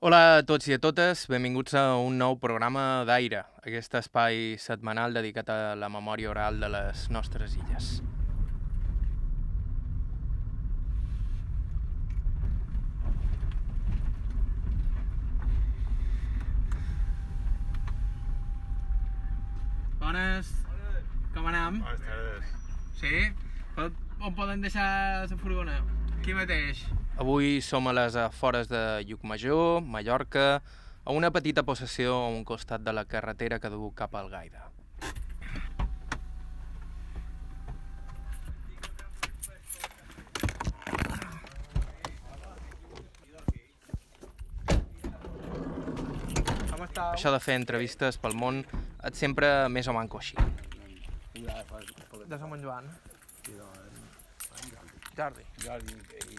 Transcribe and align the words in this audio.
Hola 0.00 0.18
a 0.38 0.44
tots 0.48 0.64
i 0.64 0.72
a 0.72 0.78
totes, 0.80 1.26
benvinguts 1.28 1.74
a 1.76 1.80
un 2.00 2.14
nou 2.16 2.38
programa 2.40 3.04
d'Aire, 3.04 3.42
aquest 3.60 3.98
espai 3.98 4.54
setmanal 4.56 5.12
dedicat 5.12 5.50
a 5.52 5.56
la 5.76 5.90
memòria 5.92 6.30
oral 6.30 6.56
de 6.62 6.70
les 6.72 7.02
nostres 7.12 7.52
illes. 7.58 7.90
Bones, 20.00 20.56
com 21.36 21.52
anem? 21.52 21.82
Bones 21.84 22.04
tardes. 22.08 22.58
Sí? 23.04 23.26
On, 23.76 24.32
poden 24.32 24.64
deixar 24.64 24.92
la 25.28 25.44
furgona? 25.44 25.82
Aquí 26.20 26.34
mateix. 26.36 26.82
Avui 27.16 27.62
som 27.64 27.86
a 27.88 27.94
les 27.96 28.12
afores 28.20 28.68
de 28.68 29.00
Llucmajor, 29.08 29.80
Mallorca, 29.80 30.60
a 31.04 31.14
una 31.16 31.30
petita 31.32 31.62
possessió 31.64 32.12
a 32.12 32.26
un 32.28 32.44
costat 32.44 32.84
de 32.84 32.92
la 32.92 33.06
carretera 33.08 33.56
que 33.58 33.70
du 33.72 33.88
cap 33.96 34.12
al 34.20 34.28
Gaida. 34.28 34.68
Això 47.14 47.32
de 47.32 47.40
fer 47.40 47.56
entrevistes 47.56 48.20
pel 48.20 48.36
món 48.36 48.60
et 49.08 49.16
sempre 49.16 49.70
més 49.72 49.88
o 49.88 49.96
manco 49.96 50.20
així. 50.20 50.36
De 51.40 52.36
Sant 52.36 52.60
Joan. 52.60 52.92
Jordi. 55.20 55.42
Jordi 55.60 55.92
i 55.92 56.38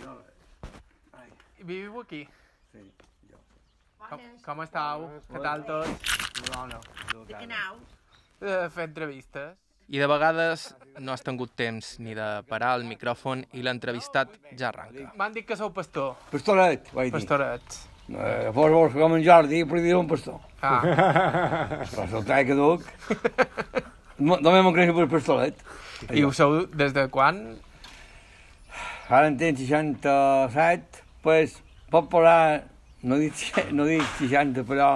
Joan, 0.00 0.22
Vale, 1.12 1.28
I 1.58 1.62
viviu 1.62 2.00
aquí? 2.00 2.22
Sí, 2.72 2.86
jo. 3.28 3.36
Com, 4.08 4.22
com 4.46 4.62
estàu? 4.64 5.04
Què 5.28 5.42
tal 5.44 5.66
tot? 5.68 6.08
Bona. 6.48 6.80
De 7.12 7.34
què 7.34 7.44
nau? 7.50 7.76
Eh, 8.40 8.70
fer 8.72 8.88
entrevistes. 8.88 9.60
I 9.92 10.00
de 10.00 10.08
vegades 10.08 10.70
no 11.04 11.12
has 11.12 11.26
tingut 11.26 11.52
temps 11.52 11.98
ni 12.00 12.16
de 12.16 12.30
parar 12.48 12.78
el 12.80 12.88
micròfon 12.88 13.44
i 13.52 13.66
l'entrevistat 13.66 14.40
ja 14.56 14.70
arranca. 14.72 15.12
M'han 15.20 15.36
dit 15.36 15.44
que 15.44 15.58
sou 15.58 15.68
pastor. 15.76 16.14
Pastoret, 16.32 16.94
vaig 16.96 17.12
dir. 17.12 17.18
Pastorets. 17.18 17.89
Eh, 18.10 18.50
fos 18.50 18.72
vols 18.74 18.94
com 18.96 19.14
en 19.14 19.22
Jordi, 19.22 19.62
però 19.68 19.80
dir 19.82 19.94
un 19.94 20.08
pastor. 20.10 20.40
Ah, 20.60 20.80
Però 21.92 22.06
el 22.18 22.24
tall 22.26 22.46
que 22.48 22.56
duc... 22.58 22.86
Només 24.20 24.64
m'ho 24.66 24.72
creixo 24.76 24.92
per 24.96 25.06
pastoret. 25.08 25.60
i 26.12 26.24
ho 26.26 26.32
sou 26.36 26.66
des 26.76 26.92
de 26.92 27.06
quan? 27.12 27.38
Ara 29.08 29.30
en 29.30 29.38
tens 29.40 29.62
67, 29.62 31.04
pues, 31.24 31.56
pot 31.92 32.10
parlar... 32.12 32.66
No 33.02 33.16
dic, 33.16 33.46
no 33.76 33.86
dic 33.88 34.04
60, 34.18 34.66
però... 34.68 34.90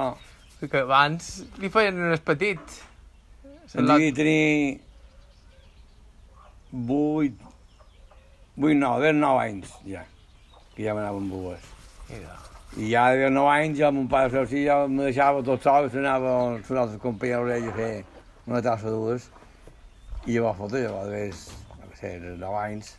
Que 0.64 0.80
abans 0.80 1.44
li 1.60 1.68
feien 1.72 1.98
unes 2.00 2.22
petits. 2.24 2.82
Em 3.74 3.88
devia 3.88 4.14
tenir... 4.16 4.80
8... 6.74 7.52
8, 8.58 8.74
9, 8.78 9.06
ben 9.06 9.22
9 9.22 9.44
anys, 9.48 9.78
ja. 9.88 10.02
Que 10.74 10.86
ja 10.86 10.96
m'anava 10.96 11.22
amb 11.22 11.32
bues. 11.32 11.70
Mira. 12.10 12.53
I 12.76 12.88
ja 12.90 13.04
de 13.14 13.28
9 13.30 13.50
anys, 13.54 13.78
ja 13.78 13.90
mon 13.94 14.08
pare 14.10 14.30
seu, 14.32 14.46
sí, 14.50 14.64
ja 14.66 14.80
me 14.90 15.04
deixava 15.06 15.42
tot 15.46 15.62
sol, 15.62 15.86
s'anava 15.92 16.32
amb 16.40 16.56
els 16.58 16.70
altres 16.74 17.00
companys 17.02 17.36
a 17.36 17.40
l'orella 17.42 17.70
a 17.70 17.76
fer 17.76 17.92
una 18.50 18.62
tassa 18.66 18.90
o 18.90 18.94
dues. 18.96 19.28
I 20.26 20.34
llavors, 20.38 20.58
fota, 20.58 20.80
llavors, 20.82 21.12
des, 21.12 21.44
no 21.84 21.92
sé, 22.00 22.16
dels 22.24 22.40
9 22.40 22.58
anys, 22.64 22.90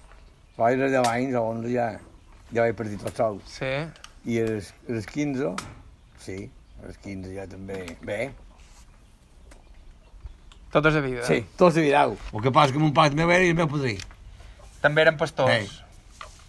va 0.55 0.71
dir 0.71 0.79
dels 0.79 0.95
10 0.95 1.11
anys, 1.11 1.35
a 1.35 1.43
11 1.51 1.73
ja, 1.73 1.89
ja 2.53 2.61
vaig 2.63 2.77
partir 2.79 3.01
tot 3.03 3.19
sol. 3.19 3.41
Sí. 3.51 3.73
I 4.31 4.39
als, 4.45 4.71
als 4.89 5.11
15, 5.11 5.51
sí, 6.23 6.39
als 6.85 6.97
15 7.03 7.35
ja 7.35 7.47
també, 7.51 7.83
bé, 8.07 8.19
Tota 10.75 10.89
la 10.91 10.99
vida. 10.99 11.23
sí, 11.23 11.45
tots 11.55 11.75
de 11.75 11.81
Vidal. 11.85 12.17
El 12.33 12.41
que 12.43 12.51
passa 12.51 12.73
que 12.75 12.79
mon 12.79 12.91
pare 12.91 13.13
també 13.13 13.23
era 13.23 13.45
i 13.45 13.51
el 13.53 13.55
meu 13.55 13.67
padrí. 13.71 13.93
També 14.83 15.05
eren 15.05 15.15
pastors. 15.15 15.77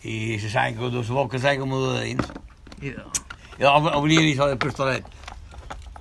I 0.02 0.38
se 0.42 0.50
sang 0.50 0.74
que 0.74 0.90
du 0.90 1.02
la 1.02 1.14
boca, 1.14 1.38
sang 1.38 1.60
que 1.60 1.68
m'ho 1.68 1.78
de 1.92 2.00
dins. 2.08 2.32
Mira. 2.80 3.06
I 3.56 3.64
llavors 3.64 3.96
obria 3.96 4.24
això 4.24 4.50
del 4.50 4.60
pistolet. 4.60 5.06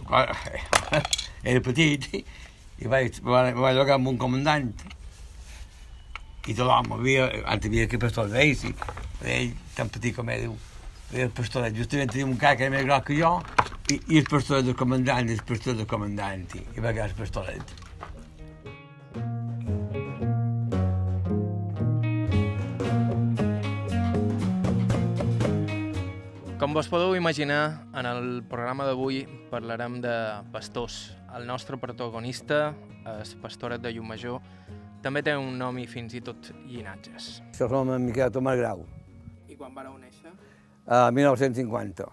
Quan 0.06 0.32
Era 1.46 1.62
petit 1.62 2.10
i 2.16 2.90
vaig, 2.92 3.22
vaig, 3.24 3.56
vaig 3.56 3.78
llogar 3.78 4.00
amb 4.00 4.12
un 4.12 4.18
comandant. 4.20 4.72
I 6.46 6.54
tot 6.54 6.66
l'home 6.68 7.00
havia, 7.00 7.30
antes 7.50 7.70
havia 7.72 7.88
que 7.90 8.00
pistolet 8.02 8.36
d'ells, 8.36 8.66
i 8.68 8.74
ell, 9.36 9.54
tan 9.78 9.90
petit 9.94 10.16
com 10.18 10.30
ell, 10.30 10.46
diu, 10.46 10.58
el 11.16 11.32
pistolet, 11.34 11.74
justament 11.78 12.12
tenia 12.12 12.28
un 12.28 12.36
car 12.42 12.56
que 12.58 12.68
era 12.68 12.74
més 12.74 12.86
gros 12.86 13.06
que 13.08 13.18
jo, 13.18 13.32
i, 13.94 14.00
i 14.14 14.22
el 14.22 14.30
pistolet 14.30 14.68
del 14.68 14.78
comandant, 14.78 15.30
i 15.30 15.38
el 15.38 15.44
pistolet 15.48 15.82
del 15.82 15.90
comandant, 15.90 16.46
i, 16.58 16.66
i 16.76 16.84
va 16.84 16.94
quedar 16.94 17.08
el 17.10 17.18
pistolet. 17.18 17.76
Com 26.56 26.72
vos 26.72 26.88
podeu 26.88 27.16
imaginar, 27.18 27.84
en 27.92 28.06
el 28.08 28.44
programa 28.48 28.86
d'avui 28.88 29.26
parlarem 29.52 29.98
de 30.00 30.14
pastors. 30.54 31.12
El 31.36 31.44
nostre 31.48 31.76
protagonista, 31.76 32.74
el 33.04 33.34
pastoret 33.42 33.82
de 33.84 33.92
Llumajor, 33.92 34.40
també 35.04 35.20
té 35.22 35.34
un 35.36 35.58
nom 35.60 35.76
i 35.78 35.84
fins 35.86 36.16
i 36.16 36.22
tot 36.24 36.54
llinatges. 36.64 37.42
Això 37.52 37.68
som 37.70 37.92
en 37.92 38.08
Miquel 38.08 38.32
Tomàs 38.32 38.56
Grau, 38.62 38.86
I 39.52 39.58
quan 39.60 39.76
vareu 39.76 39.98
néixer? 40.00 40.32
a 40.88 41.12
1950. 41.12 42.08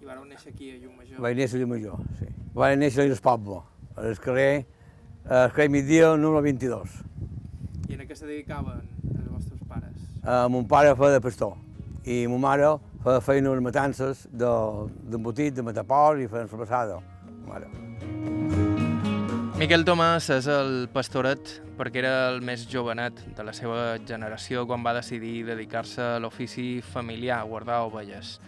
I 0.00 0.08
vareu 0.08 0.24
néixer 0.24 0.54
aquí 0.54 0.72
a 0.72 0.80
Llumajor? 0.80 1.20
Vaig 1.20 1.36
néixer 1.36 1.60
a 1.60 1.64
Llumajor, 1.66 2.00
sí. 2.18 2.32
Vaig 2.56 2.78
néixer 2.80 3.04
al 3.04 3.20
poble, 3.20 3.60
al 3.96 4.16
carrer, 4.16 4.64
al 5.28 5.52
carrer 5.52 5.68
migdia, 5.68 6.16
número 6.16 6.40
22. 6.40 6.98
I 7.90 8.00
en 8.00 8.08
què 8.08 8.16
se 8.16 8.24
dedicaven 8.24 8.80
els 9.12 9.28
vostres 9.28 9.60
pares? 9.68 9.96
Uh, 10.24 10.48
mon 10.48 10.64
pare 10.64 10.96
feia 10.96 11.20
de 11.20 11.20
pastor 11.20 11.58
i 12.06 12.24
mon 12.30 12.40
mare 12.40 12.78
feia 13.06 13.22
feina 13.22 13.52
unes 13.52 13.62
matances 13.62 14.24
d'embotit, 14.34 15.52
de, 15.54 15.60
de 15.60 15.64
matapor 15.68 16.18
i 16.18 16.26
feien 16.26 16.48
sobrassada. 16.50 16.98
Mare. 17.46 17.68
Miquel 19.56 19.86
Tomàs 19.86 20.26
és 20.34 20.48
el 20.50 20.88
pastoret 20.92 21.52
perquè 21.78 22.02
era 22.02 22.14
el 22.32 22.42
més 22.44 22.66
jovenet 22.68 23.22
de 23.36 23.46
la 23.46 23.54
seva 23.56 23.94
generació 24.08 24.66
quan 24.66 24.82
va 24.84 24.96
decidir 24.96 25.46
dedicar-se 25.46 26.02
a 26.02 26.18
l'ofici 26.20 26.82
familiar, 26.82 27.38
a 27.38 27.48
guardar 27.48 27.84
ovelles. 27.86 28.40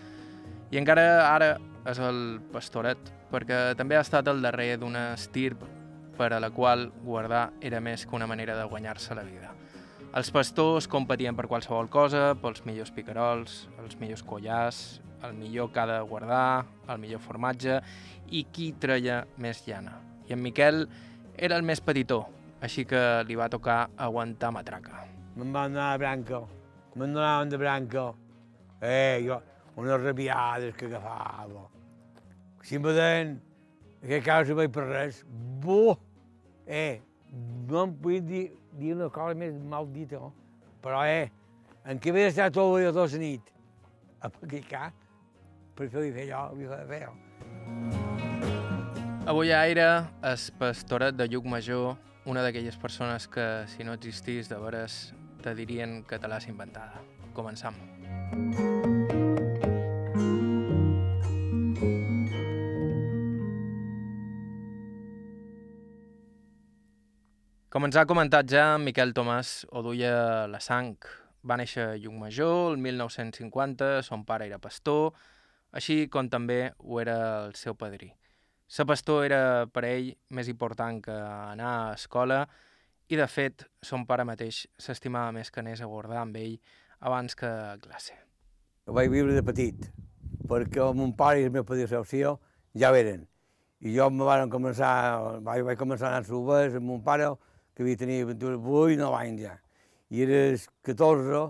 I 0.75 0.83
encara 0.83 1.07
ara 1.31 1.55
és 1.89 2.03
el 2.03 2.41
pastoret 2.53 3.15
perquè 3.31 3.77
també 3.79 3.97
ha 3.97 4.03
estat 4.05 4.29
el 4.29 4.43
darrer 4.43 4.75
d'una 4.83 5.13
estirp 5.15 5.63
per 6.19 6.33
a 6.35 6.43
la 6.43 6.51
qual 6.51 6.91
guardar 7.07 7.53
era 7.63 7.81
més 7.81 8.05
que 8.05 8.19
una 8.19 8.27
manera 8.27 8.59
de 8.59 8.67
guanyar-se 8.67 9.15
la 9.15 9.23
vida. 9.23 9.55
Els 10.17 10.31
pastors 10.33 10.87
competien 10.89 11.37
per 11.37 11.45
qualsevol 11.51 11.91
cosa, 11.93 12.33
pels 12.41 12.63
millors 12.65 12.91
picarols, 12.97 13.67
els 13.83 13.99
millors 14.01 14.23
collars, 14.25 14.79
el 15.27 15.35
millor 15.37 15.69
que 15.75 15.83
ha 15.83 15.87
de 15.91 15.99
guardar, 16.09 16.65
el 16.89 17.01
millor 17.03 17.21
formatge 17.21 17.77
i 18.33 18.47
qui 18.49 18.71
treia 18.81 19.21
més 19.37 19.61
llana. 19.67 19.99
I 20.29 20.33
en 20.33 20.41
Miquel 20.41 20.87
era 21.37 21.59
el 21.61 21.67
més 21.67 21.85
petitó, 21.85 22.23
així 22.65 22.87
que 22.89 23.03
li 23.29 23.37
va 23.37 23.51
tocar 23.53 23.91
aguantar 24.01 24.51
matraca. 24.57 25.05
Me'n 25.37 25.53
van 25.53 25.77
anar 25.77 25.91
a 25.93 26.01
branca, 26.01 26.41
me'n 26.97 27.13
donaven 27.13 27.53
de 27.53 27.61
branca. 27.61 28.07
Eh, 28.81 29.21
jo, 29.27 29.43
unes 29.77 30.01
rabiades 30.03 30.75
que 30.79 30.89
agafava. 30.89 31.67
Si 32.65 32.81
em 32.81 32.89
veien, 32.89 33.37
que 34.01 34.23
causa 34.25 34.57
vaig 34.57 34.73
per 34.73 34.89
res, 34.89 35.21
bo! 35.61 35.99
Eh, 36.65 37.01
no 37.69 37.85
em 37.85 37.95
vull 38.03 38.25
dir, 38.25 38.47
dir 38.73 38.95
una 38.95 39.09
cosa 39.11 39.35
més 39.39 39.55
mal 39.59 39.89
dita, 39.93 40.21
no? 40.21 40.33
però 40.83 41.05
eh, 41.07 41.31
en 41.89 41.99
què 42.01 42.13
havia 42.13 42.29
estat 42.33 42.55
tot 42.55 42.79
el 42.79 42.93
tota 42.93 43.07
la 43.15 43.23
nit, 43.23 43.53
a 44.21 44.31
picar, 44.31 44.93
per 45.79 45.89
fer-li 45.89 46.13
fer 46.15 46.27
allò, 46.29 46.43
havia 46.53 46.69
de 46.77 46.87
fer. 46.91 47.03
Avui 49.29 49.53
a 49.53 49.61
Aire 49.67 49.89
és 50.25 50.49
pastoret 50.59 51.17
de 51.17 51.29
Lluc 51.29 51.45
Major, 51.45 51.97
una 52.29 52.43
d'aquelles 52.45 52.77
persones 52.81 53.29
que, 53.29 53.47
si 53.69 53.85
no 53.85 53.93
existís 53.97 54.49
de 54.49 54.59
veres, 54.61 55.13
te 55.45 55.55
dirien 55.55 56.03
l'has 56.09 56.49
inventada. 56.49 57.05
Començam. 57.37 57.77
Com 67.69 67.85
ens 67.85 67.99
ha 68.01 68.07
comentat 68.09 68.49
ja, 68.49 68.79
Miquel 68.81 69.11
Tomàs 69.13 69.67
ho 69.77 69.83
duia 69.85 70.47
la 70.49 70.57
sang. 70.65 70.95
Va 71.45 71.59
néixer 71.61 71.83
a 71.85 71.97
Llucmajor 72.01 72.71
el 72.71 72.79
1950, 72.81 73.89
son 74.07 74.23
pare 74.25 74.47
era 74.47 74.57
pastor, 74.57 75.11
així 75.77 76.07
com 76.09 76.31
també 76.33 76.71
ho 76.79 76.97
era 77.03 77.19
el 77.45 77.53
seu 77.61 77.75
padrí. 77.77 78.09
Ser 78.73 78.87
pastor 78.89 79.27
era 79.27 79.41
per 79.69 79.83
ell 79.85 80.09
més 80.33 80.49
important 80.49 81.03
que 81.05 81.13
anar 81.13 81.73
a 81.83 81.91
escola 81.99 82.47
I, 83.09 83.17
de 83.21 83.27
fet, 83.29 83.67
son 83.85 84.07
pare 84.09 84.25
mateix 84.25 84.63
s'estimava 84.81 85.35
més 85.37 85.51
que 85.53 85.61
anés 85.61 85.83
a 85.85 85.89
guardar 85.89 86.23
amb 86.23 86.37
ell 86.41 86.57
abans 87.01 87.37
que 87.37 87.49
a 87.49 87.77
classe. 87.81 88.17
Ho 88.89 88.97
vaig 88.97 89.13
viure 89.13 89.37
de 89.37 89.45
petit, 89.45 89.91
perquè 90.49 90.89
mon 90.97 91.13
pare 91.13 91.45
i 91.45 91.51
el 91.51 91.53
meu 91.53 91.69
predecessor 91.69 92.41
ja 92.73 92.91
ho 92.93 92.97
eren. 92.97 93.29
I 93.85 93.93
jo 93.93 94.09
me 94.09 94.25
van 94.25 94.49
començar, 94.49 94.91
vaig, 95.45 95.65
vaig 95.69 95.77
començar 95.77 96.09
a 96.09 96.17
anar 96.17 96.25
a 96.25 96.29
subes 96.29 96.81
amb 96.81 96.89
mon 96.89 97.05
pare, 97.05 97.29
que 97.79 97.85
havia 97.85 97.97
tenir 97.97 98.25
8 98.27 98.43
o 98.43 98.89
9 98.91 99.15
anys 99.15 99.43
ja. 99.45 99.53
I 100.11 100.23
era 100.25 100.39
els 100.49 100.65
14, 100.83 101.43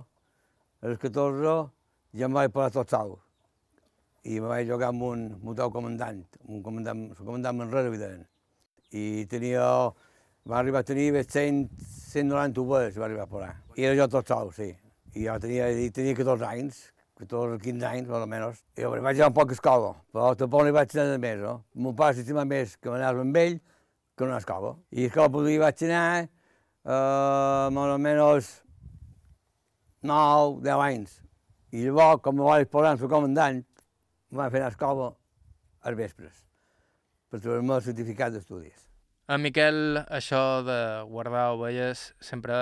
els 0.84 0.98
14 1.00 1.52
ja 2.20 2.26
em 2.28 2.34
vaig 2.36 2.52
parar 2.52 2.74
tot 2.74 2.92
sol. 2.92 3.14
I 4.28 4.36
me 4.36 4.50
vaig 4.50 4.68
jugar 4.68 4.90
amb 4.92 5.06
un, 5.08 5.22
un 5.40 5.56
teu 5.56 5.72
comandant, 5.72 6.18
un 6.44 6.60
comandant, 6.66 7.06
el 7.14 7.22
comandant 7.22 7.56
Manresa, 7.56 7.88
evident. 7.88 8.26
I 8.92 9.24
tenia, 9.30 9.62
va 10.44 10.58
arribar 10.58 10.82
a 10.84 10.88
tenir 10.90 11.06
100, 11.16 11.62
190 12.10 12.60
ovelles, 12.60 13.00
va 13.00 13.08
arribar 13.08 13.24
a 13.24 13.32
parar. 13.32 13.50
I 13.78 13.88
era 13.88 13.96
jo 14.02 14.10
tot 14.18 14.28
sol, 14.28 14.52
sí. 14.52 14.68
I 15.14 15.24
jo 15.30 15.38
tenia, 15.40 15.70
tenia 15.96 16.18
14 16.18 16.48
anys, 16.50 16.82
14 17.22 17.56
o 17.56 17.62
15 17.64 17.88
anys, 17.88 18.12
més 18.12 18.20
o 18.20 18.28
menys. 18.34 18.60
I 18.76 18.84
jo 18.84 18.92
vaig 18.92 19.16
anar 19.16 19.32
un 19.32 19.40
poc 19.40 19.56
a 19.56 19.56
escola, 19.56 19.96
però 20.12 20.36
tampoc 20.36 20.66
no 20.66 20.74
hi 20.74 20.76
vaig 20.76 20.92
anar 21.00 21.24
més, 21.24 21.40
no? 21.40 21.56
Mon 21.72 21.96
pare 21.96 22.20
s'estima 22.20 22.44
més 22.44 22.76
que 22.76 22.92
m'anava 22.92 23.24
amb 23.24 23.40
ell 23.46 23.56
que 24.18 24.26
no 24.26 24.36
escola. 24.36 24.74
I 24.90 25.06
a 25.06 25.12
escola 25.12 25.44
hi 25.50 25.60
vaig 25.62 25.84
anar, 25.86 26.26
eh, 26.26 27.70
més 27.76 27.94
o 27.94 28.00
menys 28.02 28.50
9, 30.02 30.60
10 30.66 30.84
anys. 30.88 31.16
I 31.72 31.86
llavors, 31.86 32.22
com 32.24 32.36
me 32.38 32.44
vaig 32.46 32.68
posar 32.72 32.94
amb 32.94 33.06
el 33.06 33.12
comandant, 33.12 33.62
em 34.32 34.42
van 34.42 34.52
fer 34.52 34.62
anar 34.62 34.74
a 34.74 35.08
als 35.88 35.96
vespres, 35.96 36.44
per 37.30 37.40
trobar-me 37.40 37.74
el 37.76 37.82
certificat 37.82 38.32
d'estudis. 38.34 38.88
A 39.28 39.36
Miquel 39.36 39.98
això 40.08 40.62
de 40.64 40.78
guardar 41.04 41.50
ovelles 41.52 42.14
sempre 42.24 42.54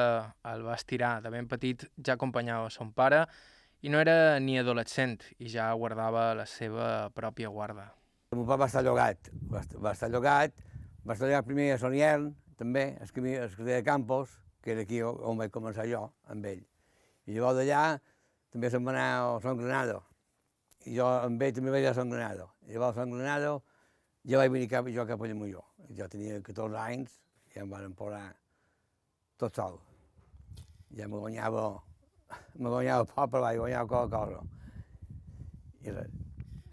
el 0.51 0.65
va 0.67 0.75
estirar. 0.75 1.21
De 1.23 1.31
ben 1.31 1.47
petit 1.47 1.85
ja 2.03 2.17
acompanyava 2.17 2.73
son 2.75 2.91
pare 2.93 3.21
i 3.87 3.93
no 3.93 4.01
era 4.03 4.41
ni 4.43 4.59
adolescent 4.59 5.21
i 5.39 5.47
ja 5.53 5.69
guardava 5.79 6.33
la 6.35 6.47
seva 6.51 7.09
pròpia 7.15 7.53
guarda. 7.55 7.93
El 8.33 8.41
meu 8.41 8.49
pare 8.49 8.65
va 8.65 8.67
estar 8.67 8.83
llogat, 8.83 9.31
va 9.47 9.63
va 9.79 9.93
estar 9.95 10.11
llogat, 10.11 10.57
va 11.07 11.15
estar 11.15 11.29
llogat 11.29 11.47
primer 11.47 11.69
a 11.73 11.79
Soniel, 11.79 12.33
també, 12.59 12.97
a 12.99 13.07
camí, 13.15 13.37
de 13.39 13.79
Campos, 13.87 14.33
que 14.63 14.73
era 14.73 14.83
aquí 14.83 15.03
on 15.07 15.39
vaig 15.39 15.53
començar 15.55 15.87
jo, 15.87 16.03
amb 16.33 16.47
ell. 16.51 16.65
I 17.27 17.37
llavors 17.37 17.61
d'allà 17.61 17.83
també 18.51 18.71
se'n 18.73 18.85
va 18.87 18.95
anar 18.95 19.07
a 19.15 19.41
Son 19.45 19.61
Granado. 19.61 20.01
I 20.87 20.97
jo 20.99 21.07
amb 21.07 21.43
ell 21.43 21.55
també 21.55 21.75
vaig 21.75 21.87
a 21.87 21.95
Son 21.95 22.11
Granado. 22.11 22.49
I 22.67 22.75
llavors 22.75 22.97
a 22.97 23.05
Son 23.05 23.15
Granado 23.15 23.53
ja 24.27 24.41
vaig 24.43 24.51
venir 24.51 24.71
cap, 24.73 24.89
jo 24.91 25.07
cap 25.07 25.23
a 25.23 25.31
Llamolló. 25.31 25.63
Jo 25.95 26.09
tenia 26.11 26.41
14 26.43 26.81
anys 26.83 27.21
i 27.55 27.63
em 27.63 27.71
van 27.71 27.95
posar 27.95 28.25
tot 29.39 29.55
sol. 29.55 29.79
Ja 30.97 31.07
me 31.07 31.21
guanyava 31.23 31.69
me 32.59 32.73
guanyava 32.73 33.07
poc, 33.07 33.31
però 33.31 33.45
vaig 33.45 33.61
guanyar 33.61 33.87
qualque 33.87 34.17
cosa. 34.17 34.43
I 35.87 35.95
res. 35.95 36.11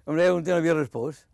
Em 0.08 0.18
deia 0.18 0.34
un 0.34 0.44
temps 0.44 0.58
havia 0.58 0.74
respost. 0.80 1.28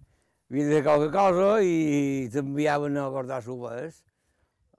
Fer 0.49 0.81
qualque 0.81 1.11
cosa 1.13 1.49
i 1.61 2.27
t'enviaven 2.33 2.95
a 2.97 3.09
guardar 3.13 3.43
subes, 3.45 3.99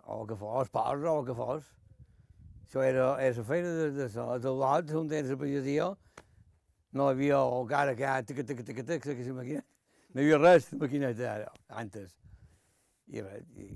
o 0.03 0.25
que 0.27 0.35
fos, 0.35 0.71
porcs 0.75 1.07
o 1.07 1.13
el 1.21 1.27
que 1.29 1.37
fos. 1.39 1.69
Això 2.67 2.83
era, 2.83 3.05
era 3.23 3.37
la 3.37 3.45
feina 3.47 3.75
de, 3.77 3.85
de, 3.95 4.09
de, 4.11 4.25
de 4.43 4.55
lot, 4.63 4.91
un 4.99 5.07
temps 5.11 5.31
de 5.31 5.37
pagesia, 5.39 5.87
no 6.91 7.07
hi 7.07 7.15
havia 7.15 7.39
el 7.39 7.69
cara 7.71 7.95
que 7.95 8.07
ha 8.07 8.17
tic, 8.27 8.43
tic, 8.47 8.65
tic, 8.67 8.83
tic, 8.83 9.07
que 9.07 9.37
màquina. 9.37 9.63
No 10.11 10.19
hi 10.19 10.27
havia 10.27 10.41
res 10.43 10.67
de 10.73 10.81
maquineta 10.83 11.31
ara, 11.37 11.53
antes. 11.85 12.17
I 13.07 13.23
res, 13.23 13.47
i, 13.55 13.71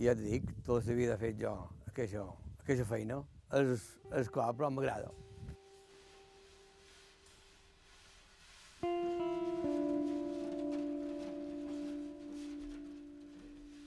i 0.00 0.08
ja 0.08 0.16
et 0.16 0.22
dic, 0.24 0.50
tota 0.66 0.90
la 0.90 0.98
vida 0.98 1.14
he 1.14 1.22
fet 1.22 1.38
jo 1.38 1.54
aquesta, 1.92 2.26
aquesta 2.64 2.88
feina 2.90 3.22
és, 3.54 3.86
és 4.18 4.34
clar, 4.34 4.50
però 4.58 4.74
m'agrada. 4.74 5.14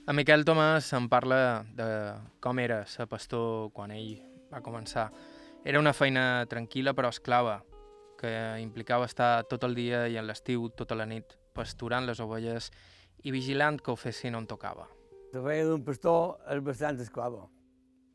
A 0.06 0.14
Miquel 0.14 0.44
Tomàs 0.46 0.92
em 0.94 1.08
parla 1.10 1.66
de 1.74 1.86
com 2.38 2.60
era 2.62 2.84
ser 2.86 3.08
pastor 3.10 3.72
quan 3.74 3.90
ell 3.90 4.20
va 4.54 4.60
començar. 4.62 5.08
Era 5.66 5.80
una 5.82 5.96
feina 5.98 6.46
tranquil·la 6.46 6.92
però 6.94 7.10
esclava, 7.10 7.56
que 8.20 8.30
implicava 8.62 9.08
estar 9.10 9.48
tot 9.50 9.64
el 9.66 9.74
dia 9.74 10.04
i 10.06 10.20
en 10.22 10.28
l'estiu 10.28 10.68
tota 10.78 10.94
la 10.94 11.08
nit 11.10 11.34
pasturant 11.58 12.06
les 12.06 12.22
ovelles 12.22 12.68
i 13.26 13.34
vigilant 13.34 13.80
que 13.82 13.90
ho 13.90 13.98
fessin 13.98 14.38
on 14.38 14.46
tocava. 14.46 14.86
La 15.34 15.42
feina 15.42 15.72
d'un 15.72 15.82
pastor 15.88 16.38
és 16.54 16.62
bastant 16.68 17.02
esclava 17.02 17.48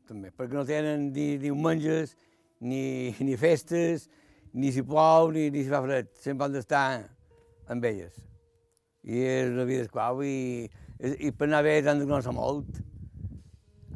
també, 0.07 0.31
perquè 0.31 0.55
no 0.55 0.63
tenen 0.63 1.09
ni 1.11 1.35
diumenges, 1.43 2.15
ni, 2.63 3.11
ni 3.19 3.35
festes, 3.35 4.07
ni 4.53 4.71
si 4.71 4.85
plou, 4.87 5.33
ni, 5.35 5.49
ni 5.51 5.65
si 5.65 5.75
fa 5.75 5.83
fred. 5.83 6.07
Sempre 6.23 6.47
han 6.47 6.55
d'estar 6.55 6.85
amb 7.67 7.83
elles. 7.83 8.15
I 9.03 9.25
és 9.27 9.51
una 9.51 9.67
vida 9.67 9.83
esclau 9.89 10.23
i, 10.23 10.69
i 11.01 11.31
per 11.33 11.47
anar 11.47 11.63
bé 11.65 11.79
han 11.81 12.01
de 12.01 12.05
conèixer 12.05 12.33
molt. 12.35 12.77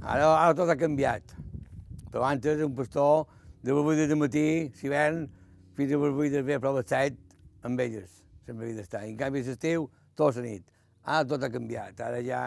Ara, 0.01 0.29
ara 0.31 0.53
tot 0.57 0.71
ha 0.73 0.77
canviat. 0.77 1.35
Però 2.09 2.23
abans 2.23 2.45
un 2.65 2.75
pastor 2.75 3.27
de 3.61 3.73
les 3.73 3.91
8 3.93 4.07
de 4.09 4.15
matí, 4.17 4.45
si 4.73 4.89
ven, 4.89 5.27
fins 5.77 5.93
a 5.93 5.99
les 6.01 6.15
8 6.15 6.31
de 6.33 6.41
ve, 6.41 6.57
prova 6.59 6.81
7, 6.81 7.17
amb 7.63 7.79
elles. 7.79 8.23
Sempre 8.45 8.65
havia 8.65 8.79
d'estar. 8.79 9.03
En 9.05 9.17
canvi, 9.17 9.43
l'estiu, 9.45 9.89
tota 10.17 10.41
la 10.41 10.47
nit. 10.47 10.65
Ara 11.03 11.27
tot 11.29 11.45
ha 11.45 11.51
canviat. 11.53 12.01
Ara 12.01 12.23
ja, 12.25 12.41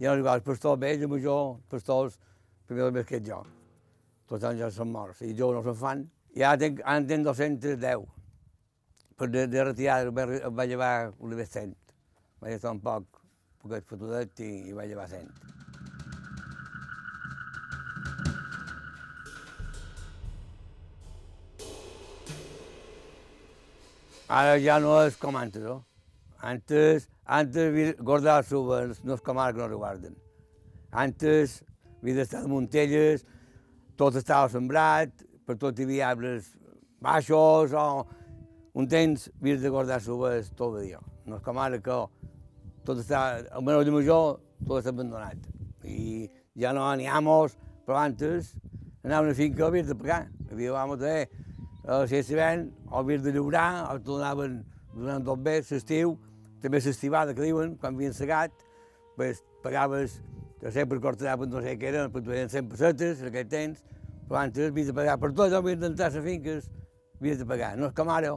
ja 0.00 0.14
no 0.14 0.24
igual. 0.24 0.40
Els 0.40 0.46
pastors 0.48 0.80
vells, 0.80 1.06
major, 1.08 1.58
pastors, 1.68 2.16
primer 2.66 2.90
més 2.96 3.08
que 3.08 3.20
jo. 3.20 3.42
Tots 4.30 4.44
els 4.46 4.60
ja 4.60 4.70
són 4.72 4.92
morts, 4.94 5.20
i 5.26 5.34
jo 5.36 5.52
no 5.52 5.60
se'n 5.66 5.76
fan. 5.76 6.08
I 6.36 6.46
ara 6.48 6.60
tenc, 6.64 6.80
ara 6.84 7.04
tenc 7.04 7.28
210. 7.28 8.08
Per 9.20 9.28
de, 9.28 9.46
de 9.52 9.64
retirar 9.68 10.04
vaig, 10.16 10.36
vaig 10.48 10.76
llevar 10.76 10.94
una 11.18 11.36
vez 11.36 11.50
100. 11.52 11.74
Vaig 12.40 12.56
estar 12.56 12.72
un 12.72 12.80
poc, 12.80 13.19
poquet 13.62 13.86
fotudet 13.88 14.40
i, 14.44 14.50
i 14.70 14.76
vaig 14.76 14.92
llevar 14.92 15.08
100. 15.10 15.28
Ara 24.30 24.58
ja 24.62 24.76
no 24.78 24.94
és 25.02 25.16
com 25.18 25.34
antes, 25.36 25.62
no? 25.66 25.80
Antes, 26.40 27.08
antes 27.26 27.96
guardar 27.98 28.44
subes, 28.46 29.00
no 29.02 29.16
és 29.18 29.24
com 29.26 29.40
ara 29.42 29.56
que 29.56 29.66
no 29.66 29.80
guarden. 29.80 30.14
Antes 30.92 31.58
havia 32.00 32.20
d'estar 32.20 32.44
de 32.44 32.52
Montelles, 32.52 33.26
tot 33.98 34.14
estava 34.16 34.48
sembrat, 34.48 35.10
per 35.44 35.58
tot 35.58 35.78
hi 35.78 35.88
havia 35.88 36.12
arbres 36.14 36.54
baixos, 37.02 37.74
o 37.74 38.06
un 38.78 38.86
temps 38.88 39.26
havies 39.40 39.60
de 39.64 39.74
guardar 39.74 39.98
subes 40.00 40.52
tot 40.54 40.78
el 40.78 40.86
dia. 40.86 41.02
No 41.26 41.40
és 41.40 41.44
com 41.44 41.58
ara 41.58 41.82
que 41.82 41.98
tot 42.90 43.04
està, 43.04 43.20
almenys 43.54 43.86
de 43.86 43.94
major, 43.94 44.40
tot 44.66 44.80
està 44.80 44.90
abandonat. 44.94 45.44
I 45.86 46.26
ja 46.58 46.72
no 46.74 46.88
n'hi 46.98 47.06
amos, 47.06 47.54
però 47.86 48.00
antes 48.02 48.54
anava 49.04 49.22
a 49.22 49.28
una 49.28 49.36
finca 49.38 49.66
havies 49.66 49.86
de 49.86 49.94
pagar. 49.94 50.24
Havia, 50.50 50.72
vamos 50.74 50.98
a 51.00 51.04
dir, 51.04 51.28
eh, 51.84 52.02
si 52.10 52.18
és 52.18 52.32
ven, 52.34 52.66
o 52.90 52.98
havies 52.98 53.22
de 53.22 53.32
llaurar, 53.36 53.86
o 53.92 54.00
t'ho 54.00 54.18
donaven 54.18 54.58
donant 54.96 55.24
tot 55.24 55.38
bé, 55.46 55.60
l'estiu, 55.70 56.16
també 56.60 56.82
l'estivada 56.82 57.34
que 57.36 57.46
diuen, 57.46 57.76
quan 57.78 57.94
havien 57.94 58.16
segat, 58.16 58.50
pues, 59.16 59.44
pagaves 59.62 60.18
que 60.60 60.72
sempre 60.74 61.00
cortaven 61.00 61.48
no 61.48 61.62
sé 61.62 61.76
què 61.78 61.88
eren, 61.94 62.10
però 62.12 62.34
eren 62.34 62.50
100 62.52 62.68
pessetes 62.74 63.22
en 63.22 63.30
aquell 63.30 63.48
temps, 63.48 63.80
però 64.28 64.42
antes 64.42 64.68
havies 64.68 64.90
de 64.90 64.98
pagar 64.98 65.16
per 65.22 65.32
tot, 65.32 65.54
havies 65.56 65.78
d'entrar 65.80 66.10
a 66.10 66.16
les 66.18 66.26
finques, 66.26 66.68
havies 67.20 67.38
de 67.38 67.46
pagar. 67.46 67.76
No 67.78 67.88
és 67.88 67.96
com 67.96 68.12
ara, 68.12 68.36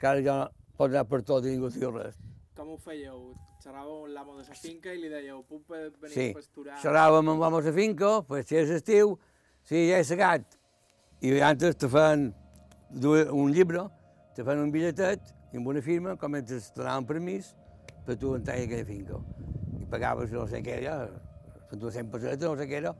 que 0.00 0.10
ara 0.10 0.24
ja 0.24 0.36
pots 0.76 0.94
anar 0.94 1.06
per 1.06 1.22
tot 1.22 1.46
i 1.46 1.54
ningú 1.54 1.70
diu 1.76 1.94
res. 1.94 2.18
Com 2.56 2.74
ho 2.74 2.78
fèieu? 2.80 3.51
Xerràveu 3.62 4.00
amb 4.02 4.10
l'amo 4.10 4.32
de 4.40 4.42
la 4.42 4.56
finca 4.58 4.90
i 4.90 4.98
li 4.98 5.08
dèieu, 5.10 5.36
puc 5.46 5.68
venir 5.70 6.10
sí. 6.10 6.24
a 6.32 6.34
pasturar? 6.34 6.76
Sí, 6.80 6.82
xerràvem 6.82 7.28
amb 7.30 7.42
l'amo 7.44 7.60
de 7.62 7.70
la 7.70 7.74
finca, 7.76 8.08
pues, 8.26 8.48
si 8.48 8.56
és 8.58 8.70
estiu, 8.74 9.12
si 9.68 9.84
ja 9.86 10.00
és 10.02 10.08
segat. 10.10 10.56
I 11.22 11.36
antes 11.46 11.76
te 11.78 11.86
fan 11.86 12.32
un 13.06 13.52
llibre, 13.54 13.84
te 14.34 14.42
fan 14.42 14.58
un 14.64 14.72
bitlletet 14.74 15.30
i 15.52 15.60
amb 15.60 15.70
una 15.70 15.82
firma, 15.84 16.16
com 16.18 16.34
et 16.34 16.50
donaven 16.74 17.06
permís 17.06 17.52
per 18.06 18.16
tu 18.18 18.32
entrar 18.34 18.56
a 18.58 18.64
aquella 18.64 18.88
finca. 18.88 19.20
I 19.78 19.86
pagaves 19.92 20.34
no 20.34 20.48
sé 20.50 20.58
què, 20.66 20.80
ja, 20.82 20.96
100 21.70 22.10
pessetes, 22.10 22.42
no 22.42 22.56
sé 22.58 22.66
què 22.66 22.80
era, 22.80 22.96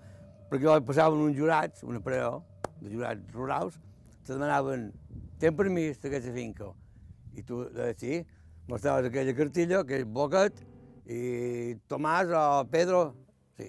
perquè 0.52 0.76
passaven 0.86 1.24
uns 1.26 1.34
jurats, 1.40 1.82
una 1.82 2.04
parella 2.04 2.38
de 2.78 2.92
jurats 2.92 3.34
rurals, 3.34 3.80
te 4.22 4.36
demanaven, 4.36 4.92
tens 5.42 5.58
permís 5.58 5.98
d'aquesta 5.98 6.36
finca? 6.38 6.70
I 7.34 7.42
tu, 7.48 7.64
eh, 7.66 7.90
sí, 7.98 8.22
mostraves 8.68 9.08
aquella 9.10 9.34
cartilla, 9.36 9.80
aquell 9.82 10.04
boquet, 10.06 10.60
i 11.06 11.74
Tomàs 11.90 12.30
o 12.36 12.42
Pedro, 12.70 13.02
sí. 13.58 13.68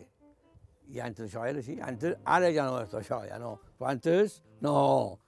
I 0.93 0.99
antes 1.01 1.27
això 1.29 1.45
era 1.49 1.59
així, 1.63 1.79
antes, 1.81 2.15
ara 2.25 2.51
ja 2.53 2.67
no 2.69 2.81
és 2.83 2.93
això, 2.99 3.21
ja 3.27 3.39
no. 3.41 3.55
Però 3.79 3.89
antes, 3.89 4.41
no, 4.61 5.19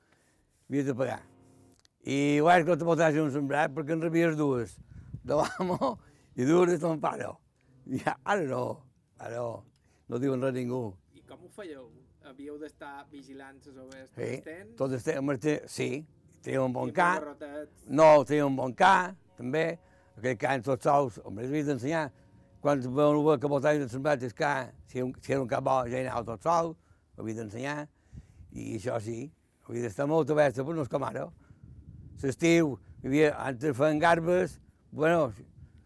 havies 0.70 0.86
de 0.92 0.96
pagar. 0.96 1.22
I 2.06 2.40
ho 2.40 2.50
és 2.54 2.66
que 2.68 2.76
te 2.78 2.86
portaves 2.86 3.18
un 3.24 3.32
sembrat 3.34 3.74
perquè 3.74 3.96
en 3.96 4.04
rebies 4.06 4.36
dues, 4.38 4.76
de 5.26 5.40
l'amo 5.40 5.96
i 6.38 6.46
dues 6.46 6.70
de 6.76 6.78
ton 6.82 7.00
pare. 7.02 7.32
I 7.90 8.02
ara 8.24 8.44
no, 8.46 8.66
Ara, 9.18 9.40
no 10.12 10.18
diuen 10.20 10.42
res 10.44 10.52
a 10.52 10.58
ningú. 10.58 10.90
I 11.16 11.22
com 11.26 11.40
ho 11.46 11.50
fèieu? 11.56 11.86
Havíeu 12.28 12.58
d'estar 12.60 13.06
vigilants 13.12 13.68
les 13.70 14.10
tot 14.10 14.18
Sí, 14.18 14.30
tot 14.76 14.92
el 14.92 15.02
temps, 15.06 15.40
té- 15.40 15.62
sí, 15.72 15.88
tenia 16.44 16.62
un 16.66 16.74
bon 16.74 16.90
I 16.90 16.94
ca, 16.98 17.14
barrotets. 17.20 17.86
no, 17.88 18.10
tenia 18.26 18.46
un 18.46 18.56
bon 18.58 18.74
ca, 18.74 19.16
també, 19.38 19.66
aquell 20.18 20.38
ca 20.42 20.56
tots 20.64 20.88
sols, 20.88 21.20
home, 21.24 21.44
els 21.44 21.52
havia 21.52 21.70
d'ensenyar, 21.70 22.06
quan 22.64 22.82
veuen 22.82 23.20
un 23.22 23.40
que 23.40 23.50
voltava 23.52 23.78
de 23.78 23.88
sembrat 23.92 24.24
el 24.26 24.34
ca, 24.34 24.54
si, 24.90 25.02
un, 25.04 25.14
si 25.22 25.34
era 25.34 25.42
un 25.44 25.50
cap 25.50 25.64
bo, 25.64 25.82
ja 25.92 26.00
hi 26.00 26.06
anava 26.08 26.24
tot 26.32 26.48
sol, 26.48 26.72
ho 27.16 27.22
havia 27.24 27.38
d'ensenyar, 27.42 27.84
i 28.56 28.78
això 28.80 29.00
sí, 29.04 29.28
havia 29.68 29.86
d'estar 29.86 30.08
molt 30.10 30.32
oberta, 30.34 30.64
però 30.64 30.78
no 30.78 30.86
és 30.86 30.92
com 30.92 31.04
ara. 31.06 31.28
L'estiu, 32.24 32.78
hi 33.04 33.12
havia, 33.12 33.34
antes 33.44 33.76
feien 33.78 34.00
garbes, 34.02 34.56
bueno, 34.90 35.28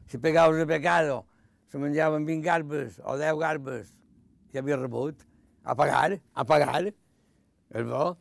si, 0.08 0.22
pegaves 0.22 0.62
el 0.62 0.70
pecado, 0.70 1.26
se 1.68 1.82
menjaven 1.82 2.26
20 2.26 2.46
garbes 2.46 3.02
o 3.04 3.18
10 3.20 3.42
garbes, 3.42 3.92
ja 4.54 4.64
havia 4.64 4.78
rebut, 4.80 5.26
a 5.64 5.76
pagar, 5.76 6.16
a 6.34 6.46
pagar, 6.46 6.86
és 6.88 7.86
bo. 7.86 8.14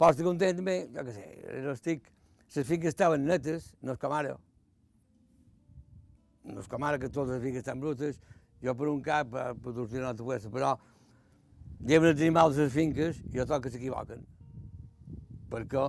Pots 0.00 0.22
content 0.24 0.56
també, 0.58 0.78
jo 0.94 1.04
què 1.06 1.12
sé, 1.14 1.26
estic, 1.74 2.08
les 2.56 2.66
finques 2.66 2.96
estaven 2.96 3.28
netes, 3.28 3.68
no 3.82 3.94
és 3.94 4.00
com 4.02 4.16
ara. 4.16 4.34
No 6.44 6.60
és 6.62 6.68
com 6.70 6.82
ara 6.82 6.98
que 6.98 7.10
totes 7.10 7.36
les 7.36 7.42
finques 7.44 7.62
estan 7.62 7.80
brutes, 7.80 8.18
jo 8.62 8.74
per 8.78 8.88
un 8.90 9.02
cap, 9.02 9.30
per, 9.30 9.52
per 9.62 9.74
sortir 9.76 10.00
una 10.00 10.10
altra 10.10 10.26
puesta, 10.26 10.50
però 10.50 10.74
els 11.82 12.20
animals 12.20 12.58
a 12.58 12.66
les 12.66 12.72
finques 12.74 13.20
i 13.30 13.38
jo 13.38 13.46
trobo 13.46 13.62
que 13.64 13.72
s'equivoquen. 13.74 14.22
Perquè 15.52 15.86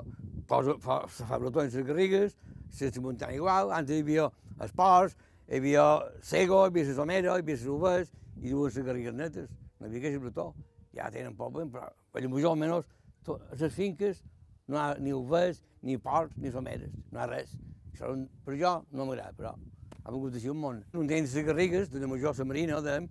posa, 0.50 0.78
fa, 0.82 1.04
se 1.10 1.26
fa 1.30 1.40
brotons 1.42 1.74
les 1.74 1.86
garrigues, 1.88 2.38
se 2.74 2.90
muntant 3.00 3.34
igual, 3.34 3.72
antes 3.72 3.96
hi 3.96 4.02
havia 4.06 4.30
esports, 4.66 5.16
hi 5.48 5.58
havia 5.58 5.86
sego, 6.22 6.64
hi 6.64 6.72
havia 6.72 6.88
la 6.90 6.96
somera, 7.00 7.36
hi 7.36 7.42
havia 7.42 7.56
les 7.56 7.68
uvers, 7.68 8.14
i 8.42 8.50
duen 8.50 8.72
les 8.74 8.86
garrigues 8.86 9.18
netes, 9.18 9.50
no 9.80 9.88
hi 9.88 9.92
havia 9.92 10.10
aquest 10.10 10.22
brotó. 10.22 10.54
Ja 10.94 11.10
tenen 11.10 11.38
poble, 11.38 11.66
però 11.74 11.90
per 12.14 12.22
major 12.30 12.54
almenys 12.54 12.86
a 13.26 13.38
les 13.58 13.74
finques 13.74 14.24
no 14.68 14.78
hi 14.78 14.82
ha 14.82 14.90
ni 15.02 15.14
uvers, 15.14 15.64
ni 15.82 15.98
porcs, 15.98 16.38
ni 16.38 16.52
someres, 16.54 16.94
no 17.12 17.20
hi 17.20 17.24
ha 17.24 17.30
res. 17.32 17.56
Això 17.94 18.14
per 18.46 18.58
jo 18.60 18.76
no 18.92 19.08
m'agrada, 19.08 19.34
però 19.38 19.56
ha 20.04 20.12
vingut 20.12 20.36
així 20.36 20.52
un 20.52 20.60
món. 20.60 20.82
Un 21.00 21.08
temps 21.08 21.36
les 21.36 21.46
garrigues, 21.48 21.90
de 21.92 22.02
la 22.02 22.10
major 22.12 22.36
la 22.38 22.46
marina, 22.46 22.82
dèiem, 22.84 23.08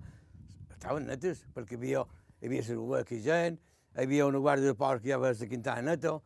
estaven 0.75 1.07
netes, 1.09 1.45
perquè 1.55 1.77
hi 1.77 1.81
havia, 1.81 2.05
hi 2.41 2.51
havia 2.51 2.67
les 2.67 3.25
gent, 3.25 3.59
hi 3.95 4.05
havia 4.05 4.27
una 4.27 4.39
guàrdia 4.39 4.73
de 4.73 4.77
porc 4.77 5.03
que 5.03 5.09
hi 5.09 5.17
havia 5.17 5.33
la 5.39 5.49
quintana 5.49 5.83
neta, 5.91 6.19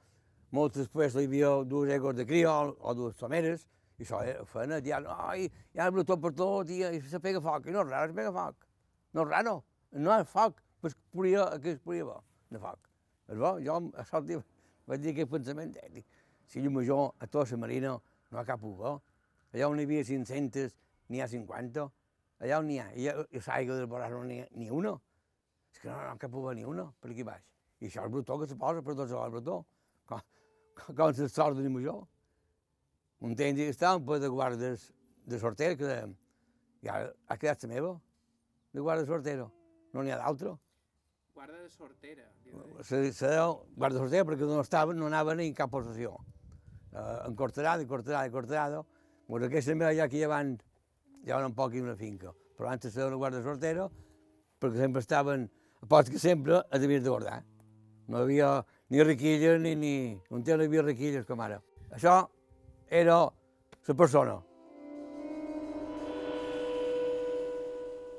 moltes 0.51 0.87
després 0.87 1.15
hi 1.15 1.27
havia 1.27 1.53
dues 1.65 1.93
egos 1.95 2.17
de 2.17 2.27
criol 2.27 2.75
o 2.81 2.95
dues 2.95 3.17
someres, 3.17 3.67
i 3.99 4.05
això 4.05 4.21
era 4.27 4.45
feina, 4.45 4.81
ja, 4.85 5.01
ai, 5.29 5.47
hi 5.47 5.81
ha 5.81 5.91
brutó 5.91 6.19
per 6.21 6.35
tot, 6.37 6.71
i, 6.71 6.83
i 6.83 7.01
se 7.01 7.21
pega 7.23 7.41
foc, 7.41 7.67
i 7.67 7.75
no 7.75 7.85
és 7.85 7.91
raro, 7.91 8.11
es 8.11 8.17
pega 8.17 8.33
foc. 8.35 8.67
No 9.15 9.25
és 9.25 9.31
raro, 9.31 9.57
no 9.93 10.13
és 10.19 10.29
foc, 10.29 10.61
pues 10.83 10.97
podia, 11.15 11.47
que 11.63 11.77
es 11.77 11.81
podia 11.81 12.05
bo, 12.05 12.21
de 12.53 12.61
foc. 12.61 12.91
És 13.31 13.39
bo, 13.41 13.57
jo 13.63 13.81
a 13.97 14.05
sort 14.05 14.29
vaig 14.87 15.03
dir 15.03 15.15
aquest 15.15 15.31
pensament, 15.31 15.73
eh, 15.83 15.89
dic, 15.95 16.07
si 16.47 16.61
llum 16.63 16.77
major 16.79 17.09
a 17.19 17.27
tota 17.27 17.57
la 17.57 17.63
marina 17.65 17.95
no 17.97 18.37
hi 18.37 18.43
ha 18.43 18.45
cap 18.47 18.61
bo. 18.61 19.01
Allà 19.57 19.71
on 19.73 19.79
hi 19.81 19.87
havia 19.87 20.05
500, 20.05 20.75
n'hi 21.09 21.21
ha 21.25 21.27
50. 21.33 21.85
Allà 22.45 22.57
on 22.61 22.67
n'hi 22.69 22.75
ha, 22.77 22.91
i 22.93 23.07
a 23.09 23.15
l'aigua 23.33 23.77
del 23.79 23.87
Borràs 23.89 24.11
no 24.13 24.19
n'hi 24.29 24.43
ha 24.43 24.49
ni 24.61 24.67
una. 24.69 24.91
És 25.73 25.79
que 25.81 25.89
no 25.89 25.95
hi 25.97 26.09
ha 26.11 26.17
cap 26.21 26.35
bo 26.35 26.51
ni 26.53 26.67
una, 26.69 26.85
per 27.01 27.15
aquí 27.15 27.25
baix. 27.25 27.41
I 27.81 27.89
això 27.89 28.05
és 28.05 28.13
brutó 28.13 28.37
que 28.37 28.49
se 28.51 28.57
posa 28.61 28.83
per 28.85 28.93
tots 28.99 29.15
els 29.17 29.33
brutó. 29.33 29.63
Com, 30.05 30.21
com 30.99 31.15
se 31.17 31.31
sort 31.33 31.57
de 31.57 31.71
major. 31.73 32.03
Un 33.25 33.33
temps 33.39 33.57
que 33.57 33.71
estava 33.73 33.97
un 33.97 34.21
de 34.21 34.29
guardes 34.29 34.91
de 35.25 35.39
sortera, 35.41 35.77
que 35.81 35.89
ja 36.85 36.99
ha 37.27 37.37
quedat 37.41 37.65
la 37.65 37.71
meva, 37.71 37.95
de 38.77 38.85
guarda 38.85 39.07
de 39.07 39.09
sortera. 39.09 39.47
No 39.95 40.05
n'hi 40.05 40.13
ha 40.13 40.19
d'altre. 40.21 40.53
Guarda 41.33 41.63
de 41.63 41.71
sortera. 41.71 42.29
Se, 42.83 43.01
se 43.13 43.33
deu 43.33 43.57
guarda 43.73 44.05
sortera 44.05 44.29
perquè 44.29 44.45
no 44.45 44.61
estaven, 44.61 45.01
no 45.01 45.09
anaven 45.09 45.41
ni 45.41 45.49
en 45.49 45.57
cap 45.57 45.73
possessió. 45.73 46.13
En 46.93 47.35
Corterada, 47.37 47.81
i 47.81 47.89
Corterada, 47.89 48.29
i 48.29 48.33
Corterada, 48.33 48.85
doncs 49.29 49.51
aquesta 49.51 49.75
meva 49.75 49.93
ja 49.95 50.09
que 50.09 50.21
ja 50.23 50.31
van, 50.31 50.57
ja 51.27 51.39
un 51.43 51.55
poc 51.55 51.75
i 51.75 51.83
una 51.83 51.97
finca. 51.99 52.33
Però 52.57 52.71
antes 52.71 52.95
deu 52.95 53.11
una 53.11 53.21
guarda 53.21 53.43
sortera 53.43 53.89
perquè 54.61 54.81
sempre 54.81 55.03
estaven, 55.05 55.51
pots 55.89 56.11
que 56.11 56.19
sempre 56.19 56.63
es 56.71 56.81
devien 56.81 57.03
de 57.05 57.13
guardar. 57.13 57.43
No 58.09 58.19
hi 58.19 58.23
havia 58.23 58.51
ni 58.89 59.03
riquilles 59.03 59.61
ni, 59.61 59.75
ni... 59.75 59.95
Un 60.31 60.45
temps 60.45 60.59
no 60.59 60.65
hi 60.65 60.71
havia 60.71 60.85
riquilles 60.87 61.27
com 61.27 61.43
ara. 61.43 61.59
Això 61.91 62.21
era 62.89 63.25
la 63.87 63.95
persona. 63.95 64.39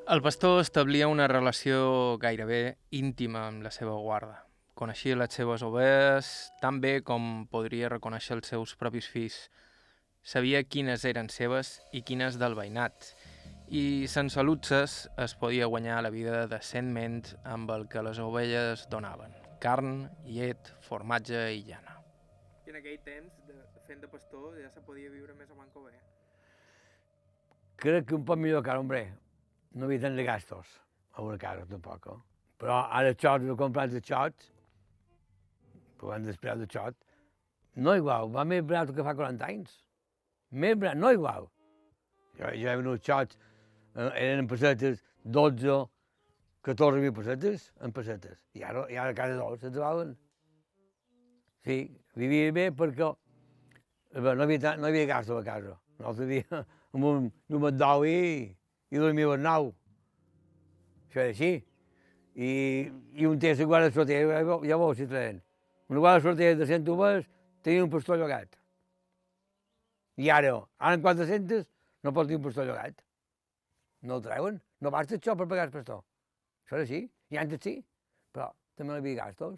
El 0.07 0.21
pastor 0.23 0.61
establia 0.61 1.09
una 1.11 1.27
relació 1.27 2.17
gairebé 2.19 2.77
íntima 2.95 3.47
amb 3.49 3.65
la 3.65 3.71
seva 3.75 3.95
guarda. 3.99 4.37
Coneixia 4.77 5.17
les 5.19 5.33
seves 5.35 5.63
ovelles 5.67 6.29
tan 6.61 6.77
bé 6.79 7.01
com 7.03 7.47
podria 7.51 7.89
reconèixer 7.91 8.37
els 8.37 8.47
seus 8.53 8.75
propis 8.79 9.09
fills. 9.11 9.49
Sabia 10.27 10.59
quines 10.67 11.05
eren 11.07 11.29
seves 11.31 11.69
i 11.95 12.01
quines 12.03 12.35
del 12.35 12.51
veïnat. 12.57 13.13
I 13.71 13.83
sense 14.11 14.43
luxes 14.43 14.95
es 15.23 15.35
podia 15.39 15.69
guanyar 15.71 16.01
la 16.03 16.11
vida 16.11 16.41
decentment 16.51 17.21
amb 17.47 17.71
el 17.71 17.85
que 17.87 18.03
les 18.03 18.19
ovelles 18.19 18.83
donaven. 18.91 19.31
Carn, 19.63 20.01
llet, 20.25 20.73
formatge 20.89 21.45
i 21.55 21.63
llana. 21.69 21.95
I 22.67 22.75
en 22.75 22.79
aquell 22.81 22.99
temps, 23.07 23.39
de, 23.47 23.55
fent 23.87 24.03
de 24.03 24.11
pastor, 24.17 24.59
ja 24.59 24.67
se 24.75 24.83
podia 24.89 25.13
viure 25.15 25.37
més 25.39 25.55
o 25.55 25.61
manco 25.61 25.85
bé. 25.85 25.95
Crec 27.79 28.11
que 28.11 28.19
un 28.19 28.27
poc 28.27 28.43
millor 28.43 28.67
que 28.67 28.75
ara, 28.75 28.83
hombre. 28.83 29.05
No 29.79 29.87
havia 29.87 30.09
tant 30.09 30.19
de 30.19 30.27
gastos 30.27 30.75
a 31.15 31.23
una 31.23 31.39
casa, 31.39 31.63
tampoc. 31.71 32.11
Eh? 32.11 32.19
Però 32.59 32.83
ara 32.83 33.15
els 33.15 33.23
xots, 33.23 33.47
no 33.47 33.55
comprar 33.55 33.87
els 33.87 34.03
xots, 34.03 34.51
pagant 36.03 36.27
el 36.27 36.43
preu 36.43 36.67
del 36.67 36.75
xot, 36.75 37.03
no 37.79 37.95
igual, 37.95 38.33
va 38.35 38.43
més 38.43 38.67
barat 38.67 38.91
que 38.91 39.07
fa 39.07 39.15
40 39.15 39.53
anys. 39.55 39.83
Barat, 40.51 40.95
no 40.95 41.11
igual. 41.11 41.49
Jo, 42.37 42.51
jo 42.53 42.69
he 42.69 42.75
venut 42.77 43.03
xots, 43.03 43.37
eh, 43.95 44.11
eren 44.15 44.39
en 44.39 44.47
pessetes 44.47 45.03
12, 45.23 45.87
14 46.63 47.01
mil 47.01 47.13
pessetes, 47.13 47.71
en 47.81 47.91
pessetes. 47.91 48.37
I 48.53 48.63
ara, 48.63 48.85
i 48.91 48.95
ara 48.95 49.13
cada 49.13 49.35
dos 49.35 49.59
se 49.59 49.71
trobaven. 49.71 50.15
Sí, 51.65 51.89
vivia 52.15 52.51
bé 52.51 52.69
perquè 52.71 53.07
eh, 53.07 54.21
bé, 54.21 54.35
no 54.35 54.43
havia, 54.43 54.75
no 54.77 54.87
havia 54.87 55.05
gastos 55.05 55.41
a 55.41 55.45
casa. 55.45 55.77
Nosaltres 55.99 56.27
vivíem 56.31 56.63
amb 56.93 57.09
un 57.09 57.31
llum 57.49 57.67
d'ou 57.75 58.05
i, 58.05 58.53
i 58.91 59.01
dormia 59.01 59.33
al 59.33 59.43
nou. 59.43 59.73
Això 61.07 61.23
era 61.23 61.33
així. 61.33 61.51
I, 62.37 62.51
i 63.17 63.25
un 63.25 63.39
temps 63.41 63.57
de 63.57 63.65
guarda 63.65 63.89
sortera, 63.91 64.43
ja, 64.45 64.77
veus 64.77 64.97
si 64.99 65.07
traien. 65.09 65.41
Una 65.89 66.03
guarda 66.03 66.21
sortera 66.21 66.55
de 66.55 66.67
100 66.69 66.91
uvas 66.93 67.25
tenia 67.65 67.83
un 67.83 67.89
pastor 67.89 68.19
llogat. 68.21 68.53
I 70.17 70.31
ara, 70.33 70.53
ara 70.79 70.97
en 70.97 71.03
400 71.05 71.67
no 72.03 72.13
pot 72.13 72.25
tenir 72.25 72.39
un 72.39 72.45
pastor 72.47 72.65
llogat. 72.65 73.03
No 74.01 74.17
el 74.17 74.23
treuen. 74.25 74.59
No 74.81 74.93
basta 74.93 75.17
això 75.17 75.35
per 75.37 75.47
pagar 75.49 75.67
el 75.67 75.73
pastor. 75.73 76.03
Això 76.65 76.77
era 76.77 76.85
així. 76.85 77.03
I 77.33 77.39
antes 77.41 77.61
sí, 77.63 77.75
però 78.33 78.49
també 78.77 78.91
no 78.91 78.97
hi 78.97 79.03
havia 79.03 79.23
gastos. 79.25 79.57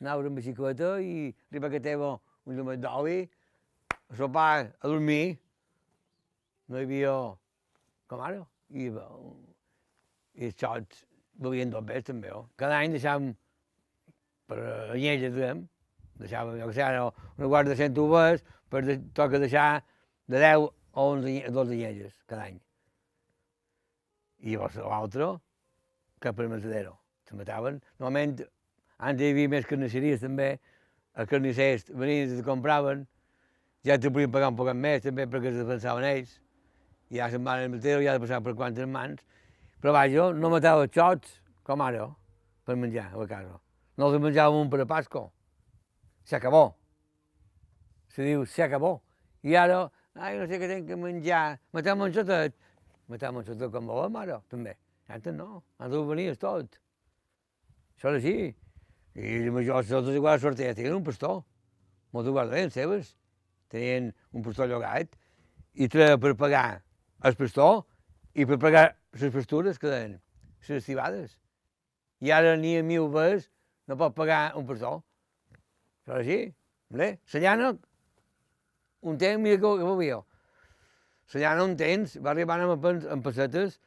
Anaves 0.00 0.28
amb 0.30 0.40
bicicleta 0.40 0.96
i 1.02 1.30
arriba 1.50 1.70
que 1.70 1.82
teva 1.82 2.16
un 2.46 2.58
llum 2.58 2.72
d'oli, 2.82 3.18
a 3.94 4.18
sopar, 4.18 4.72
a 4.80 4.90
dormir. 4.90 5.36
No 6.68 6.80
hi 6.80 6.88
havia 6.88 7.14
com 8.10 8.26
ara. 8.26 8.42
I, 8.72 8.88
i 8.88 10.48
els 10.48 10.56
xots 10.58 11.04
bevien 11.44 11.70
dos 11.70 11.84
bé 11.84 12.00
també. 12.02 12.32
Oh. 12.34 12.46
Cada 12.56 12.78
any 12.80 12.96
deixàvem 12.96 13.32
per 14.48 14.58
anyella, 14.94 15.30
diguem, 15.30 15.62
deixàvem, 16.20 16.58
jo 16.60 16.66
que 16.68 16.74
sé, 16.76 16.82
ara, 16.82 17.06
una 17.38 17.46
guarda 17.48 17.70
de 17.72 17.76
100 17.76 17.98
uvas, 17.98 18.44
per 18.70 18.82
de, 18.84 18.98
toca 19.14 19.38
deixar 19.38 19.82
de 20.28 20.38
10 20.38 20.66
o 20.66 20.72
11, 21.12 21.26
anye- 21.28 21.50
12 21.50 21.72
anyelles 21.72 22.14
cada 22.26 22.44
any. 22.48 22.58
I 24.42 24.54
llavors 24.56 24.76
l'altre, 24.76 25.28
cap 26.20 26.36
per 26.36 26.48
matadero. 26.50 26.96
Se 27.28 27.36
mataven. 27.38 27.80
Normalment, 28.00 28.42
antes 28.98 29.24
hi 29.26 29.30
havia 29.32 29.48
més 29.48 29.66
carnisseries 29.66 30.20
també, 30.22 30.56
els 31.14 31.28
carnissers 31.30 31.86
venien 31.90 32.32
i 32.38 32.42
compraven, 32.46 33.04
ja 33.86 33.98
te 33.98 34.10
podien 34.10 34.30
pagar 34.32 34.50
un 34.52 34.56
poc 34.58 34.72
més 34.74 35.02
també 35.02 35.26
perquè 35.30 35.50
es 35.52 35.58
defensaven 35.60 36.04
ells, 36.06 36.38
i 37.10 37.18
ja 37.20 37.28
se'n 37.30 37.44
van 37.44 37.60
al 37.60 37.70
matadero 37.70 38.02
ja 38.02 38.14
de 38.16 38.22
passar 38.24 38.40
per 38.42 38.54
quantes 38.56 38.88
mans. 38.88 39.20
Però 39.82 39.92
vaja, 39.92 40.30
no 40.32 40.50
matava 40.50 40.86
xots 40.88 41.40
com 41.66 41.80
ara, 41.82 42.06
per 42.64 42.76
menjar 42.78 43.10
a 43.12 43.18
la 43.18 43.26
casa. 43.26 43.58
No 43.98 44.08
els 44.08 44.22
menjàvem 44.22 44.62
un 44.64 44.70
per 44.70 44.80
a 44.82 44.86
Pasco. 44.86 45.26
S'acabó. 46.28 46.64
Se 48.12 48.24
diu, 48.26 48.44
s'acabó. 48.46 49.00
I 49.42 49.56
ara, 49.58 49.84
ai, 50.14 50.36
no 50.38 50.46
sé 50.46 50.60
què 50.60 50.68
tenc 50.70 50.88
que 50.90 50.98
menjar, 50.98 51.58
matem 51.74 52.04
un 52.04 52.12
xotet. 52.14 52.54
Matem 53.10 53.40
un 53.40 53.46
xotet 53.46 53.72
com 53.72 53.88
volem 53.90 54.18
ara, 54.22 54.40
també. 54.52 54.76
Antes 55.08 55.34
no, 55.34 55.62
antes 55.78 55.98
ho 55.98 56.04
venies 56.08 56.38
tot. 56.40 56.78
Això 57.96 58.12
era 58.12 58.20
així. 58.20 58.52
I 59.14 59.40
la 59.44 59.52
major, 59.52 59.84
totes 59.88 60.16
igual 60.16 60.40
sortida, 60.40 60.74
tenien 60.74 60.96
un 60.96 61.04
pastor. 61.04 61.42
Moltes 62.12 62.32
guardarien 62.32 62.72
seves. 62.72 63.16
Tenien 63.72 64.12
un 64.32 64.44
pastor 64.44 64.68
llogat 64.68 65.12
i 65.74 65.88
treia 65.88 66.18
per 66.20 66.34
pagar 66.36 66.82
el 67.24 67.36
pastor 67.38 67.84
i 68.36 68.44
per 68.48 68.58
pagar 68.60 68.84
les 69.16 69.32
pastures 69.32 69.78
que 69.80 69.88
deien, 69.88 70.18
les 70.68 70.84
cibades. 70.84 71.38
i 72.20 72.30
ara 72.30 72.56
ni 72.56 72.76
a 72.78 72.82
mil 72.82 73.08
ves 73.10 73.48
no 73.88 73.96
pot 73.96 74.14
pagar 74.14 74.54
un 74.56 74.66
pastor. 74.66 75.00
Això 76.02 76.18
és 76.18 76.26
així. 76.26 76.38
Bé, 76.92 77.08
la 77.32 77.40
llana, 77.40 77.72
un 79.02 79.18
temps, 79.18 79.40
mira 79.40 79.56
que, 79.56 79.70
que 79.80 79.94
veieu. 79.96 80.24
La 81.32 81.40
llana 81.40 81.64
un 81.64 81.76
temps 81.78 82.18
va 82.20 82.34
arribar 82.34 82.58
amb, 82.60 82.84
amb 82.84 83.24
pessetes, 83.24 83.78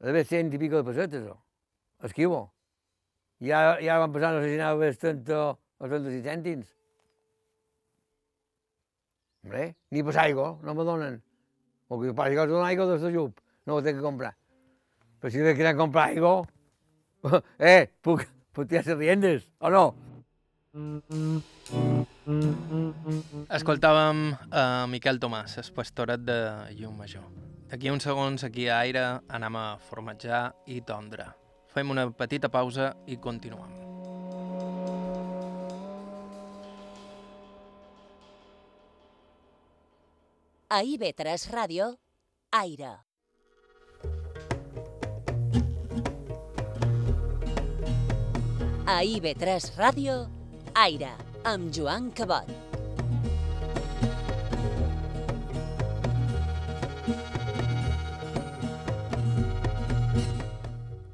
a 0.00 0.06
d'haver 0.08 0.24
cent 0.28 0.52
i 0.54 0.60
pico 0.60 0.80
de 0.80 0.86
pessetes, 0.86 1.26
oh. 1.32 1.40
esquivo. 2.06 2.46
I 3.44 3.52
ara, 3.52 3.76
i 3.84 3.90
ara 3.90 4.06
van 4.06 4.14
passar, 4.14 4.32
no 4.32 4.40
sé 4.40 4.54
si 4.54 4.56
anava 4.56 4.72
a 4.72 4.80
haver 4.80 4.96
30 4.96 5.36
o 5.42 5.90
36 5.90 6.24
cèntims. 6.24 6.72
Hombre, 9.44 9.66
ni 9.92 10.02
per 10.02 10.16
aigua, 10.22 10.48
no 10.64 10.74
me 10.74 10.88
donen. 10.88 11.20
O 11.88 12.00
que 12.00 12.14
passa 12.16 12.34
que 12.34 12.46
donen 12.48 12.64
aigua 12.66 12.88
de 12.88 12.96
la 13.02 13.12
llup, 13.12 13.42
no 13.66 13.76
ho 13.76 13.82
tinc 13.84 14.00
que 14.00 14.06
comprar. 14.06 14.32
Però 15.20 15.30
si 15.30 15.44
anar 15.44 15.74
a 15.74 15.76
comprar 15.76 16.08
aigua, 16.08 16.34
eh, 17.58 17.86
puc, 18.02 18.24
puc 18.56 18.68
tirar 18.72 18.86
les 18.88 18.98
riendes, 18.98 19.46
o 19.60 19.70
no? 19.70 19.84
Escoltàvem 23.48 24.18
a 24.52 24.84
Miquel 24.92 25.16
Tomàs, 25.22 25.56
el 25.62 25.70
pastoret 25.72 26.20
de 26.20 26.36
Llum 26.76 26.98
Major. 27.00 27.24
D'aquí 27.70 27.88
uns 27.88 28.04
segons, 28.04 28.44
aquí 28.44 28.68
a 28.68 28.82
Aire, 28.84 29.06
anem 29.32 29.56
a 29.56 29.78
formatjar 29.88 30.52
i 30.68 30.82
tondre. 30.84 31.30
Fem 31.72 31.90
una 31.90 32.10
petita 32.12 32.52
pausa 32.52 32.92
i 33.08 33.16
continuem. 33.16 33.72
A 40.68 40.82
IB3 40.84 41.48
Ràdio, 41.56 41.96
Aire. 42.52 42.94
A 48.86 49.02
IB3 49.02 49.72
Ràdio, 49.76 50.14
Aire, 50.26 50.35
amb 51.48 51.72
Joan 51.72 52.10
Cabot. 52.12 52.44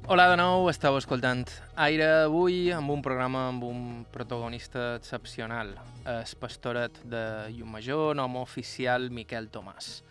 Hola 0.03 0.25
de 0.27 0.35
nou, 0.35 0.67
esteu 0.67 0.97
escoltant 0.99 1.45
Aire 1.79 2.09
avui 2.25 2.73
amb 2.75 2.91
un 2.91 2.99
programa 2.99 3.45
amb 3.53 3.63
un 3.63 4.03
protagonista 4.11 4.97
excepcional, 4.97 5.71
el 6.03 6.35
pastoret 6.43 6.99
de 7.07 7.23
Llum 7.55 7.71
Major, 7.71 8.11
nom 8.19 8.35
oficial 8.43 9.07
Miquel 9.15 9.47
Tomàs. 9.47 10.01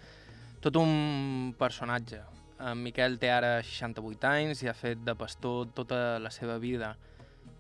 Tot 0.65 0.81
un 0.81 1.53
personatge. 1.61 2.25
En 2.57 2.81
Miquel 2.81 3.21
té 3.21 3.29
ara 3.29 3.59
68 3.61 4.33
anys 4.33 4.65
i 4.65 4.73
ha 4.73 4.79
fet 4.81 5.05
de 5.05 5.13
pastor 5.13 5.69
tota 5.77 6.23
la 6.25 6.33
seva 6.33 6.57
vida. 6.57 6.95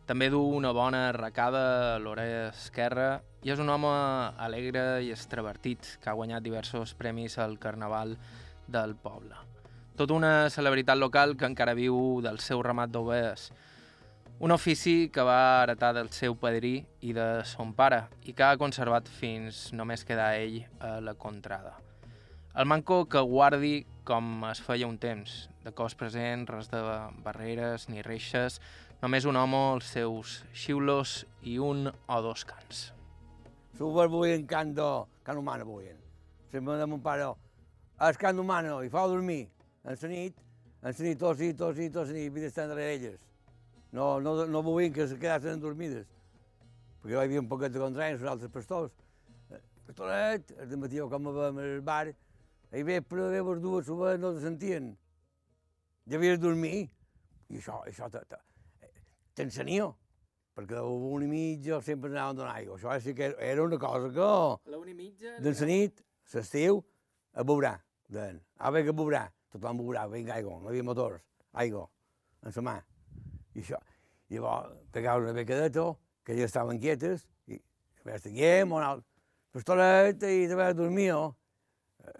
També 0.06 0.28
du 0.32 0.40
una 0.42 0.72
bona 0.74 1.08
arracada 1.12 1.94
a 1.94 1.98
l'orella 2.02 2.48
esquerra 2.50 3.20
i 3.46 3.52
és 3.54 3.60
un 3.62 3.70
home 3.70 3.90
alegre 4.42 5.02
i 5.06 5.12
extravertit 5.14 5.96
que 6.02 6.10
ha 6.10 6.16
guanyat 6.18 6.42
diversos 6.42 6.94
premis 6.98 7.38
al 7.38 7.54
Carnaval 7.62 8.16
del 8.66 8.96
poble. 8.98 9.38
Tot 9.94 10.10
una 10.10 10.50
celebritat 10.50 10.98
local 10.98 11.36
que 11.38 11.46
encara 11.46 11.76
viu 11.78 12.18
del 12.24 12.40
seu 12.42 12.62
ramat 12.66 12.90
d'ovelles. 12.90 13.52
Un 14.42 14.50
ofici 14.50 15.08
que 15.14 15.22
va 15.22 15.62
heretar 15.62 15.92
del 15.94 16.10
seu 16.10 16.34
padrí 16.34 16.80
i 17.00 17.14
de 17.14 17.44
son 17.46 17.70
pare 17.78 18.08
i 18.26 18.34
que 18.34 18.42
ha 18.42 18.58
conservat 18.58 19.06
fins 19.06 19.68
només 19.70 20.02
quedar 20.02 20.32
ell 20.34 20.64
a 20.80 20.96
la 20.98 21.14
contrada. 21.14 21.76
El 22.58 22.66
manco 22.66 23.04
que 23.06 23.20
guardi 23.22 23.84
com 24.04 24.42
es 24.50 24.58
feia 24.60 24.88
un 24.90 24.98
temps, 24.98 25.46
de 25.62 25.70
cos 25.72 25.94
present, 25.94 26.48
res 26.50 26.68
de 26.72 26.80
barreres 27.22 27.86
ni 27.88 28.02
reixes, 28.02 28.58
només 29.02 29.24
un 29.26 29.34
home, 29.34 29.60
els 29.74 29.88
seus 29.96 30.32
xiulos 30.54 31.16
i 31.50 31.56
un 31.58 31.88
o 31.90 32.18
dos 32.22 32.44
cants. 32.46 32.82
Super 33.74 34.06
buien 34.08 34.44
canto, 34.46 35.08
can 35.26 35.40
humano 35.40 35.66
buien. 35.66 35.98
Sempre 36.52 36.76
de 36.78 36.86
mon 36.86 37.02
pare, 37.02 37.26
el 38.06 38.18
can 38.20 38.38
humano, 38.38 38.78
i 38.84 38.90
fa 38.92 39.08
dormir. 39.10 39.48
En 39.82 39.98
la 39.98 40.08
nit, 40.08 40.38
en 40.82 40.92
la 40.92 41.06
nit, 41.08 41.18
tots 41.18 41.42
i 41.42 41.50
tots 41.58 41.80
i 41.82 41.88
tots 41.90 42.12
i 42.14 42.28
havia 42.28 42.44
d'estar 42.44 42.68
darrere 42.70 42.94
elles. 42.94 43.24
No, 43.92 44.20
no, 44.20 44.46
no 44.46 44.62
volien 44.62 44.94
que 44.94 45.08
se 45.08 45.18
quedassin 45.18 45.58
dormides, 45.60 46.06
perquè 47.02 47.16
hi 47.16 47.20
havia 47.24 47.42
un 47.42 47.50
poquet 47.50 47.74
de 47.74 47.82
contrari 47.82 48.14
amb 48.14 48.22
els 48.22 48.30
altres 48.36 48.54
pastors. 48.54 48.94
Pastoret, 49.88 50.54
el 50.62 50.78
matí 50.78 51.02
com 51.10 51.26
vam 51.34 51.58
al 51.58 51.82
bar, 51.82 52.14
ve, 52.70 53.00
però 53.02 53.26
ve 53.34 53.42
les 53.50 53.60
dues 53.66 53.90
no 54.22 54.32
se 54.38 54.46
sentien. 54.46 54.94
Ja 56.06 56.16
havies 56.22 56.38
de 56.38 56.46
dormir, 56.46 56.86
i 57.50 57.58
això, 57.58 57.82
això 57.82 58.08
t'ensenia, 59.34 59.88
perquè 60.56 60.80
un 60.84 61.24
i 61.24 61.28
mitja 61.30 61.80
sempre 61.84 62.10
anaven 62.10 62.36
a 62.36 62.38
donar 62.40 62.56
aigua. 62.56 62.76
Això 62.76 62.96
sí 63.00 63.14
que 63.16 63.32
era 63.38 63.62
una 63.62 63.78
cosa 63.80 64.10
que 64.12 64.70
La 64.70 64.78
una 64.78 64.90
i 64.90 64.94
mitja... 64.94 65.38
de 65.40 65.52
la 65.52 65.68
nit, 65.68 66.02
l'estiu, 66.34 66.82
a 67.32 67.44
beurà. 67.44 67.76
Deien, 68.12 68.40
a 68.58 68.70
veure 68.70 68.90
que 68.90 68.96
beurà. 68.96 69.26
Tothom 69.52 69.80
beurà, 69.80 70.06
vinga 70.08 70.36
aigua, 70.36 70.58
no 70.60 70.68
hi 70.68 70.72
havia 70.72 70.84
motors, 70.84 71.22
aigua, 71.60 71.86
en 72.42 72.52
la 72.56 72.62
mà. 72.68 72.76
I 73.54 73.60
això. 73.60 73.80
I 74.28 74.38
llavors 74.38 74.72
pegaven 74.92 75.28
una 75.28 75.36
becadeta, 75.36 75.90
que 76.24 76.36
ja 76.38 76.46
estaven 76.48 76.80
quietes, 76.80 77.26
i 77.48 77.58
a 77.58 78.06
veure, 78.06 78.20
estiguem, 78.20 78.72
on 78.72 78.84
alt, 78.86 79.04
pastoret, 79.52 80.24
i 80.24 80.46
de 80.48 80.56
veure 80.56 80.76
dormia, 80.78 81.18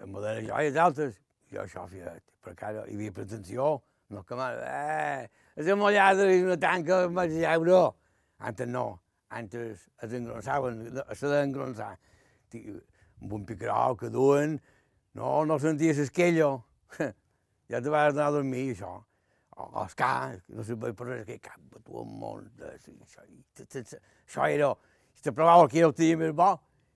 amb 0.05 0.21
les 0.25 0.43
joies 0.49 0.77
altes. 0.77 1.17
Jo 1.53 1.65
això, 1.65 1.87
fiat, 1.89 2.25
perquè 2.45 2.69
ara 2.69 2.85
hi 2.89 2.97
havia 2.97 3.17
pretensió, 3.17 3.73
no 4.13 4.25
que 4.29 4.37
mal, 4.37 4.61
eh, 4.65 5.29
és 5.57 5.69
amollada 5.69 6.29
i 6.33 6.43
una 6.45 6.59
tanca, 6.61 7.05
em 7.07 7.17
vaig 7.17 7.35
lleure. 7.37 7.83
Antes 8.43 8.69
no, 8.69 8.87
antes 9.31 9.87
es 10.03 10.17
engronsaven, 10.19 10.85
se 11.15 11.31
d'engronsar. 11.31 11.95
Amb 13.23 13.33
un 13.39 13.47
picarol 13.49 13.97
que 14.01 14.11
duen, 14.13 14.59
no, 15.19 15.45
no 15.49 15.59
sentia 15.63 15.95
l'esquella. 15.97 16.51
ja 17.71 17.81
te 17.81 17.93
vas 17.93 18.13
anar 18.13 18.29
a 18.31 18.37
dormir, 18.39 18.73
això. 18.75 18.99
O 19.53 19.69
els 19.83 19.95
no 20.49 20.65
sé 20.65 20.77
per 20.81 20.93
res, 21.07 21.25
que 21.29 21.39
cap 21.39 21.61
un 21.93 22.19
món 22.19 22.49
de... 22.59 22.73
Això, 22.77 23.25
això 24.27 24.49
era... 24.49 24.75
Si 25.15 25.27
te 25.29 25.33
provava 25.37 25.69
que 25.69 25.79
era 25.79 25.91
el 25.91 25.95
tio 25.95 26.17
més 26.19 26.33
bo, 26.35 26.55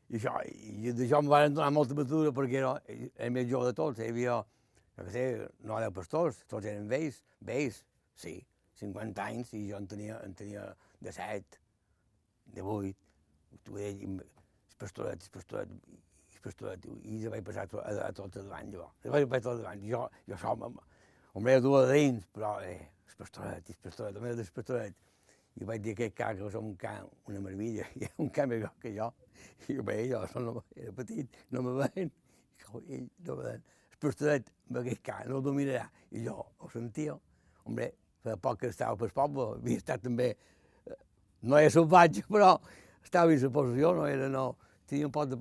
i 0.08 0.16
això, 0.16 0.32
i 0.48 0.92
d'això 0.96 1.20
em 1.20 1.28
van 1.30 1.54
donar 1.54 1.68
molta 1.74 1.94
mesura 1.94 2.32
perquè 2.34 2.62
era 2.62 2.72
el 2.88 3.32
més 3.34 3.48
jove 3.50 3.68
de 3.68 3.76
tots. 3.76 4.00
Hi 4.00 4.08
havia, 4.08 4.38
què 4.96 5.06
sé, 5.12 5.26
no 5.68 5.78
deu 5.82 5.92
pastors, 5.94 6.40
tots 6.48 6.66
eren 6.66 6.88
vells, 6.90 7.20
vells, 7.44 7.82
sí, 8.16 8.36
50 8.80 9.24
anys, 9.24 9.52
i 9.56 9.66
jo 9.70 9.80
en 9.80 9.86
tenia, 9.90 10.18
en 10.24 10.34
tenia 10.36 10.66
de 11.00 11.12
7, 11.12 11.60
de 12.56 12.62
8, 12.62 12.92
tu 13.64 13.78
ell, 13.80 14.02
el 14.06 14.20
pastoret, 14.78 15.22
el 15.22 15.32
el 16.46 16.98
i 17.02 17.22
ja 17.22 17.30
vaig 17.32 17.42
passar 17.44 17.64
a, 17.66 17.94
a, 18.06 18.12
tot 18.14 18.36
davant, 18.36 18.68
jo. 18.72 18.84
Ja 19.02 19.14
vaig 19.14 19.26
passar 19.30 19.42
tot 19.48 19.62
davant, 19.62 19.82
jo, 19.82 20.04
jo 20.28 20.36
això, 20.36 20.52
em 21.36 21.48
veia 21.48 21.60
dues 21.60 21.88
dins, 21.90 22.28
però, 22.32 22.52
eh, 22.62 22.78
el 23.08 23.18
pastoret, 23.18 23.72
el 23.72 23.82
pastoret, 23.82 24.20
el. 24.20 24.94
I 25.56 25.64
vaig 25.64 25.80
dir 25.80 25.94
que 25.96 26.10
aquest 26.10 26.38
que 26.38 26.50
som 26.52 26.66
un 26.68 26.76
can, 26.76 27.06
una 27.26 27.40
meravella, 27.40 27.86
i 28.00 28.08
un 28.20 28.28
can 28.28 28.52
groc 28.52 28.76
que 28.82 28.92
jo. 28.92 29.08
I 29.72 29.78
ho 29.80 29.84
veia, 29.88 30.20
jo 30.32 30.40
no, 30.44 30.62
era 30.76 30.92
petit, 30.92 31.38
no 31.50 31.62
me 31.64 31.72
veien, 31.80 32.10
i 32.12 32.98
no 33.24 33.36
me 33.38 33.46
veien. 33.46 33.62
El 33.92 34.00
pastoret, 34.04 34.50
amb 34.68 34.82
aquest 34.82 35.02
can, 35.02 35.30
no 35.30 35.40
el 35.40 35.46
dominarà. 35.46 35.86
I 36.12 36.26
jo 36.26 36.36
ho 36.44 36.70
sentia, 36.72 37.16
hombre, 37.64 37.88
fa 38.26 38.36
poc 38.42 38.60
que 38.62 38.72
estava 38.72 38.98
pel 39.00 39.14
poble, 39.14 39.48
havia 39.60 39.82
estat 39.82 40.04
també, 40.04 40.32
no 41.46 41.58
era 41.60 41.72
salvatge, 41.72 42.24
però 42.30 42.56
estava 43.04 43.32
en 43.32 43.42
la 43.42 43.52
possessió, 43.54 43.94
no 43.94 44.06
era, 44.10 44.28
no, 44.32 44.46
tenia 44.90 45.08
un 45.08 45.14
poc 45.14 45.30
de 45.30 45.38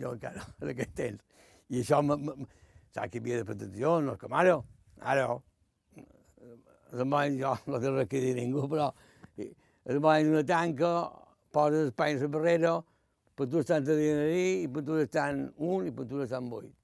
jo 0.00 0.12
encara, 0.14 0.46
en 0.62 0.72
aquest 0.74 0.94
temps. 0.94 1.24
I 1.68 1.82
això, 1.82 2.00
saps 2.94 3.10
que 3.12 3.20
havia 3.20 3.42
de 3.42 3.44
pretensió, 3.44 4.00
no 4.00 4.14
és 4.14 4.20
com 4.20 4.32
ara, 4.32 4.56
ara, 5.00 5.28
amants 6.96 7.38
jo 7.40 7.54
no 7.66 7.80
té 7.80 7.90
res 7.90 8.08
que 8.08 8.20
dir 8.20 8.32
a 8.32 8.40
ningú, 8.40 8.66
però 8.68 8.92
amants 9.88 10.28
una 10.28 10.44
tanca, 10.44 10.92
poses 11.52 11.90
espai 11.90 12.16
a 12.16 12.22
la 12.22 12.28
barrera, 12.28 12.74
per 13.36 13.46
tu 13.46 13.60
estan 13.60 13.84
a 13.84 13.94
dinerí, 13.94 14.64
i 14.64 14.68
per 14.68 14.82
tu 14.84 14.98
estan 14.98 15.46
un, 15.56 15.86
i 15.86 15.92
per 15.94 16.06
tu 16.10 16.22
estan 16.24 16.48
vuit. 16.50 16.74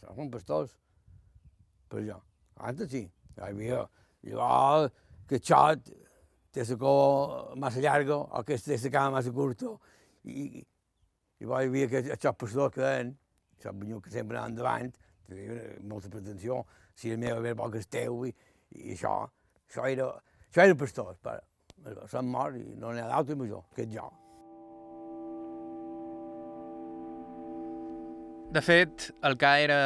Són 0.00 0.30
pastors, 0.32 0.72
per 1.88 2.02
jo. 2.06 2.16
Antes 2.56 2.90
sí, 2.90 3.04
hi 3.04 3.44
havia, 3.46 3.84
llavors, 4.26 4.92
que 5.28 5.38
xot 5.38 5.90
té 6.50 6.64
la 6.66 6.76
cua 6.76 7.56
massa 7.56 7.80
llarga 7.80 8.16
o 8.18 8.42
que 8.46 8.58
té 8.58 8.76
la 8.76 8.90
cama 8.90 9.16
massa 9.18 9.32
curta, 9.32 9.72
i, 10.24 10.60
i 10.60 11.44
llavors 11.44 11.64
hi 11.64 11.70
havia 11.70 11.88
que 11.88 12.02
aquests 12.06 12.38
pastors 12.38 12.74
que 12.74 12.82
deien, 12.84 13.14
això 13.58 13.74
veniu 13.76 14.00
que 14.00 14.12
sempre 14.12 14.38
anaven 14.38 14.56
davant, 14.58 14.90
tenia 15.28 15.60
molta 15.86 16.10
pretensió, 16.12 16.64
si 16.94 17.12
el 17.14 17.20
meu 17.22 17.38
era 17.44 17.56
poc 17.56 17.78
el 17.78 17.86
teu, 17.86 18.24
i, 18.26 18.34
i 18.76 18.96
això, 18.96 19.14
això 19.68 19.86
era, 19.88 20.10
això 20.48 20.66
era 20.66 20.78
pastor, 20.78 21.14
però 21.22 22.08
s'han 22.10 22.28
mort 22.28 22.58
i 22.58 22.74
no 22.76 22.92
n'hi 22.92 23.04
ha 23.04 23.12
d'altre 23.12 23.38
major 23.38 23.64
que 23.76 23.86
jo. 23.88 24.10
De 28.50 28.58
fet, 28.66 29.12
el 29.22 29.36
ca 29.38 29.52
era 29.62 29.82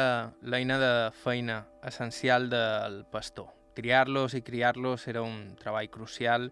l'eina 0.49 0.79
de 0.81 0.93
feina 1.21 1.59
essencial 1.85 2.49
del 2.49 3.03
pastor. 3.13 3.54
Criar-los 3.75 4.33
i 4.37 4.41
criar-los 4.41 5.07
era 5.11 5.21
un 5.21 5.55
treball 5.59 5.89
crucial 5.91 6.49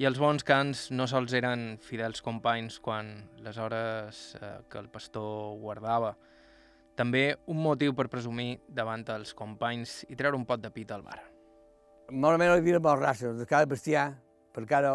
I 0.00 0.06
els 0.08 0.16
bons 0.16 0.40
cants 0.48 0.86
no 0.96 1.04
sols 1.10 1.34
eren 1.36 1.74
fidels 1.84 2.22
companys 2.24 2.78
quan 2.80 3.10
les 3.44 3.58
hores 3.60 4.20
eh, 4.38 4.52
que 4.72 4.78
el 4.80 4.86
pastor 4.88 5.58
guardava, 5.60 6.14
també 6.96 7.34
un 7.52 7.60
motiu 7.60 7.92
per 7.98 8.06
presumir 8.08 8.62
davant 8.64 9.04
els 9.12 9.34
companys 9.36 9.98
i 10.08 10.16
treure 10.16 10.40
un 10.40 10.46
pot 10.48 10.62
de 10.62 10.70
pit 10.72 10.94
al 10.96 11.04
bar. 11.04 11.18
Normalment 12.08 12.48
hi 12.48 12.62
havia 12.62 12.80
moltes 12.80 13.04
races, 13.04 13.36
de 13.36 13.46
cada 13.50 13.68
bestiar, 13.68 14.06
perquè 14.56 14.78
ara, 14.78 14.94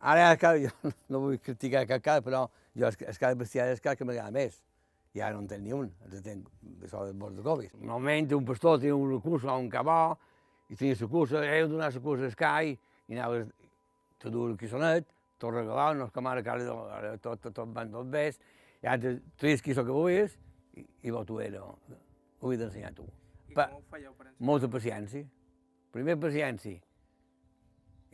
ara 0.00 0.32
cada, 0.40 0.56
jo 0.64 0.72
no 1.12 1.20
vull 1.26 1.36
criticar 1.44 1.84
cap 1.92 2.08
cada, 2.08 2.24
però 2.24 2.46
jo 2.72 2.88
el, 2.88 2.96
cada 2.96 3.36
bestiar 3.36 3.68
és 3.74 3.84
cada 3.84 3.98
que 3.98 4.08
m'agrada 4.08 4.32
més. 4.32 4.56
I 5.12 5.20
ara 5.20 5.36
no 5.36 5.44
en 5.44 5.50
tenc 5.52 5.68
ni 5.68 5.76
un, 5.76 5.92
ara 6.00 6.24
tenc 6.24 6.48
això 6.80 7.04
de 7.04 7.12
bons 7.12 7.36
de 7.36 7.44
covis. 7.44 7.76
Normalment 7.76 8.32
un 8.40 8.48
pastor 8.48 8.80
tenia 8.80 8.96
un 8.96 9.18
recurs 9.18 9.44
a 9.44 9.60
un 9.60 9.68
cabó, 9.68 10.14
i 10.74 10.78
tenia 10.80 10.98
la 11.00 11.08
cursa, 11.10 11.42
ell 11.46 11.68
donar 11.70 11.92
la 11.94 12.00
cursa 12.02 12.26
al 12.26 12.34
cai, 12.38 12.74
i 13.06 13.14
anava 13.14 13.44
a 14.24 14.30
dur 14.32 14.48
el 14.50 14.56
quisonet, 14.58 15.06
tot 15.38 15.52
regalat, 15.54 15.98
no 15.98 16.08
és 16.08 16.14
com 16.14 16.26
ara 16.26 16.42
que 16.42 16.50
ara, 16.50 16.74
ara 16.96 17.12
tot, 17.18 17.42
tot, 17.44 17.54
tot 17.54 17.70
van 17.76 17.92
tot 17.92 18.08
bé, 18.10 18.30
i 18.82 18.88
ara 18.90 19.14
tries 19.38 19.62
quiso 19.62 19.84
que 19.84 19.92
volies, 19.94 20.34
i, 20.74 20.82
i 21.06 21.12
bo 21.14 21.22
tu 21.28 21.38
era, 21.44 21.60
ho 21.62 22.52
he 22.52 22.58
d'ensenyar 22.58 22.90
tu. 22.96 23.04
I 23.52 23.54
Pa- 23.54 23.68
com 23.70 23.78
ho 23.78 23.84
fèieu 23.92 24.14
per 24.16 24.26
ensenyar? 24.26 24.46
Molta 24.50 24.70
paciència. 24.72 25.28
Primer 25.94 26.16
paciència. 26.18 26.80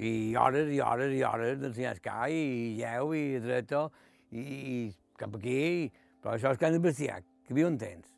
I 0.01 0.11
hores 0.37 0.69
i 0.73 0.81
hores 0.81 1.15
i 1.15 1.23
hores 1.25 1.59
d'ensenyar 1.61 1.95
cai, 2.05 2.35
i 2.35 2.77
lleu, 2.81 3.15
i 3.17 3.39
dreta, 3.41 3.87
i, 4.33 4.41
i 4.43 4.77
cap 5.21 5.35
aquí, 5.39 5.91
però 6.21 6.35
això 6.37 6.53
és 6.53 6.59
que 6.61 6.69
han 6.69 6.77
de 6.77 6.83
bestiar, 6.85 7.21
que 7.47 7.57
viu 7.57 7.69
un 7.71 7.79
temps. 7.81 8.09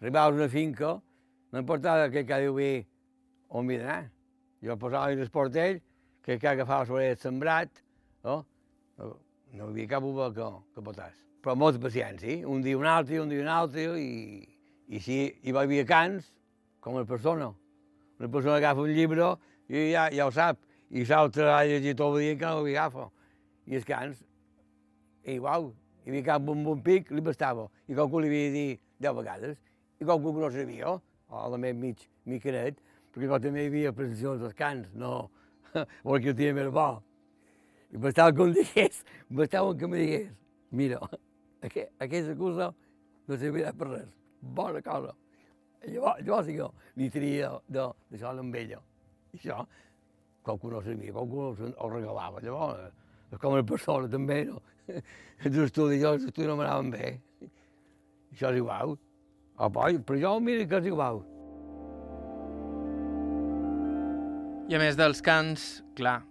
Arribaves 0.00 0.36
a 0.36 0.44
una 0.44 0.48
finca, 0.52 0.96
no 1.52 1.62
importava 1.62 2.08
que 2.12 2.24
cada 2.28 2.48
dia 2.48 2.84
on 3.48 3.64
havia 3.64 3.82
d'anar. 3.82 4.02
Jo 4.64 4.76
posava 4.80 5.12
el 5.12 5.30
portell, 5.30 5.80
que 6.22 6.38
cada 6.38 6.56
agafava 6.56 6.86
sobre 6.86 7.10
el 7.10 7.16
sembrat, 7.22 7.70
no? 8.24 8.40
no, 8.98 9.12
hi 9.52 9.60
havia 9.62 9.90
cap 9.94 10.04
uva 10.04 10.32
que, 10.34 10.46
que 10.74 10.82
potàs. 10.82 11.14
Però 11.44 11.54
molta 11.54 11.78
paciència, 11.78 12.40
un 12.50 12.64
dia 12.64 12.78
un 12.78 12.86
altre, 12.90 13.20
un 13.22 13.30
dia 13.30 13.44
un 13.44 13.50
altre, 13.52 13.84
i, 14.00 14.42
i 14.88 15.00
si 15.00 15.20
hi 15.42 15.54
va 15.54 15.62
haver 15.62 15.84
cants, 15.86 16.32
com 16.82 16.98
la 16.98 17.04
persona. 17.06 17.52
Una 18.18 18.30
persona 18.32 18.56
agafa 18.58 18.82
un 18.82 18.94
llibre 18.94 19.36
i 19.68 19.90
ja, 19.92 20.08
ja 20.14 20.26
ho 20.26 20.32
sap, 20.34 20.58
i 20.90 21.04
l'altre 21.06 21.46
ha 21.50 21.62
llegit 21.66 21.98
tot 21.98 22.14
el 22.14 22.24
dia 22.24 22.38
que 22.40 22.50
no 22.50 22.64
agafa. 22.64 23.08
I 23.66 23.78
els 23.78 23.86
cants, 23.86 24.22
igual, 25.26 25.72
hi 26.04 26.10
havia 26.10 26.26
cap 26.32 26.50
un 26.50 26.62
bon 26.66 26.82
pic, 26.82 27.10
li 27.10 27.22
bastava, 27.22 27.66
i 27.86 27.94
qualcú 27.94 28.22
li 28.22 28.30
havia 28.30 28.50
de 28.50 28.54
dir 28.56 28.76
deu 29.02 29.16
vegades, 29.18 29.56
i 30.00 30.06
qualcú 30.06 30.34
que 30.34 30.44
no 30.44 30.50
sabia, 30.54 30.92
o 30.94 31.40
a 31.42 31.48
la 31.50 31.58
més 31.58 31.74
mig, 31.74 32.04
micanet, 32.26 32.78
perquè 33.16 33.30
jo 33.30 33.36
també 33.40 33.62
hi 33.64 33.68
havia 33.70 33.92
presentacions 33.96 34.42
dels 34.44 34.56
cants, 34.56 34.88
no, 34.92 35.30
o 36.04 36.18
que 36.20 36.34
ho 36.34 36.36
tenia 36.36 36.52
més 36.52 36.66
bo. 36.68 36.88
I 37.88 38.00
bastava 38.02 38.34
que 38.36 38.44
em 38.44 38.50
digués, 38.52 38.98
bastava 39.38 39.70
que 39.78 39.88
me 39.88 40.02
digués, 40.02 40.26
mira, 40.76 40.98
aqu 41.64 41.86
aquesta 42.04 42.34
cosa 42.36 42.66
no 43.26 43.38
servirà 43.40 43.72
per 43.72 43.88
res, 43.88 44.10
bona 44.42 44.82
cosa. 44.84 45.14
I 45.86 45.94
Llavors, 45.94 46.20
llavors 46.26 46.50
jo 46.52 46.68
li 47.00 47.08
tenia 47.14 47.54
de, 47.68 47.86
de 48.10 48.18
això 48.18 48.34
amb 48.34 48.58
ella. 48.60 48.82
I 49.32 49.38
això, 49.38 49.62
qualcú 50.44 50.74
no 50.74 50.82
sabia, 50.84 51.14
qualcú 51.16 51.46
ho 51.48 51.88
regalava. 51.92 52.42
Llavors, 52.44 52.92
és 53.32 53.40
com 53.40 53.56
una 53.56 53.64
persona 53.64 54.10
també, 54.12 54.42
no? 54.50 54.60
Els 55.46 55.56
estudis, 55.64 56.02
jo 56.02 56.12
els 56.14 56.28
estudis 56.28 56.50
no 56.50 56.58
m'anaven 56.60 56.92
bé. 56.92 57.14
Això 58.34 58.52
és 58.52 58.60
igual. 58.60 58.98
Poi, 59.56 59.98
però 60.04 60.20
jo 60.20 60.34
mira 60.44 60.68
que 60.68 60.82
és 60.82 60.90
igual. 60.92 61.24
I 64.66 64.74
a 64.74 64.80
més 64.82 64.96
dels 64.98 65.20
cants, 65.22 65.64
clar, 65.94 66.24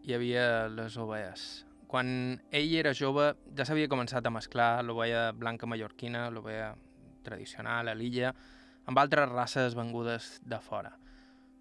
hi 0.00 0.14
havia 0.16 0.70
les 0.72 0.94
ovelles. 0.96 1.42
Quan 1.84 2.08
ell 2.48 2.70
era 2.78 2.94
jove 2.96 3.26
ja 3.58 3.66
s'havia 3.68 3.90
començat 3.92 4.24
a 4.24 4.32
mesclar 4.32 4.80
l'ovella 4.88 5.34
blanca 5.36 5.68
mallorquina, 5.68 6.30
l'ovella 6.32 6.70
tradicional 7.26 7.92
a 7.92 7.94
l'illa, 7.98 8.32
amb 8.88 9.02
altres 9.04 9.28
races 9.28 9.76
vengudes 9.76 10.30
de 10.48 10.62
fora. 10.64 10.94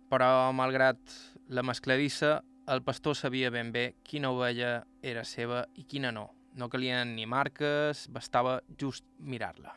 Però, 0.07 0.47
malgrat 0.55 1.11
la 1.51 1.67
mescladissa, 1.67 2.37
el 2.71 2.85
pastor 2.87 3.19
sabia 3.19 3.51
ben 3.51 3.75
bé 3.75 3.97
quina 4.07 4.31
ovella 4.31 4.85
era 5.03 5.27
seva 5.27 5.65
i 5.75 5.83
quina 5.83 6.13
no. 6.15 6.29
No 6.55 6.71
calien 6.71 7.17
ni 7.19 7.27
marques, 7.27 8.07
bastava 8.07 8.61
just 8.79 9.03
mirar-la. 9.19 9.75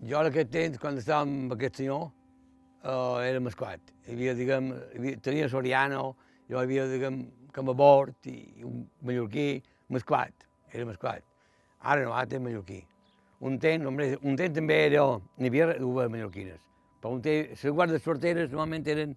Jo 0.00 0.24
en 0.24 0.32
aquest 0.32 0.56
temps, 0.56 0.80
quan 0.80 0.96
estava 0.96 1.28
amb 1.28 1.52
aquest 1.52 1.84
senyor, 1.84 2.08
uh, 2.86 3.18
era 3.24 3.40
mesclat. 3.42 3.82
Hi 4.06 4.14
havia, 4.14 4.34
diguem, 4.38 4.70
havia, 4.94 5.18
tenia 5.22 5.48
Soriano, 5.50 6.14
jo 6.50 6.60
havia, 6.60 6.86
diguem, 6.90 7.24
com 7.54 7.72
a 7.72 7.74
bord 7.76 8.28
i 8.30 8.64
un 8.66 8.84
mallorquí, 9.06 9.62
mesclat, 9.92 10.46
era 10.72 10.86
mesclat. 10.88 11.24
Ara 11.82 12.04
no, 12.04 12.14
ara 12.14 12.28
té 12.30 12.40
mallorquí. 12.42 12.82
Un 13.46 13.58
temps, 13.60 13.84
només, 13.84 14.16
un 14.22 14.36
temps 14.38 14.54
també 14.56 14.78
era, 14.86 15.04
n'hi 15.36 15.50
havia 15.52 15.72
dues 15.80 16.10
mallorquines, 16.12 16.62
però 17.02 17.14
un 17.16 17.22
temps, 17.24 17.64
les 17.64 17.76
guardes 17.76 18.04
sorteres 18.04 18.50
normalment 18.50 18.86
eren 18.94 19.16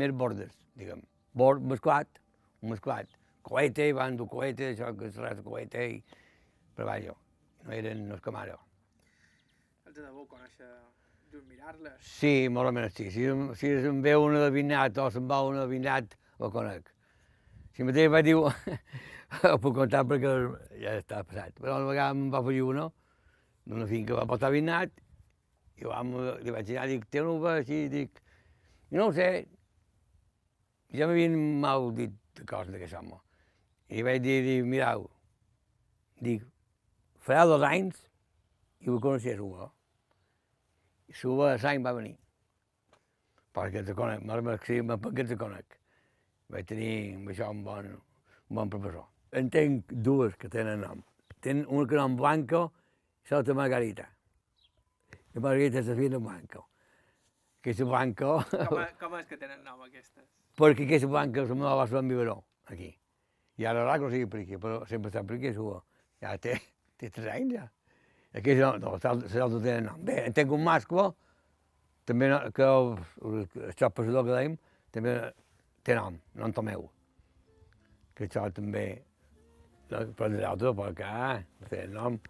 més 0.00 0.14
bordes, 0.16 0.52
diguem. 0.78 1.02
Bord, 1.34 1.62
mesclat, 1.62 2.22
un 2.62 2.74
mesclat. 2.74 3.10
Coete, 3.46 3.86
van 3.96 4.18
dur 4.18 4.26
coete, 4.28 4.72
això 4.74 4.90
que 4.96 5.08
és 5.08 5.16
res 5.18 5.40
coete, 5.44 5.86
i... 5.96 6.00
però 6.76 6.90
vaja, 6.90 7.14
no 7.64 7.72
eren, 7.74 8.04
no 8.08 8.18
és 8.18 8.24
com 8.24 8.36
ara. 8.36 8.58
Els 9.86 9.96
de 9.96 10.02
debò 10.02 10.26
conèixer 10.28 10.68
just 11.32 11.46
mirar-les. 11.48 11.98
Sí, 12.04 12.48
molt 12.52 12.70
o 12.70 12.72
menys 12.74 12.96
sí. 12.96 13.08
Si, 13.14 13.26
si 13.60 13.74
se'n 13.84 14.00
veu 14.04 14.26
una 14.26 14.42
de 14.44 14.50
vinat 14.54 14.98
o 14.98 15.08
se'n 15.12 15.28
va 15.30 15.42
una 15.46 15.64
de 15.64 15.70
vinat, 15.70 16.16
ho 16.38 16.50
conec. 16.52 16.90
Si 17.76 17.86
mateix 17.86 18.10
vaig 18.12 18.26
dir, 18.26 18.36
ho 19.52 19.58
puc 19.62 19.76
contar 19.78 20.02
perquè 20.08 20.34
ja 20.82 20.96
està 20.98 21.22
passat. 21.26 21.54
Però 21.60 21.78
una 21.78 21.90
vegada 21.92 22.16
em 22.16 22.26
va 22.32 22.42
fer 22.46 22.58
una, 22.66 22.88
d'una 23.68 23.86
finca 23.90 24.18
va 24.18 24.26
portar 24.28 24.52
vinat, 24.54 24.92
i 25.80 25.88
vam, 25.88 26.12
li 26.44 26.52
vaig 26.52 26.68
dir, 26.68 26.78
dic, 26.90 27.06
té 27.08 27.22
una 27.22 27.36
uva 27.38 27.56
així, 27.60 27.86
dic, 27.92 28.20
no 28.92 29.08
ho 29.08 29.16
sé, 29.16 29.30
ja 30.92 31.06
m'havien 31.06 31.36
mal 31.62 31.90
dit 31.96 32.44
coses 32.44 32.72
d'aquest 32.74 32.98
home. 32.98 33.20
I 33.90 34.04
vaig 34.06 34.22
dir, 34.24 34.40
dic, 34.44 35.10
dic, 36.20 36.46
farà 37.24 37.46
dos 37.48 37.64
anys 37.66 38.02
i 38.84 38.90
ho 38.90 38.98
coneixés 39.02 39.40
uva. 39.40 39.70
L'uva 41.22 41.52
de 41.56 41.62
l'any 41.62 41.82
va 41.84 41.92
venir. 41.96 42.16
Perquè 43.56 43.82
te 43.86 43.94
conec, 43.98 44.22
malgrat 44.24 44.60
que 44.62 44.66
sí, 44.76 44.82
ma- 44.86 44.96
perquè 45.02 45.24
te 45.26 45.36
conec. 45.36 45.78
Vaig 46.50 46.66
tenir 46.66 47.14
amb 47.16 47.28
això 47.32 47.48
un 47.50 47.62
bon, 47.66 47.86
un 48.50 48.56
bon 48.60 48.70
professor. 48.70 49.06
En 49.32 49.50
tenc 49.50 49.90
dues 49.90 50.36
que 50.36 50.48
tenen 50.48 50.80
nom. 50.82 51.02
Tenen 51.40 51.66
una 51.68 51.86
que 51.88 51.96
nom 51.98 52.16
Blanco 52.18 52.62
i 53.26 53.34
l'altra 53.34 53.54
Margarita. 53.54 54.06
I 55.34 55.38
Margarita 55.42 55.78
és 55.82 55.86
la 55.90 55.94
filla 55.98 56.16
de 56.16 56.22
Blanco. 56.24 56.64
Aquesta 57.60 57.84
Blanco, 57.84 58.38
Com, 58.70 58.84
com 59.00 59.16
és 59.18 59.26
que 59.28 59.36
tenen 59.36 59.62
nom 59.64 59.82
aquestes? 59.84 60.24
perquè 60.60 60.84
aquesta 60.86 61.08
Blanco 61.08 61.46
se 61.46 61.54
me 61.54 61.64
la 61.64 61.74
va 61.78 61.86
fer 61.86 61.98
en 62.00 62.08
Viveró, 62.08 62.38
aquí. 62.66 62.90
I 63.60 63.64
ara 63.68 63.84
la 63.84 63.96
no 63.98 64.08
sigui 64.10 64.26
per 64.26 64.40
aquí, 64.40 64.56
però 64.56 64.86
sempre 64.88 65.10
està 65.10 65.22
per 65.26 65.36
aquí, 65.36 65.52
sua. 65.54 65.82
Ja 66.20 66.36
té, 66.38 66.54
té 66.98 67.10
tres 67.10 67.28
anys, 67.34 67.54
ja. 67.54 67.66
Aquesta 68.30 68.70
no, 68.78 68.78
no, 68.78 68.94
l'altra 69.02 69.60
tenen 69.64 69.88
nom. 69.88 70.02
Bé, 70.06 70.20
en 70.28 70.34
tenc 70.36 70.52
un 70.54 70.62
mascle, 70.62 71.08
també 72.06 72.30
no, 72.30 72.38
que 72.54 72.66
el, 72.66 72.92
el 73.26 73.74
xop 73.78 73.96
passador 73.98 74.26
que 74.28 74.36
dèiem, 74.36 74.56
també 74.94 75.16
té 75.86 75.96
nom, 75.98 76.18
nom 76.38 76.54
Tomeu. 76.54 76.86
Que 78.14 78.28
això 78.28 78.46
també, 78.54 78.86
no, 79.90 80.04
però 80.14 80.30
de 80.30 80.44
l'altre, 80.44 80.74
perquè 80.78 81.10
ah, 81.10 81.36
no 81.58 81.72
té 81.72 81.84
nom, 81.90 82.20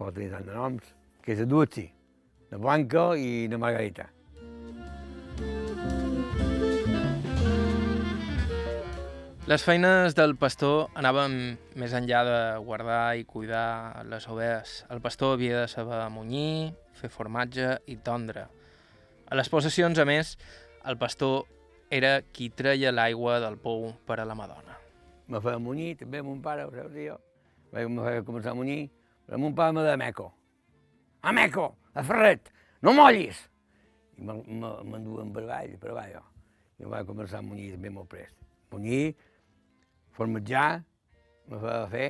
pot 0.00 0.16
tenir 0.16 0.32
tant 0.32 0.48
de 0.48 0.56
noms, 0.56 0.92
que 1.20 1.36
és 1.36 1.44
de 1.44 1.48
Dutzi, 1.52 1.86
de 2.50 2.60
Blanca 2.62 3.10
i 3.20 3.46
de 3.52 3.60
Margarita. 3.60 4.08
Les 9.46 9.62
feines 9.62 10.14
del 10.18 10.32
pastor 10.34 10.88
anaven 10.98 11.34
més 11.78 11.92
enllà 11.94 12.22
de 12.26 12.38
guardar 12.66 13.14
i 13.18 13.22
cuidar 13.24 14.02
les 14.10 14.24
ovelles. 14.28 14.80
El 14.90 15.00
pastor 15.04 15.36
havia 15.36 15.60
de 15.62 15.68
saber 15.70 16.00
munyir, 16.10 16.72
fer 16.98 17.10
formatge 17.14 17.76
i 17.86 17.94
tondre. 18.02 18.48
A 19.30 19.38
les 19.38 19.50
possessions, 19.50 19.98
a 20.02 20.06
més, 20.08 20.32
el 20.86 20.98
pastor 20.98 21.44
era 21.94 22.18
qui 22.34 22.48
treia 22.50 22.90
l'aigua 22.94 23.38
del 23.42 23.58
pou 23.62 23.92
per 24.06 24.18
a 24.18 24.26
la 24.26 24.34
Madonna. 24.38 24.74
Me 25.30 25.38
feia 25.42 25.62
munyir, 25.62 25.92
també 26.02 26.22
mon 26.26 26.42
pare, 26.42 26.66
ho 26.66 26.74
saps 26.74 26.98
jo. 26.98 27.16
Me 27.74 27.86
feia 27.86 28.24
començar 28.26 28.50
a 28.54 28.58
munyir, 28.58 28.88
però 29.26 29.38
mon 29.42 29.54
pare 29.54 29.74
me 29.78 29.86
deia 29.86 29.98
Meco. 30.00 30.32
A 31.22 31.32
Meco, 31.34 31.68
a 31.94 32.02
Ferret, 32.06 32.50
no 32.82 32.92
mollis! 32.94 33.44
I 34.18 34.24
me- 34.26 34.42
me- 34.46 34.74
m'enduen 34.90 35.30
per 35.34 35.42
avall, 35.46 35.78
per 35.78 35.90
avall, 35.94 36.12
jo. 36.18 36.24
I 36.82 36.90
vaig 36.90 37.06
començar 37.06 37.38
a 37.38 37.46
munyir 37.46 37.72
també 37.76 37.90
molt 37.90 38.08
prest. 38.10 38.34
Munyir, 38.72 39.14
formatjar, 40.16 40.82
me 41.50 41.60
feia 41.62 41.88
fer, 41.92 42.08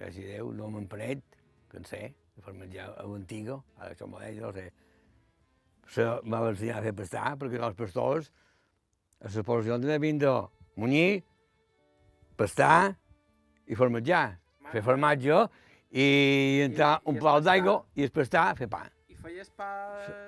gràcies 0.00 0.28
a 0.28 0.38
Déu, 0.38 0.52
no 0.56 0.70
m'emprenet, 0.72 1.22
que 1.70 1.80
en 1.80 1.88
sé, 1.88 2.02
de 2.36 2.44
formatjar 2.44 2.88
a 2.96 3.06
l'antiga, 3.08 3.58
ara 3.78 3.92
això 3.94 4.08
modern, 4.08 4.40
no 4.40 4.52
sé. 4.56 4.70
Se 5.92 6.06
m'ha 6.24 6.40
ensenyat 6.48 6.80
a 6.80 6.86
fer 6.86 6.94
pastar, 6.96 7.34
perquè 7.40 7.60
els 7.60 7.78
pastors, 7.78 8.32
a 9.22 9.30
també 9.30 9.94
havien 9.94 10.18
de 10.18 10.32
munyir, 10.76 11.22
pastar 12.36 12.94
i 13.68 13.76
formatjar. 13.78 14.38
Fer 14.72 14.82
formatge 14.82 15.38
i 15.92 16.06
entrar 16.64 17.00
un 17.04 17.18
pastar? 17.20 17.40
d'aigua 17.44 17.74
i 17.94 18.06
el 18.06 18.10
pastar 18.10 18.46
fer 18.56 18.68
pa. 18.72 18.86
I 19.08 19.14
feies 19.14 19.50
pa... 19.54 19.68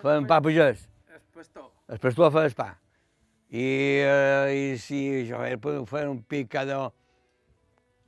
Fem 0.02 0.26
pa 0.28 0.40
pagès. 0.44 0.84
El 1.08 1.22
pastor. 1.34 1.70
El 1.88 2.02
pastor 2.02 2.32
fa 2.34 2.44
el 2.44 2.56
pa. 2.58 2.68
I, 3.54 3.64
eh, 4.04 4.52
i 4.52 4.78
si 4.82 5.00
era 5.30 5.56
per 5.62 5.78
fer 5.88 6.04
un 6.10 6.20
pic 6.28 6.50
cada, 6.52 6.90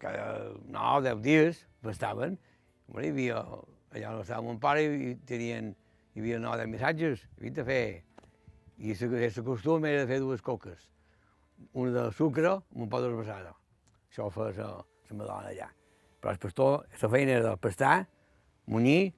cada 0.03 0.53
9 0.67 1.03
10 1.09 1.23
dies, 1.25 1.63
pastaven. 1.83 2.39
Bueno, 2.87 3.07
hi 3.07 3.13
havia, 3.13 3.43
allà 3.95 4.13
on 4.15 4.23
estava 4.23 4.45
mon 4.45 4.61
pare 4.63 4.85
i 4.85 5.15
tenien, 5.29 5.73
hi 6.15 6.23
havia 6.23 6.41
9 6.43 6.63
10 6.63 6.73
missatges, 6.73 7.25
havia 7.39 7.57
de 7.61 7.67
fer. 7.67 7.87
I 8.77 8.93
el 8.93 9.45
costum 9.45 9.87
era 9.89 10.05
de 10.05 10.11
fer 10.11 10.21
dues 10.21 10.43
coques. 10.45 10.91
Una 11.73 11.93
de 11.95 12.11
sucre 12.13 12.59
amb 12.59 12.83
un 12.85 12.91
poc 12.93 13.05
d'herbassada. 13.05 13.55
Això 14.11 14.27
ho 14.27 14.33
feia 14.33 14.53
la, 14.59 14.85
la 15.09 15.17
meva 15.17 15.31
dona 15.31 15.53
allà. 15.55 15.71
Però 16.21 16.33
el 16.35 16.41
pastor, 16.43 16.85
la 17.01 17.09
feina 17.13 17.39
era 17.39 17.51
de 17.51 17.57
pastar, 17.61 17.95
munyir, 18.67 19.15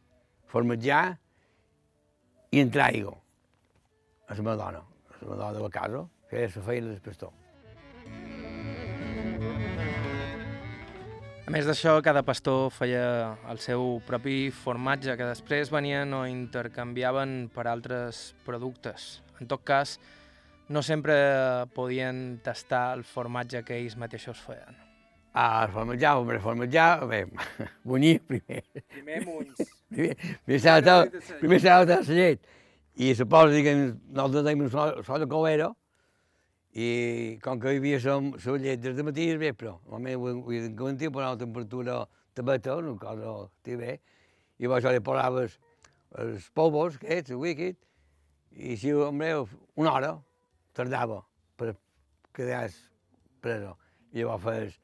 formatjar 0.47 1.17
i 2.53 2.63
entrar 2.63 2.93
aigua 2.93 3.17
a 4.29 4.35
la 4.37 4.43
meva 4.43 4.57
dona, 4.61 4.85
a 4.85 5.19
la 5.19 5.21
meva 5.23 5.37
dona 5.43 5.53
de 5.57 5.63
la 5.65 5.71
casa, 5.73 6.07
feia 6.31 6.51
la 6.55 6.65
feina 6.71 6.93
del 6.93 7.01
pastor. 7.01 7.33
A 11.49 11.51
més 11.51 11.65
d'això, 11.65 11.95
cada 12.05 12.21
pastor 12.21 12.67
feia 12.77 13.05
el 13.49 13.57
seu 13.65 14.03
propi 14.05 14.51
formatge, 14.53 15.15
que 15.17 15.25
després 15.31 15.71
venien 15.73 16.11
o 16.13 16.27
intercanviaven 16.29 17.47
per 17.55 17.65
altres 17.71 18.19
productes. 18.45 19.07
En 19.41 19.49
tot 19.49 19.63
cas, 19.65 19.95
no 20.69 20.83
sempre 20.85 21.17
podien 21.73 22.37
tastar 22.45 22.83
el 22.99 23.07
formatge 23.09 23.63
que 23.65 23.79
ells 23.81 23.97
mateixos 23.97 24.43
feien. 24.45 24.77
Ah, 25.33 25.65
el 25.65 25.73
formatjar, 25.73 26.13
home, 26.21 26.37
el 26.37 26.45
formatjar, 26.45 26.91
bé, 27.09 27.23
bunyir 27.95 28.19
primer. 28.29 28.61
Primer 28.99 29.25
munys. 29.25 29.73
Primer, 29.89 30.19
primer 30.45 30.61
s'ha 30.61 31.81
de 31.89 31.97
la 31.97 32.03
llet. 32.13 32.45
I 33.01 33.15
suposo 33.17 33.65
que 33.65 33.79
nosaltres 33.79 34.45
tenim 34.51 34.67
un 34.67 34.75
sol, 34.77 35.01
de 35.01 35.33
covera, 35.33 35.73
i 36.77 37.39
com 37.43 37.61
que 37.61 37.73
hi 37.73 37.81
havia 37.81 37.99
la, 38.05 38.19
la 38.45 38.59
llet 38.61 38.83
des 38.83 38.97
de 38.97 39.05
matí 39.07 39.29
i 39.31 39.37
vespre, 39.41 39.73
normalment 39.89 40.45
ho, 40.45 40.53
he 40.53 40.69
garantit 40.69 41.13
per 41.13 41.23
una 41.25 41.39
temperatura 41.41 42.03
tabeta, 42.37 42.77
una 42.77 42.97
cosa 43.01 43.49
té 43.65 43.77
bé, 43.77 43.99
i 44.59 44.67
llavors 44.67 44.89
li 44.93 45.01
posaves 45.05 45.59
els 46.23 46.51
polvos, 46.55 46.99
aquests, 47.01 47.33
el 47.33 47.43
líquid, 47.43 47.79
i 48.53 48.77
si, 48.77 48.93
home, 48.93 49.31
una 49.77 49.95
hora 49.95 50.13
tardava 50.77 51.23
per 51.57 51.75
quedar 52.35 52.69
preso. 53.41 53.77
I 54.13 54.23
llavors 54.23 54.45
fes 54.45 54.79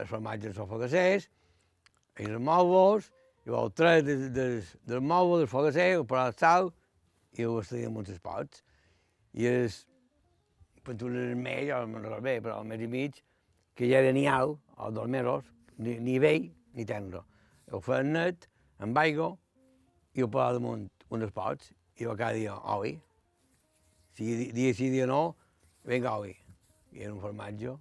els 0.00 0.10
formatges 0.10 0.58
als 0.58 0.70
fogassers, 0.70 1.28
i 2.20 2.28
els 2.28 2.40
mòbols, 2.42 3.10
i 3.44 3.50
llavors 3.50 3.74
tres 3.76 4.04
del, 4.06 4.28
del, 4.34 4.60
del 4.88 5.02
mòbol, 5.04 5.42
del 5.42 5.50
fogasser, 5.50 5.90
ho 5.98 6.06
posava 6.08 6.36
sal, 6.38 6.70
i 7.34 7.44
ho 7.44 7.58
estaríem 7.60 7.96
uns 7.98 8.14
pots. 8.22 8.62
I 9.34 9.48
els 9.50 9.82
pintures 10.84 11.34
més, 11.36 11.68
no 11.68 12.00
recordo 12.00 12.20
bé, 12.24 12.38
però 12.44 12.58
al 12.60 12.68
mes 12.68 12.82
i 12.84 12.88
mig, 12.90 13.20
que 13.74 13.88
ja 13.90 14.00
era 14.02 14.12
ni 14.14 14.26
alt, 14.30 14.58
o 14.76 14.90
dos 14.94 15.08
mesos, 15.10 15.48
ni, 15.78 15.96
ni 16.00 16.18
vell 16.22 16.50
ni 16.74 16.84
tendre. 16.86 17.22
Ho 17.72 17.80
feien 17.82 18.12
net, 18.14 18.48
amb 18.82 18.98
aigua, 18.98 19.32
i 20.14 20.22
ho 20.22 20.28
posava 20.30 20.58
damunt 20.58 20.88
uns 21.14 21.32
pots, 21.34 21.72
i 21.98 22.06
va 22.06 22.14
cada 22.18 22.34
dia 22.38 22.54
oli. 22.74 22.94
Si 24.14 24.24
di- 24.24 24.52
dia 24.54 24.74
sí, 24.74 24.90
dia 24.90 25.06
no, 25.10 25.34
vinga 25.86 26.16
oli. 26.18 26.34
I 26.94 27.02
era 27.02 27.14
un 27.14 27.20
formatge. 27.22 27.66
Jo 27.66 27.78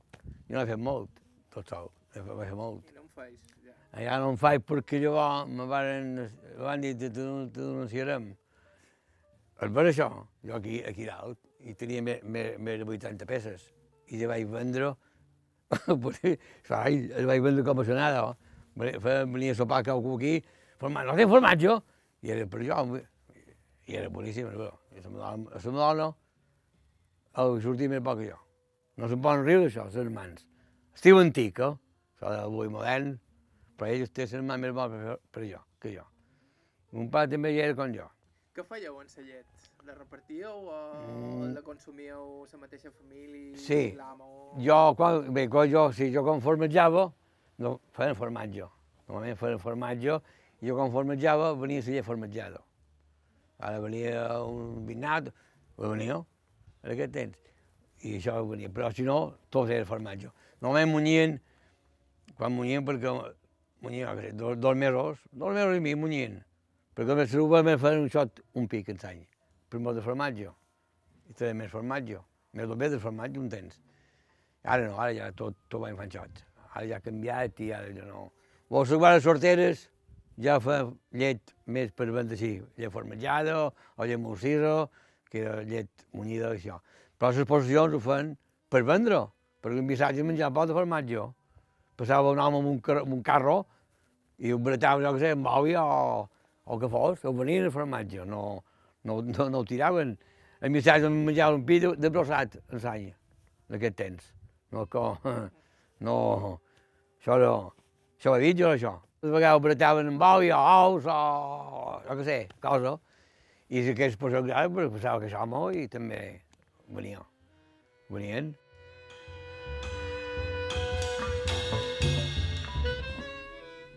no 0.50 0.62
he 0.62 0.66
fet 0.70 0.80
molt, 0.82 1.10
tot 1.54 1.70
sol, 1.70 1.92
fet, 2.14 2.24
he 2.26 2.38
fet 2.46 2.56
molt. 2.58 2.90
I 2.90 2.96
no 2.96 3.04
em 3.04 3.10
feis, 3.18 3.52
ja. 3.66 3.74
Allà 3.94 4.18
no 4.22 4.32
em 4.34 4.38
faig 4.42 4.64
perquè 4.66 5.00
llavors 5.02 5.50
me 5.50 5.66
van, 5.70 6.16
me 6.24 6.58
van 6.62 6.82
dir 6.82 6.96
que 6.98 7.10
denunciarem. 7.14 8.32
És 9.62 9.70
per 9.72 9.86
això, 9.86 10.10
jo 10.44 10.56
aquí, 10.58 10.80
aquí 10.84 11.06
dalt, 11.06 11.38
i 11.64 11.74
tenia 11.80 12.02
més, 12.04 12.24
més, 12.24 12.58
més 12.60 12.80
de 12.82 12.86
80 12.88 13.26
peces, 13.30 13.64
i 14.12 14.20
ja 14.20 14.28
vaig 14.28 14.46
vendre, 14.52 14.94
ai, 16.70 16.98
el 17.18 17.26
vaig 17.30 17.42
vendre 17.46 17.64
com 17.66 17.80
a 17.80 17.86
sonada, 17.88 18.24
feia- 18.78 19.26
venia 19.26 19.52
a 19.54 19.58
sopar 19.58 19.84
qualcú 19.86 20.18
aquí, 20.18 20.36
format, 20.82 21.08
no 21.08 21.16
té 21.18 21.28
formatge, 21.30 21.78
i 22.24 22.32
era 22.36 22.46
per 22.48 22.64
jo, 22.68 22.80
i 23.88 23.96
era 24.00 24.10
boníssim, 24.10 24.48
però 24.52 24.70
a 24.70 25.02
la 25.02 25.10
meva 25.10 25.60
dona- 25.72 26.14
el 27.42 27.62
sortia 27.64 27.90
més 27.90 28.04
poc 28.06 28.20
que 28.20 28.30
jo. 28.30 28.38
No 28.98 29.08
se'n 29.10 29.22
poden 29.22 29.44
riure, 29.46 29.66
això, 29.72 29.88
les 29.90 30.10
mans. 30.14 30.44
Estiu 30.94 31.18
antic, 31.18 31.60
eh? 31.60 31.72
Això 32.14 32.30
d'avui 32.30 32.70
modern, 32.70 33.16
però 33.78 33.90
ells 33.90 34.12
tenen 34.14 34.44
les 34.44 34.46
mans 34.52 34.62
més 34.62 34.74
bones 34.78 35.02
per, 35.08 35.18
per 35.34 35.48
jo, 35.50 35.62
que 35.82 35.96
jo. 35.96 36.04
Mon 36.94 37.10
pare 37.10 37.32
també 37.32 37.50
hi 37.56 37.60
era 37.64 37.74
com 37.74 37.90
jo. 37.96 38.06
Què 38.54 38.62
fèieu 38.70 39.00
en 39.02 39.08
la 39.18 39.24
llet? 39.26 39.46
La 39.88 39.94
repartíeu 39.98 40.68
o 40.70 40.76
Mm. 40.94 41.54
la 41.56 41.62
consumíeu 41.62 42.46
la 42.52 42.60
mateixa 42.60 42.92
família? 42.92 43.58
Sí. 43.58 43.98
Jo, 44.62 44.94
quan, 44.96 45.34
bé, 45.34 45.48
quan 45.50 45.70
jo, 45.72 45.92
si 45.92 46.12
jo 46.14 46.22
quan 46.24 46.40
formatjava, 46.40 47.12
no, 47.58 47.80
feien 47.92 48.16
formatge. 48.16 48.68
Normalment 49.08 49.38
feien 49.38 49.58
formatge, 49.60 50.20
i 50.62 50.68
jo 50.68 50.76
quan 50.76 50.92
formatjava 50.92 51.54
venia 51.56 51.82
la 51.82 51.92
llet 51.92 52.06
formatjada. 52.06 52.62
Ara 53.60 53.80
venia 53.80 54.44
un 54.46 54.86
vinat, 54.86 55.34
ho 55.78 55.90
venia, 55.90 56.24
en 56.84 56.92
aquest 56.92 57.12
temps. 57.12 57.38
I 58.04 58.18
això 58.20 58.38
venia, 58.48 58.70
però 58.70 58.94
si 58.94 59.02
no, 59.04 59.34
tot 59.50 59.70
era 59.70 59.86
formatge. 59.86 60.30
Normalment 60.62 60.92
munyien, 60.94 61.40
quan 62.38 62.52
munyien, 62.54 62.86
perquè 62.86 63.34
munyien, 63.82 64.38
dos, 64.38 64.58
dos 64.60 64.76
mesos, 64.76 65.18
dos 65.32 65.54
mesos 65.54 65.76
i 65.76 65.80
mig 65.80 65.96
munyien, 65.98 66.44
perquè 66.94 67.16
més 67.18 67.34
l'uva 67.38 67.64
me 67.66 67.78
feien 67.82 68.04
un 68.04 68.12
xot, 68.14 68.44
un 68.60 68.68
pic 68.70 68.92
en 68.94 69.00
l'any, 69.04 69.24
molt 69.74 69.98
de 69.98 70.04
formatge. 70.06 70.52
I 71.30 71.34
també 71.34 71.54
més 71.64 71.72
formatge, 71.72 72.20
més 72.54 72.70
o 72.70 72.78
bé 72.78 72.90
de 72.94 73.00
formatge 73.02 73.40
un 73.42 73.50
temps. 73.50 73.80
Ara 74.64 74.86
no, 74.86 74.98
ara 75.02 75.14
ja 75.18 75.32
tot, 75.36 75.58
tot 75.68 75.82
va 75.82 75.90
enfanxat. 75.92 76.44
Ara 76.74 76.86
ja 76.88 77.00
ha 77.00 77.04
canviat 77.04 77.60
i 77.66 77.72
ara 77.74 77.90
ja 77.96 78.06
no... 78.08 78.30
Vols 78.72 78.90
salvar 78.90 79.16
les 79.16 79.26
sorteres, 79.26 79.88
ja 80.42 80.60
fa 80.64 80.80
llet 81.14 81.54
més 81.66 81.92
per 81.94 82.08
vendre 82.14 82.38
així, 82.38 82.56
llet 82.78 82.94
formatjada 82.94 83.58
o 83.68 84.08
llet 84.08 84.22
molsira, 84.22 84.88
que 85.30 85.44
era 85.44 85.62
llet 85.68 86.06
munyida 86.14 86.54
això. 86.54 86.80
Però 87.18 87.32
les 87.32 87.42
exposicions 87.44 87.98
ho 87.98 88.02
fan 88.02 88.34
per 88.70 88.84
vendre, 88.88 89.26
perquè 89.62 89.82
un 89.82 89.90
missatge 89.90 90.26
menjar 90.26 90.52
pot 90.54 90.70
de 90.70 90.78
formatge. 90.78 91.28
Passava 91.98 92.34
un 92.34 92.42
home 92.42 92.62
amb 92.62 92.72
un, 92.72 92.80
amb 93.02 93.18
un 93.18 93.26
carro 93.26 93.58
i 94.40 94.54
ho 94.54 94.58
bretava, 94.62 95.02
jo 95.04 95.14
què 95.16 95.22
sé, 95.22 95.34
amb 95.36 95.50
oli 95.50 95.76
o, 95.78 95.86
o 96.66 96.80
que 96.80 96.90
fos, 96.90 97.24
ho 97.26 97.34
venien 97.36 97.68
el 97.68 97.74
formatge, 97.74 98.26
no, 98.26 98.64
no, 99.04 99.22
no, 99.22 99.50
no 99.50 99.62
ho 99.62 99.68
tiraven. 99.68 100.16
El 100.64 100.72
missatge 100.72 101.10
menjava 101.12 101.58
un 101.58 101.66
pi 101.68 101.80
de, 101.84 101.94
de 102.00 102.12
brossat 102.12 102.56
en 102.64 102.84
l'any, 102.84 103.10
en 103.70 103.80
aquest 103.80 103.98
temps. 104.00 104.30
No, 104.74 104.86
com, 104.92 105.20
no, 106.08 106.18
això 107.20 107.40
no, 107.42 107.56
això 108.18 108.34
ho 108.34 108.40
he 108.40 108.46
dit 108.48 108.62
jo, 108.64 108.72
això. 108.78 108.96
De 109.24 109.32
vegades 109.32 109.60
ho 109.60 109.64
bretaven 109.64 110.10
amb 110.12 110.24
oli 110.28 110.52
o 110.52 110.60
ous 110.60 111.06
o, 111.08 111.20
jo 112.08 112.18
què 112.20 112.28
sé, 112.28 112.40
cosa. 112.64 112.98
I 113.74 113.84
si 113.84 113.94
aquests 113.94 114.20
posava 114.20 114.48
grans, 114.48 114.92
pensava 114.96 115.22
que 115.22 115.30
això 115.32 115.46
mo 115.48 115.70
i 115.72 115.88
també 115.92 116.24
venia. 116.92 117.24
Venien. 118.12 118.52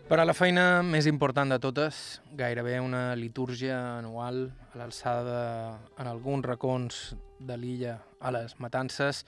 Però 0.07 0.23
la 0.23 0.31
feina 0.31 0.81
més 0.87 1.03
important 1.09 1.49
de 1.51 1.57
totes, 1.59 2.21
gairebé 2.39 2.77
una 2.79 3.11
litúrgia 3.19 3.97
anual 3.97 4.45
a 4.71 4.77
l'alçada 4.79 5.23
de- 5.27 6.01
en 6.01 6.07
alguns 6.07 6.45
racons 6.45 7.15
de 7.39 7.57
l'illa 7.57 7.99
a 8.21 8.31
les 8.31 8.57
matances, 8.59 9.25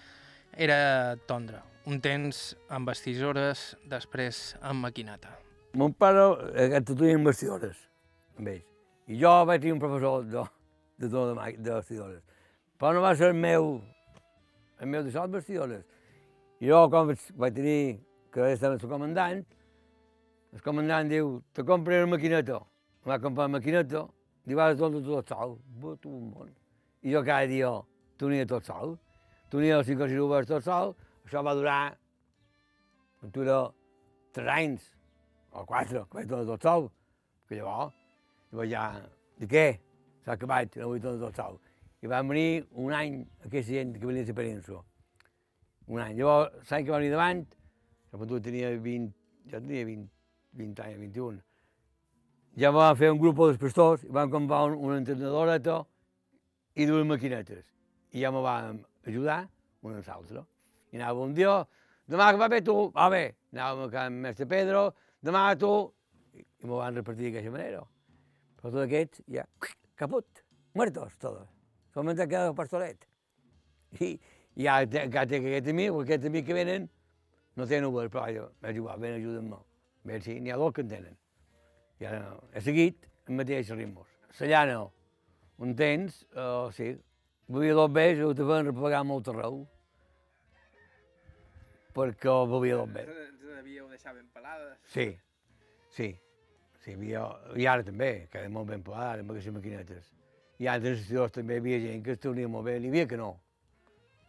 era 0.54 1.18
tondre. 1.28 1.60
Un 1.86 2.00
temps 2.00 2.56
amb 2.70 2.88
vestidores, 2.88 3.76
després 3.90 4.56
amb 4.62 4.80
maquinata. 4.86 5.36
Mon 5.74 5.92
pare 5.94 6.24
eh, 6.56 6.80
tatuïa 6.80 7.16
amb 7.16 7.28
vestidores, 7.28 7.78
amb 8.38 8.48
ells. 8.48 8.66
I 9.08 9.20
jo 9.20 9.46
vaig 9.46 9.60
tenir 9.60 9.74
un 9.74 9.80
professor 9.80 10.24
de, 10.24 10.44
de, 10.98 11.08
de, 11.10 11.58
de, 11.58 11.72
vestidores. 11.74 12.24
Però 12.80 12.94
no 12.94 13.02
va 13.02 13.16
ser 13.16 13.28
el 13.28 13.34
meu, 13.36 13.82
el 14.80 14.88
meu 14.88 15.04
de 15.04 15.12
sol 15.12 15.28
vestidores. 15.28 15.84
I 16.62 16.68
jo, 16.72 16.90
quan 16.90 17.08
vaig, 17.08 17.20
vaig 17.36 17.54
tenir 17.54 18.00
que 18.32 18.54
estava 18.54 18.76
el 18.76 18.80
comandant, 18.80 19.46
el 20.54 20.62
comandant 20.66 21.10
diu, 21.12 21.36
te 21.54 21.64
compré 21.66 22.02
una 22.04 22.16
maquineta. 22.16 22.58
Em 23.04 23.12
va 23.12 23.20
comprar 23.22 23.46
una 23.50 23.60
maquineta, 23.60 24.06
diu, 24.48 24.58
vas 24.58 24.78
tot 24.80 24.98
tot 25.06 25.34
sol. 25.36 25.58
But 25.82 26.08
un 26.10 26.32
món. 26.32 26.50
I 27.06 27.14
jo 27.14 27.22
cada 27.24 27.48
dia 27.48 27.70
tenia 28.20 28.48
tot 28.50 28.66
sol. 28.66 28.98
Tenia 29.54 29.84
cinc 29.86 30.02
o 30.02 30.10
sis 30.10 30.22
uvas 30.24 30.50
tot 30.50 30.66
sol. 30.66 30.96
Això 31.26 31.44
va 31.46 31.54
durar, 31.54 31.94
dura 33.36 33.62
tres 34.34 34.52
anys, 34.56 34.90
o 35.54 35.66
quatre, 35.70 36.04
que 36.10 36.18
vaig 36.18 36.30
tornar 36.30 36.50
tot 36.50 36.66
sol. 36.66 36.90
Que 37.48 37.62
llavors, 37.62 37.94
llavors 38.52 38.74
ja, 38.74 38.84
de 39.38 39.50
què? 39.50 39.66
S'ha 40.26 40.36
acabat, 40.36 40.78
no 40.82 40.92
vull 40.92 41.02
tornar 41.04 41.30
tot 41.30 41.44
sol. 41.44 41.60
I 42.02 42.10
van 42.10 42.30
venir 42.32 42.66
un 42.80 42.94
any 42.96 43.22
aquesta 43.46 43.74
gent 43.76 43.98
que 44.00 44.08
venia 44.08 44.26
la 44.26 44.36
península. 44.42 44.86
Un 45.88 46.02
any. 46.02 46.18
Llavors, 46.18 46.58
l'any 46.72 46.86
que 46.86 46.94
va 46.94 47.02
venir 47.04 47.14
davant, 47.14 47.44
tu 48.30 48.40
tenia 48.42 48.72
20, 48.74 49.12
jo 49.52 49.62
tenia 49.62 49.86
20, 49.86 50.10
20 50.60 50.84
anys, 50.86 51.00
21. 51.00 51.40
Ja 52.60 52.72
vam 52.76 52.98
fer 53.00 53.12
un 53.14 53.20
grup 53.22 53.40
dels 53.40 53.60
pastors, 53.62 54.04
i 54.04 54.12
vam 54.14 54.32
comprar 54.32 54.66
un, 54.68 54.78
una 54.84 54.98
entrenadoreta 55.00 55.80
i 56.76 56.88
dues 56.90 57.06
maquinetes. 57.08 57.64
I 58.12 58.26
ja 58.26 58.32
me 58.36 58.42
van 58.44 58.82
ajudar 59.08 59.46
un 59.86 59.96
als 59.96 60.10
altres. 60.10 60.48
I 60.92 61.00
anava 61.00 61.24
un 61.24 61.36
dia, 61.38 61.54
demà 62.10 62.32
que 62.34 62.42
va 62.42 62.50
bé 62.52 62.62
tu, 62.66 62.76
va 62.96 63.08
bé. 63.14 63.24
Anàvem 63.54 63.86
a 63.86 63.94
Can 63.94 64.20
Mestre 64.26 64.48
Pedro, 64.50 64.90
demà 65.26 65.46
tu, 65.60 65.72
i 66.36 66.66
me 66.66 66.76
van 66.76 67.00
repartir 67.00 67.30
d'aquesta 67.30 67.54
manera. 67.54 67.86
Però 68.60 68.74
tots 68.74 68.84
aquests, 68.84 69.24
ja, 69.32 69.46
caput, 70.00 70.44
muertos 70.76 71.16
todos. 71.22 71.48
Solamente 71.94 72.24
ha 72.24 72.28
quedado 72.28 72.52
el 72.52 72.58
pastoret. 72.58 73.08
I, 74.00 74.12
i 74.56 74.68
ja, 74.68 74.82
encara 74.84 75.26
té 75.30 75.40
aquest 75.40 75.72
amic, 75.72 75.94
perquè 75.96 76.18
aquests 76.18 76.30
amics 76.30 76.48
que 76.50 76.58
venen 76.58 76.90
no 77.56 77.66
tenen 77.68 77.90
Uber, 77.90 78.10
però 78.12 78.28
jo, 78.34 78.50
m'he 78.62 78.76
jugat, 78.76 79.00
ven, 79.02 79.18
ajuda'm-me. 79.22 79.69
Bé, 80.10 80.18
sí, 80.26 80.40
n'hi 80.42 80.50
ha 80.50 80.58
dos 80.58 80.74
que 80.74 80.82
en 80.82 80.88
tenen. 80.90 81.18
I 82.02 82.08
ara 82.10 82.22
he 82.58 82.62
seguit 82.66 83.04
el 83.28 83.36
mateix 83.38 83.68
ritme. 83.76 84.06
La 84.40 84.48
llana, 84.50 84.78
un 85.62 85.76
temps, 85.78 86.16
uh, 86.34 86.72
sí, 86.74 86.96
bevia 87.46 87.76
dos 87.78 87.92
vegades, 87.94 88.24
ho 88.26 88.32
te 88.34 88.48
feien 88.48 88.72
repagar 88.72 89.04
molt 89.06 89.30
arreu. 89.30 89.60
Perquè 91.94 92.38
bevia 92.54 92.80
dos 92.80 92.90
vegades. 92.96 93.20
Ens 93.28 93.60
havíeu 93.60 93.92
deixat 93.92 94.18
ben 94.18 94.26
pelades. 94.34 94.80
Sí, 94.96 95.06
sí. 95.94 96.10
sí 96.82 96.96
havia, 96.98 97.28
I 97.54 97.70
ara 97.70 97.86
també, 97.86 98.10
que 98.32 98.42
era 98.42 98.50
molt 98.58 98.72
ben 98.72 98.82
pelada 98.90 99.22
amb 99.22 99.36
aquestes 99.36 99.54
maquinetes. 99.60 100.10
I 100.58 100.72
altres 100.74 100.98
assistidors 100.98 101.38
també 101.38 101.60
hi 101.60 101.64
havia 101.66 101.84
gent 101.86 102.04
que 102.08 102.18
es 102.18 102.26
tenia 102.26 102.50
molt 102.50 102.66
bé, 102.72 102.80
n'hi 102.80 102.90
havia 102.96 103.06
que 103.14 103.22
no. 103.22 103.30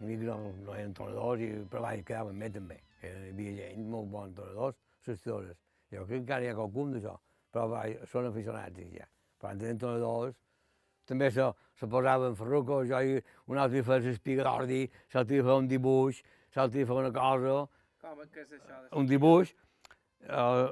N'hi 0.03 0.19
havia 0.19 0.21
que 0.27 0.31
no, 0.45 0.53
no 0.67 0.77
eren 0.77 0.93
tornadors, 1.01 1.49
i, 1.49 1.51
però 1.73 1.87
vaja, 1.89 2.05
quedaven 2.13 2.45
bé 2.45 2.53
també. 2.61 2.81
Hi 3.01 3.17
havia 3.33 3.57
gent 3.63 3.91
molt 3.97 4.13
bons 4.13 4.37
tornadors, 4.37 4.77
assistidores. 5.01 5.57
Jo 5.91 6.05
crec 6.05 6.11
que 6.11 6.21
encara 6.23 6.45
hi 6.45 6.53
ha 6.53 6.59
qualcun 6.59 6.93
d'això, 6.95 7.17
però 7.51 7.67
vaja, 7.73 8.07
són 8.11 8.29
aficionats 8.31 8.79
ja. 8.95 9.09
Però 9.41 9.53
en 9.53 9.59
tenen 9.59 9.81
tornadors, 9.81 10.37
també 11.09 11.31
se, 11.35 11.47
se 11.79 11.89
posaven 11.91 12.37
ferrucos, 12.39 12.87
jo 12.91 13.01
i 13.01 13.19
un 13.51 13.59
altre 13.59 13.83
feia 13.83 14.05
l'espiga 14.05 14.47
d'ordi, 14.47 14.85
l'altre 15.15 15.43
feia 15.43 15.59
un 15.59 15.69
dibuix, 15.71 16.23
l'altre 16.55 16.87
feia 16.87 17.05
una 17.07 17.13
cosa, 17.17 17.57
Com 18.01 18.21
que 18.33 18.41
és 18.41 18.53
això? 18.57 18.77
Un 18.97 19.09
dibuix, 19.09 19.51
eh, 20.25 20.69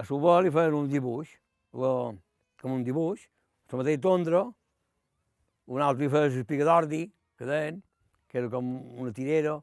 a 0.00 0.04
Subà 0.08 0.38
li 0.40 0.52
feien 0.54 0.76
un 0.78 0.86
dibuix, 0.88 1.34
o, 1.76 2.14
com 2.62 2.76
un 2.78 2.84
dibuix, 2.86 3.26
la 3.72 3.80
mateixa 3.80 4.00
tondra, 4.06 4.40
un 5.74 5.84
altre 5.84 6.06
li 6.06 6.12
feia 6.14 6.30
l'espiga 6.30 6.68
d'ordi, 6.70 7.02
que 7.36 7.48
deien, 7.50 7.82
que 8.30 8.40
era 8.40 8.48
com 8.54 8.70
una 9.02 9.12
tirera, 9.12 9.58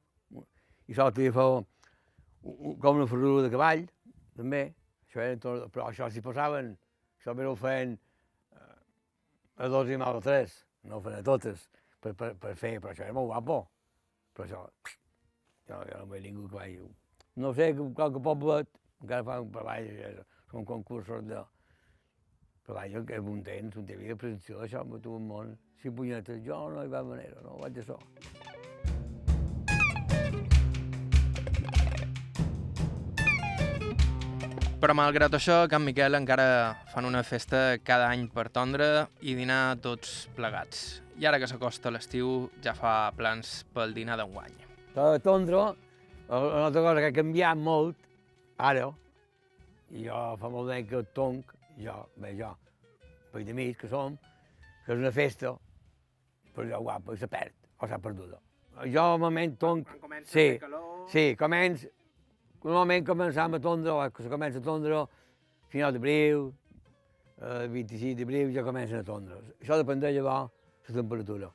i 0.85 0.97
l'altre 0.99 1.25
li 1.25 1.33
feia 1.33 1.63
com 2.83 3.01
una 3.01 3.09
ferrura 3.09 3.47
de 3.47 3.51
cavall, 3.53 3.83
també, 4.37 4.63
això 5.11 5.21
era, 5.25 5.37
tot- 5.43 5.67
però 5.75 5.89
això 5.89 6.07
s'hi 6.09 6.23
posaven, 6.23 6.71
això 7.19 7.35
ho 7.35 7.55
feien 7.59 7.97
eh, 8.55 8.79
a 9.57 9.67
dos 9.67 9.89
i 9.91 9.97
mal 9.99 10.17
a 10.17 10.23
tres, 10.23 10.55
no 10.87 10.97
ho 10.97 11.01
feien 11.05 11.19
a 11.19 11.23
totes, 11.27 11.67
per, 11.99 12.15
per, 12.15 12.33
per 12.39 12.55
fer, 12.55 12.79
però 12.79 12.95
això 12.95 13.03
era 13.03 13.13
molt 13.13 13.27
guapo, 13.27 13.59
però 14.33 14.47
això, 14.47 14.63
jo, 15.67 15.83
jo 15.91 15.99
no 15.99 16.05
veig 16.07 16.23
ningú 16.23 16.47
que 16.47 16.55
vagi 16.55 16.79
no 17.35 17.53
sé, 17.53 17.73
que 17.75 17.93
qualque 17.95 18.19
poble 18.23 18.61
encara 19.01 19.23
fan 19.23 19.51
per 19.51 19.63
baix, 19.67 19.89
eh, 19.91 20.23
són 20.51 20.65
concursos 20.67 21.27
de... 21.27 21.43
Per 22.61 22.75
baix, 22.77 22.93
que 23.07 23.17
és 23.17 23.25
un 23.25 23.41
temps, 23.43 23.77
un 23.79 23.85
temps 23.89 24.07
de 24.07 24.15
presentació 24.15 24.59
d'això, 24.61 24.83
amb 24.83 24.99
tot 25.01 25.21
món. 25.25 25.55
Si 25.81 25.89
punyetes, 25.89 26.43
jo 26.45 26.59
no 26.69 26.83
hi 26.85 26.91
va 26.91 27.01
manera, 27.07 27.41
no 27.41 27.57
vaig 27.63 27.79
això. 27.81 27.97
Però 34.81 34.95
malgrat 34.97 35.35
això, 35.37 35.59
a 35.61 35.67
Can 35.69 35.83
Miquel 35.85 36.17
encara 36.17 36.45
fan 36.89 37.05
una 37.05 37.19
festa 37.21 37.75
cada 37.85 38.07
any 38.09 38.23
per 38.33 38.47
tondre 38.49 38.87
i 39.21 39.35
dinar 39.37 39.75
tots 39.83 40.23
plegats. 40.33 41.03
I 41.21 41.27
ara 41.29 41.37
que 41.37 41.45
s'acosta 41.45 41.91
l'estiu, 41.93 42.47
ja 42.65 42.73
fa 42.73 43.11
plans 43.13 43.59
pel 43.75 43.93
dinar 43.93 44.17
d'enguany. 44.17 44.55
De 44.95 45.19
tondre, 45.21 45.61
una 46.31 46.63
altra 46.65 46.81
cosa 46.81 46.97
que 46.97 47.11
ha 47.11 47.17
canviat 47.19 47.61
molt, 47.61 48.09
ara, 48.57 48.89
i 49.93 50.07
jo 50.07 50.25
fa 50.41 50.49
molt 50.49 50.73
d'any 50.73 50.89
que 50.89 51.03
tonc, 51.13 51.53
jo, 51.77 51.99
bé, 52.17 52.33
jo, 52.41 52.49
per 53.29 53.45
d'amics 53.45 53.83
que 53.83 53.93
som, 53.93 54.17
que 54.87 54.95
és 54.95 55.05
una 55.05 55.13
festa, 55.13 55.53
però 56.55 56.71
jo 56.73 56.83
guapa, 56.89 57.13
i 57.13 57.21
se 57.21 57.29
perd, 57.29 57.53
o 57.77 57.85
s'ha 57.85 58.01
perduda. 58.01 58.41
Jo, 58.87 59.11
al 59.11 59.21
moment, 59.21 59.53
tonc, 59.61 59.85
Quan 59.93 60.05
comença 60.09 60.33
sí, 60.33 60.47
a 60.47 60.53
fer 60.55 60.61
calor... 60.65 60.93
Sí, 61.13 61.29
començ, 61.37 61.85
normalment 62.63 63.05
començam 63.07 63.55
a 63.57 63.59
tondre, 63.59 63.93
se 64.17 64.29
comença 64.29 64.59
a 64.59 64.65
tondre 64.65 65.05
final 65.71 65.93
d'abril, 65.93 66.51
eh, 67.41 67.67
26 67.67 68.15
d'abril 68.17 68.53
ja 68.53 68.63
comencen 68.63 68.99
a 68.99 69.03
tondre. 69.03 69.39
Això 69.61 69.77
depèn 69.79 69.99
de 69.99 70.11
llavors 70.11 70.51
la 70.87 70.95
temperatura. 70.95 71.51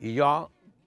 I 0.00 0.14
jo, 0.16 0.30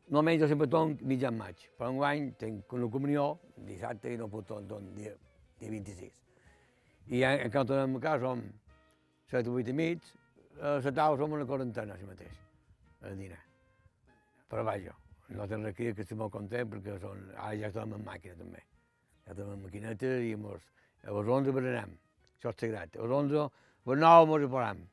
normalment 0.09 0.41
jo 0.41 0.47
sempre 0.47 0.67
tonc 0.67 1.01
mitjà 1.01 1.31
en 1.31 1.37
maig, 1.37 1.69
però 1.77 1.91
enguany 1.93 2.33
tinc 2.41 2.73
una 2.73 2.89
comunió 2.91 3.37
dissabte 3.67 4.13
i 4.13 4.17
no 4.17 4.27
puc 4.27 4.47
tondre 4.49 4.81
dia, 4.97 5.15
dia 5.59 5.71
26. 5.71 6.11
I 7.07 7.23
en, 7.23 7.39
en 7.45 7.51
quan 7.53 7.67
tornem 7.69 7.95
a 7.95 8.03
casa 8.03 8.25
som 8.25 8.43
7 9.31 9.49
o 9.49 9.57
8 9.61 9.71
i 9.71 9.77
mig, 9.77 10.13
a 10.59 10.77
la 10.83 10.91
taula 10.91 11.17
som 11.21 11.31
una 11.31 11.45
quarantena, 11.45 11.97
si 11.97 12.05
mateix, 12.05 12.37
a 13.01 13.15
dinar. 13.15 13.41
Però 14.49 14.63
vaja, 14.63 14.93
no 15.29 15.47
te'n 15.47 15.65
requerir 15.65 15.95
que 15.95 16.05
estic 16.05 16.17
molt 16.17 16.33
content 16.33 16.69
perquè 16.69 16.99
són, 17.01 17.29
ara 17.35 17.55
ja 17.59 17.71
estem 17.71 17.93
en 17.97 18.03
màquina 18.05 18.37
també. 18.39 18.63
Ja 19.25 19.33
estem 19.33 19.47
en 19.49 19.61
maquineta 19.63 20.09
i 20.21 20.35
mos, 20.37 20.61
a 21.01 21.13
les 21.13 21.29
11 21.35 21.53
berenem. 21.55 21.95
Això 22.37 22.51
és 22.51 22.59
sagrat. 22.61 22.93
A 22.93 23.01
les 23.01 23.13
11, 23.19 23.45
a 23.45 23.89
les 23.89 24.01
9 24.03 24.27
mos 24.29 24.41
reparem. 24.43 24.83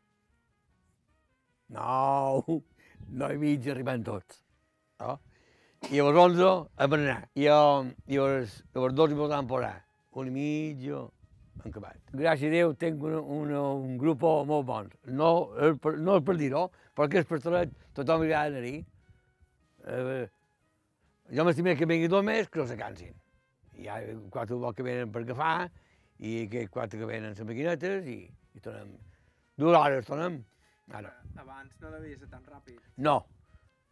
9, 1.76 2.56
9 3.22 3.36
i 3.36 3.40
mig 3.42 3.68
arribem 3.68 4.04
tots. 4.06 4.40
No? 5.02 5.18
I 5.90 6.00
a 6.00 6.06
les 6.08 6.20
11 6.24 6.48
a 6.48 6.88
berenar. 6.94 7.18
I 7.36 7.48
a, 7.52 7.58
i 8.08 8.20
a 8.22 8.28
les, 8.32 8.56
a 8.72 8.86
les 8.86 8.96
12 9.02 9.18
mos 9.20 9.36
han 9.36 9.50
posar. 9.50 9.74
Un 10.16 10.30
i 10.30 10.34
mig 10.38 10.86
en 10.88 11.68
acabat. 11.68 12.00
Gràcies 12.16 12.48
a 12.48 12.56
Déu 12.56 12.72
tinc 12.80 13.04
una, 13.04 13.20
una, 13.20 13.62
un 13.84 13.98
grup 14.00 14.24
molt 14.48 14.64
bon. 14.68 14.88
No, 15.20 15.32
per, 15.84 15.98
no 16.00 16.16
és 16.20 16.24
per 16.24 16.38
dir-ho, 16.40 16.70
perquè 16.96 17.20
és 17.20 17.28
per 17.28 17.40
tot, 17.44 17.76
tothom 18.00 18.24
hi 18.24 18.32
ha 18.32 18.46
d'anar-hi. 18.48 18.78
Eh, 19.92 20.24
jo 21.36 21.44
m'estimé 21.44 21.76
que 21.76 21.88
vingui 21.88 22.08
dos 22.08 22.24
més, 22.24 22.48
que 22.48 22.62
no 22.62 22.66
se 22.70 22.80
cansin. 22.80 23.12
Hi 23.82 23.88
ha 23.90 23.98
quatre 24.30 24.54
vols 24.54 24.76
que 24.78 24.84
venen 24.86 25.10
per 25.10 25.24
agafar, 25.24 25.68
i 26.22 26.44
aquests 26.44 26.70
quatre 26.70 27.00
que 27.00 27.06
venen 27.08 27.32
les 27.34 27.46
maquinetes, 27.48 28.06
i, 28.06 28.18
i 28.54 28.62
tornem. 28.62 28.92
Dues 29.58 29.74
hores 29.78 30.06
tornem. 30.06 30.36
Ara. 30.92 31.10
Abans 31.40 31.72
no 31.80 31.90
devia 31.90 32.18
ser 32.20 32.28
tan 32.30 32.44
ràpid. 32.46 32.78
No, 33.02 33.16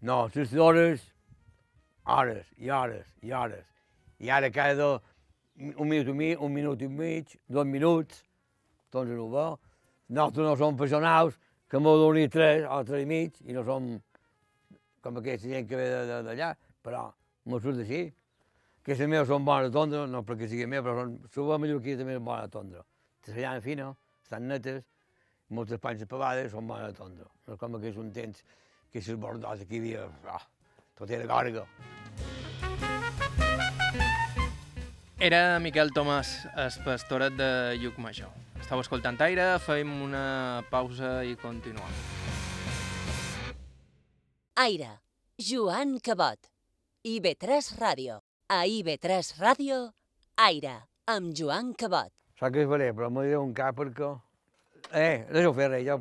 no, 0.06 0.20
les 0.34 0.54
hores, 0.54 1.06
hores 2.06 2.52
i 2.58 2.70
hores 2.70 3.08
i 3.26 3.32
hores. 3.34 3.66
I 4.20 4.30
ara 4.30 4.50
cada 4.54 4.92
un 5.60 5.88
minut 5.88 6.12
i 6.12 6.14
mig, 6.20 6.38
un 6.38 6.54
minut 6.54 6.82
i 6.82 6.88
mig, 6.88 7.34
dos 7.48 7.66
minuts, 7.66 8.22
doncs 8.92 9.10
no 9.10 9.26
ho 9.26 9.30
veu. 9.34 9.58
Nosaltres 10.10 10.46
no 10.46 10.54
som 10.60 10.78
professionals, 10.78 11.38
que 11.70 11.82
m'ho 11.82 11.96
donat 11.98 12.32
tres 12.34 12.64
o 12.68 12.80
tres 12.86 13.02
i 13.02 13.10
mig, 13.10 13.42
i 13.46 13.56
no 13.56 13.66
som 13.66 13.90
com 15.02 15.18
aquesta 15.18 15.50
gent 15.50 15.68
que 15.68 15.78
ve 15.78 15.90
d'allà, 16.22 16.54
però 16.84 17.08
m'ho 17.46 17.60
surt 17.60 17.82
així. 17.82 18.08
Aquestes 18.80 19.08
meves 19.12 19.28
són 19.28 19.44
bones 19.44 19.68
a 19.68 19.72
tondre, 19.74 20.06
no 20.08 20.22
perquè 20.24 20.46
sigui 20.48 20.64
meva, 20.64 20.86
però 20.86 21.02
són, 21.04 21.48
la 21.50 21.58
mallorquina 21.60 22.00
també 22.00 22.14
és 22.16 22.22
bona 22.24 22.46
a 22.46 22.52
tondre. 22.52 22.84
La 23.26 23.34
llana 23.36 23.60
fina, 23.60 23.90
estan 24.24 24.46
netes, 24.48 24.86
moltes 25.52 25.82
panxes 25.82 26.08
pelades 26.08 26.48
són 26.54 26.70
bones 26.70 26.94
a 26.94 26.96
tondre. 26.96 27.26
No 27.44 27.56
és 27.58 27.60
com 27.60 27.76
que 27.76 27.90
és 27.90 27.98
un 28.00 28.08
temps 28.16 28.40
que 28.90 29.02
és 29.02 29.10
bordós, 29.20 29.60
aquí 29.60 29.76
hi 29.76 29.82
havia, 29.82 30.06
ah, 30.32 30.40
tot 30.96 31.12
era 31.12 31.28
gorga. 31.28 31.66
Era 35.20 35.58
Miquel 35.60 35.92
Tomàs, 35.92 36.32
el 36.56 36.80
pastoret 36.86 37.36
de 37.36 37.50
Llucmajor. 37.82 38.32
Estau 38.64 38.80
escoltant 38.80 39.20
Aire, 39.28 39.50
fem 39.60 39.92
una 40.06 40.64
pausa 40.72 41.18
i 41.28 41.36
continuem. 41.36 42.00
Aire, 44.64 44.94
Joan 45.36 45.98
Cabot. 46.00 46.48
IB3 47.04 47.76
Ràdio. 47.76 48.19
A 48.50 48.64
IB3 48.66 49.34
Ràdio, 49.38 49.76
Aire, 50.42 50.72
amb 51.10 51.32
Joan 51.38 51.72
Cabot. 51.78 52.10
Sap 52.40 52.52
que 52.54 52.64
és 52.64 52.68
faré, 52.70 52.88
però 52.96 53.10
m'ho 53.12 53.22
diré 53.26 53.38
un 53.38 53.52
cap 53.54 53.76
perquè... 53.78 54.08
Eh, 54.96 55.22
deixa-ho 55.30 55.52
fer, 55.54 55.68
res, 55.70 55.84
jo, 55.86 55.98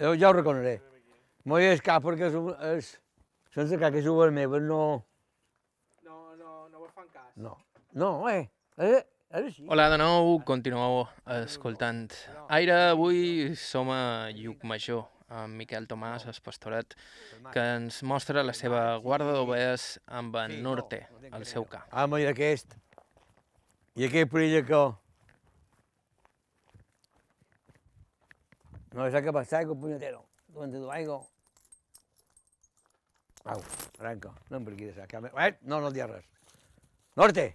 jo, 0.00 0.12
ja 0.18 0.30
ho 0.30 0.34
reconeceré. 0.34 0.78
M'ho 1.46 1.60
diré 1.60 1.74
el 1.76 1.82
cap 1.86 2.02
perquè 2.06 2.30
és, 2.32 2.38
un- 2.40 2.54
és 2.72 2.88
sense 3.54 3.78
cap 3.78 3.92
que 3.94 4.02
un 4.10 4.34
meu, 4.34 4.56
no, 4.64 4.80
No, 6.02 6.18
no, 6.40 6.68
no 6.72 6.78
vos 6.82 6.90
fan 6.96 7.06
cas. 7.12 7.30
no, 7.36 7.54
no, 7.94 8.10
eh, 8.32 8.48
eh, 8.78 9.04
és 9.30 9.44
així. 9.44 9.66
Hola 9.68 9.86
de 9.92 9.98
nou, 10.02 10.40
continueu 10.48 11.04
escoltant 11.38 12.08
Aire. 12.48 12.80
Avui 12.96 13.54
som 13.60 13.90
a 13.94 14.30
Llucmajor, 14.34 15.04
amb 15.28 15.56
Miquel 15.56 15.88
Tomàs, 15.88 16.26
el 16.28 16.36
pastoret, 16.44 16.96
que 17.52 17.66
ens 17.78 18.02
mostra 18.02 18.44
la 18.44 18.54
seva 18.56 18.96
guarda 19.04 19.32
d'ovelles 19.32 19.98
amb 20.06 20.36
en 20.44 20.58
Norte, 20.62 21.06
el 21.32 21.46
seu 21.48 21.64
cap. 21.64 21.88
Ah, 21.90 22.06
m'ho 22.06 22.20
diré 22.20 22.34
aquest, 22.34 22.76
I 23.94 24.08
aquell 24.08 24.26
perill 24.26 24.64
que... 24.66 24.78
No 28.94 29.04
sé 29.10 29.20
què 29.22 29.34
passa, 29.34 29.60
con 29.68 29.78
puñetero. 29.78 30.24
Donde 30.54 30.80
tu 30.82 30.90
aigua. 30.90 31.20
Au, 33.44 33.62
arranca. 34.00 34.32
No 34.50 34.60
per 34.64 34.74
aquí 34.74 34.88
de 34.88 34.94
sac. 34.96 35.14
Eh, 35.14 35.50
no, 35.62 35.80
no 35.82 35.92
dius 35.94 36.10
res. 36.10 36.26
Norte! 37.20 37.46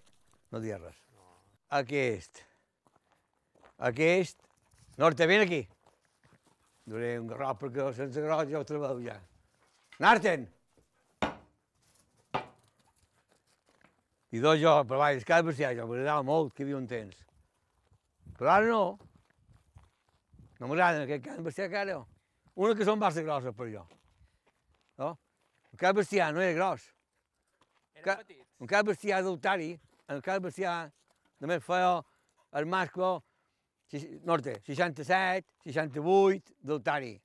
No 0.52 0.62
dius 0.64 0.80
res. 0.80 1.02
Aquest. 1.80 2.44
Aquest. 3.92 4.40
Norte, 5.00 5.28
vine 5.28 5.48
aquí. 5.48 5.62
Duré 6.90 7.18
un 7.22 7.28
garrot 7.30 7.60
perquè 7.62 7.86
sense 7.94 8.22
garrot 8.24 8.50
ja 8.50 8.60
ho 8.62 8.66
treballo 8.66 9.04
ja. 9.04 9.18
Narten! 10.02 10.48
I 14.32 14.40
dos 14.42 14.60
jo, 14.62 14.72
per 14.86 14.98
baix, 15.02 15.24
cada 15.26 15.46
bestiar, 15.46 15.74
jo 15.78 15.88
m'agradava 15.90 16.24
molt 16.26 16.54
que 16.54 16.62
hi 16.62 16.68
havia 16.68 16.78
un 16.78 16.88
temps. 16.90 17.18
Però 18.38 18.52
ara 18.54 18.70
no. 18.70 18.84
No 20.60 20.70
m'agraden 20.70 21.06
aquest 21.06 21.24
cada 21.26 21.46
bestiar 21.46 21.70
que 21.72 21.80
ara. 21.82 21.98
Una 22.60 22.76
que 22.78 22.86
són 22.86 23.00
massa 23.02 23.24
grosses 23.26 23.56
per 23.58 23.70
jo. 23.72 23.86
No? 25.02 25.16
El 25.74 25.82
cada 25.82 25.98
bestiar 26.02 26.30
no 26.36 26.44
era 26.46 26.54
gros. 26.58 26.86
Era 27.96 28.06
Ca- 28.06 28.18
petit. 28.22 28.46
Un 28.60 28.68
cada 28.68 28.84
bestiar 28.92 29.22
d'altari, 29.26 29.72
el 30.12 30.22
cada 30.22 30.44
bestiar 30.46 30.78
només 31.40 31.64
feia 31.66 31.98
el 32.60 32.66
mascle 32.70 33.16
norte, 34.24 34.62
67, 34.66 35.48
68 35.66 36.54
d'altari. 36.62 37.16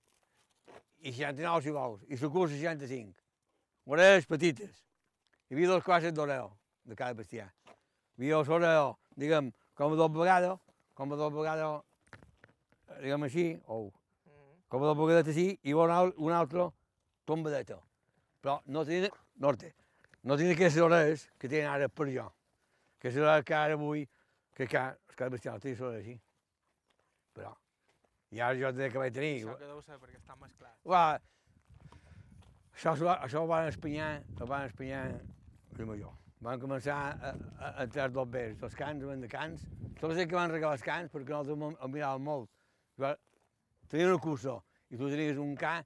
I 1.05 1.13
69 1.13 1.63
si 1.63 1.71
vols, 1.71 2.03
i 2.09 2.17
la 2.17 2.29
cursa 2.33 2.55
65. 2.57 3.13
Orelles 3.87 4.25
petites. 4.27 4.79
Hi 5.51 5.55
havia 5.55 5.69
dos 5.69 5.85
classes 5.85 6.15
d'oreo 6.17 6.55
de 6.85 6.97
cada 6.97 7.13
bestiar. 7.15 7.51
Hi 8.17 8.23
havia 8.23 8.41
l'oreo, 8.43 8.97
diguem, 9.17 9.53
com 9.75 9.93
a 9.93 9.97
dos 9.97 10.11
vegades, 10.17 10.57
com 10.95 11.13
a 11.13 11.17
dos 11.17 11.33
vegades, 11.35 11.83
diguem 13.03 13.23
així, 13.29 13.61
o 13.67 13.91
Mm. 14.25 14.57
com 14.69 14.83
a 14.83 14.87
dos 14.87 14.97
vegades 14.97 15.29
així, 15.29 15.59
i 15.63 15.75
un, 15.75 15.91
un 16.17 16.33
altre 16.33 16.71
tombadeta. 17.27 17.77
Però 18.41 18.61
no 18.67 18.85
tenia, 18.85 19.11
norte, 19.37 19.75
no 20.23 20.37
tenia 20.37 20.55
aquestes 20.55 20.81
orelles 20.83 21.29
que 21.39 21.49
tenen 21.49 21.69
ara 21.71 21.89
per 21.89 22.09
jo. 22.09 22.31
Que 22.99 23.09
és 23.09 23.17
l'hora 23.17 23.43
que 23.45 23.55
ara 23.55 23.77
vull, 23.77 24.07
que 24.57 24.67
cada 24.67 25.31
bestiar 25.31 25.61
tenia 25.61 25.77
l'orella 25.77 26.01
així. 26.01 26.21
Però, 27.35 27.53
ara 28.41 28.55
jo 28.59 28.73
de 28.73 28.91
que 28.91 28.99
vaig 28.99 29.15
tenir, 29.15 29.37
Això 29.43 29.57
que 29.59 29.67
deu 29.71 29.81
ser 29.83 29.99
perquè 30.03 30.19
està 30.21 30.37
mesclat. 30.41 30.75
va, 30.87 31.05
això, 32.75 32.95
això 33.15 33.43
ho 33.45 33.49
van 33.51 33.69
espanyar, 33.71 34.11
ho 34.41 34.47
van 34.51 34.67
espanyar 34.69 35.05
el 35.79 35.87
major. 35.89 36.13
Van 36.45 36.61
començar 36.61 36.97
a, 37.01 37.31
a, 37.31 37.69
a 37.71 37.85
entrar 37.87 38.11
dos 38.13 38.29
bes, 38.29 38.59
els 38.63 38.75
cans, 38.77 39.05
van 39.09 39.23
de 39.23 39.29
cans, 39.33 39.63
tots 40.01 40.13
els 40.19 40.27
que 40.29 40.37
van 40.37 40.51
regalar 40.53 40.77
els 40.77 40.85
cans, 40.85 41.11
perquè 41.13 41.33
nosaltres 41.33 41.79
el 41.87 41.93
miràvem 41.95 42.27
molt. 42.27 42.51
Va, 43.01 43.15
tenia 43.89 44.11
una 44.11 44.21
cursa, 44.21 44.59
i 44.93 44.99
tu 45.01 45.09
tenies 45.09 45.39
un 45.41 45.55
ca, 45.57 45.79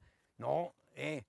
no, 0.43 0.57
eh, 0.97 1.21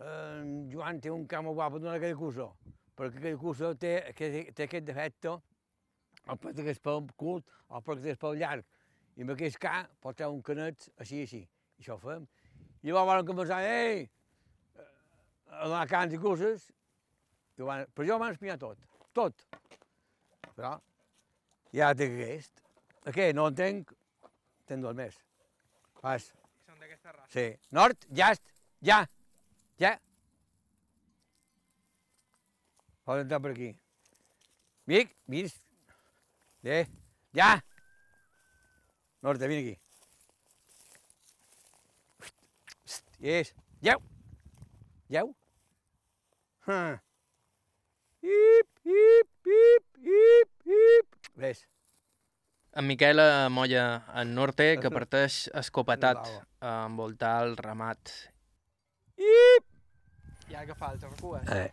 en 0.00 0.70
Joan 0.72 1.00
té 1.04 1.10
un 1.12 1.26
ca 1.28 1.42
molt 1.44 1.58
guapo, 1.58 1.78
dona 1.82 1.98
aquella 2.00 2.16
cursa, 2.16 2.48
perquè 2.96 3.20
aquella 3.20 3.38
cursa 3.42 3.74
té, 3.76 3.94
aquest- 4.14 4.54
té 4.56 4.64
aquest 4.64 4.86
defecte, 4.88 5.36
el 6.30 6.38
perquè 6.40 6.70
és 6.72 6.80
pel 6.80 7.04
curt, 7.20 7.44
o 7.68 7.82
perquè 7.84 8.14
és 8.14 8.18
pel 8.20 8.38
llarg, 8.40 8.64
i 9.20 9.24
amb 9.24 9.34
aquest 9.34 9.58
ca 9.60 9.82
pot 10.00 10.16
treure 10.16 10.32
un 10.32 10.40
canet 10.40 10.86
així, 10.96 11.18
així, 11.26 11.42
i 11.76 11.82
això 11.82 11.98
ho 11.98 12.00
fem. 12.00 12.22
I 12.80 12.88
llavors 12.88 13.10
van 13.10 13.26
començar, 13.28 13.58
ei, 13.68 14.06
a 15.50 15.66
donar 15.66 15.82
cants 15.90 16.16
i 16.16 16.20
curses, 16.22 16.64
i 17.60 17.66
van, 17.68 17.84
però 17.92 18.06
jo 18.08 18.16
van 18.22 18.32
espiar 18.32 18.56
tot, 18.62 18.80
tot. 19.12 19.44
Però 20.56 20.72
ja 21.76 21.92
té 21.92 22.08
aquest. 22.08 22.64
Aquest 23.12 23.36
no 23.36 23.50
entenc, 23.52 23.92
tenc 24.70 24.88
dos 24.88 24.96
més. 24.96 25.20
Vas, 26.00 26.30
I 26.32 26.70
són 26.70 26.80
d'aquesta 26.80 27.12
raça. 27.12 27.28
sí. 27.34 27.48
Nord, 27.76 28.08
ja, 28.16 28.32
ja, 28.80 29.02
ja. 29.84 29.98
Pots 33.04 33.26
entrar 33.26 33.44
per 33.44 33.52
aquí. 33.52 33.74
Mic, 34.88 35.12
vins. 35.28 35.60
Bé, 36.64 36.86
ja. 37.36 37.58
Norte, 39.22 39.48
vine 39.48 39.60
aquí. 39.60 39.78
Yes. 43.20 43.54
Lleu. 43.80 44.00
Lleu. 45.08 45.34
Ah. 46.66 47.02
Ip, 48.22 48.68
ip, 48.84 49.28
ip, 49.44 49.84
ip, 50.00 50.50
ip. 50.64 51.16
Ves. 51.34 51.66
En 52.72 52.86
Miquel 52.86 53.20
molla 53.50 54.04
en 54.14 54.34
norte, 54.34 54.78
que 54.80 54.90
parteix 54.98 55.50
escopetat 55.52 56.24
a 56.60 56.74
envoltar 56.86 57.42
el 57.44 57.56
ramat. 57.58 58.14
Ip. 59.18 59.66
I 60.48 60.54
ara 60.54 60.66
que 60.66 60.74
falta, 60.74 61.08
recua. 61.12 61.42
Eh. 61.52 61.68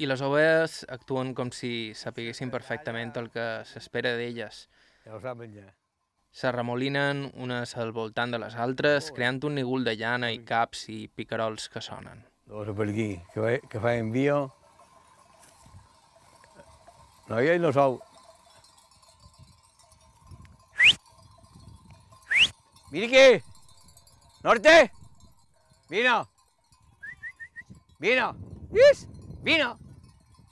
I 0.00 0.06
les 0.08 0.22
ovelles 0.24 0.78
actuen 0.88 1.34
com 1.36 1.50
si 1.52 1.92
sapiguessin 1.92 2.48
perfectament 2.48 3.10
el 3.20 3.26
que 3.34 3.42
s'espera 3.68 4.14
d'elles. 4.16 4.62
Ja 5.04 5.12
ho 5.12 5.18
saben 5.20 5.52
ja. 5.52 5.66
S'arremolinen 6.32 7.26
unes 7.36 7.74
al 7.76 7.92
voltant 7.92 8.32
de 8.32 8.38
les 8.40 8.56
altres, 8.56 9.10
creant 9.12 9.42
un 9.44 9.58
nigul 9.58 9.84
de 9.84 9.98
llana 10.00 10.30
i 10.32 10.38
caps 10.46 10.86
i 10.88 11.02
picarols 11.12 11.68
que 11.68 11.82
sonen. 11.84 12.22
Dos 12.48 12.70
per 12.78 12.86
aquí, 12.88 13.10
que, 13.34 13.58
que 13.68 13.82
fa 13.82 13.92
envio. 13.98 14.38
No, 17.28 17.42
ja 17.44 17.58
no 17.60 17.74
sou. 17.76 18.00
Vine 22.90 23.06
aquí! 23.10 23.44
Norte! 24.48 24.90
Vino! 25.92 26.16
Vino! 28.00 28.32
Yes! 28.72 29.06
Vino! 29.44 29.89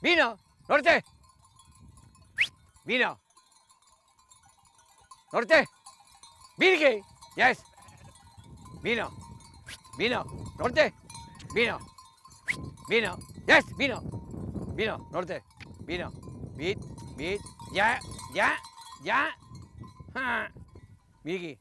Vino! 0.01 0.37
Norte! 0.67 1.03
Vino! 2.85 3.19
Norte! 5.33 5.65
Aquí! 6.57 7.01
Yes! 7.35 7.63
Vino! 8.81 9.11
Vino! 9.97 10.23
Norte! 10.57 10.93
Vino! 11.53 11.79
Vino! 12.89 13.17
Yes! 13.47 13.65
Vino! 13.77 14.01
Vino! 14.73 15.09
Norte! 15.11 15.43
Vino! 15.85 16.11
Vit! 16.55 16.79
Vit! 17.17 17.41
Ja! 17.73 17.99
Ja! 18.33 18.57
Ja! 19.03 19.27
Vine 21.23 21.37
aquí! 21.37 21.57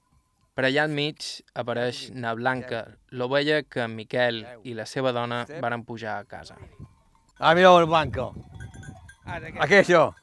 Per 0.55 0.65
allà 0.67 0.89
enmig 0.89 1.23
apareix 1.55 2.09
Na 2.15 2.33
Blanca, 2.35 2.81
l'ovella 3.15 3.61
que 3.63 3.85
en 3.85 3.95
Miquel 3.95 4.41
i 4.67 4.75
la 4.75 4.87
seva 4.91 5.13
dona 5.15 5.45
varen 5.63 5.85
pujar 5.87 6.17
a 6.19 6.25
casa. 6.27 6.57
Ah, 7.41 7.55
mira 7.55 7.79
el 7.79 7.87
banco. 7.87 8.35
Ara, 9.25 9.47
aquest. 9.47 9.63
Aquello. 9.63 10.15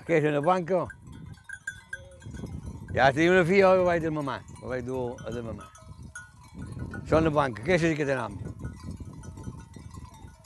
Aquello 0.00 0.28
en 0.28 0.34
el 0.34 0.40
banco. 0.40 0.88
Ja 2.94 3.12
tenia 3.12 3.32
una 3.32 3.44
filla 3.44 3.74
que 3.74 3.82
vaig 3.88 4.02
de 4.02 4.10
mamà. 4.10 4.36
Ho 4.62 4.70
vaig 4.70 4.84
dur 4.86 5.16
a 5.26 5.32
de 5.34 5.42
mamà. 5.42 5.66
En 7.10 7.26
el 7.26 7.30
banco. 7.30 7.60
Aquello 7.62 7.88
sí 7.88 7.96
que 7.96 8.06
tenim. 8.06 8.38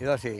I 0.01 0.09
doncs 0.09 0.22
sí. 0.24 0.35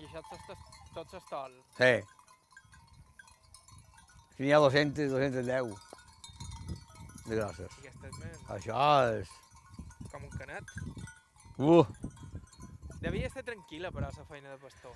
I 0.00 0.08
això 0.08 0.24
tot, 0.94 1.06
s'estol. 1.12 1.52
Sí. 1.76 1.92
Si 4.32 4.46
n'hi 4.46 4.56
ha 4.56 4.64
200, 4.64 5.12
210 5.12 5.76
de 7.28 7.36
grosses. 7.36 7.78
Aquesta 7.84 8.56
Això 8.56 8.82
és... 9.20 9.41
com 10.10 10.24
un 10.24 10.30
canet. 10.30 10.64
Uh, 11.58 11.84
Devia 13.02 13.26
estar 13.26 13.42
tranquil·la, 13.42 13.90
però, 13.90 14.08
la 14.16 14.24
feina 14.28 14.50
de 14.50 14.58
pastor. 14.58 14.94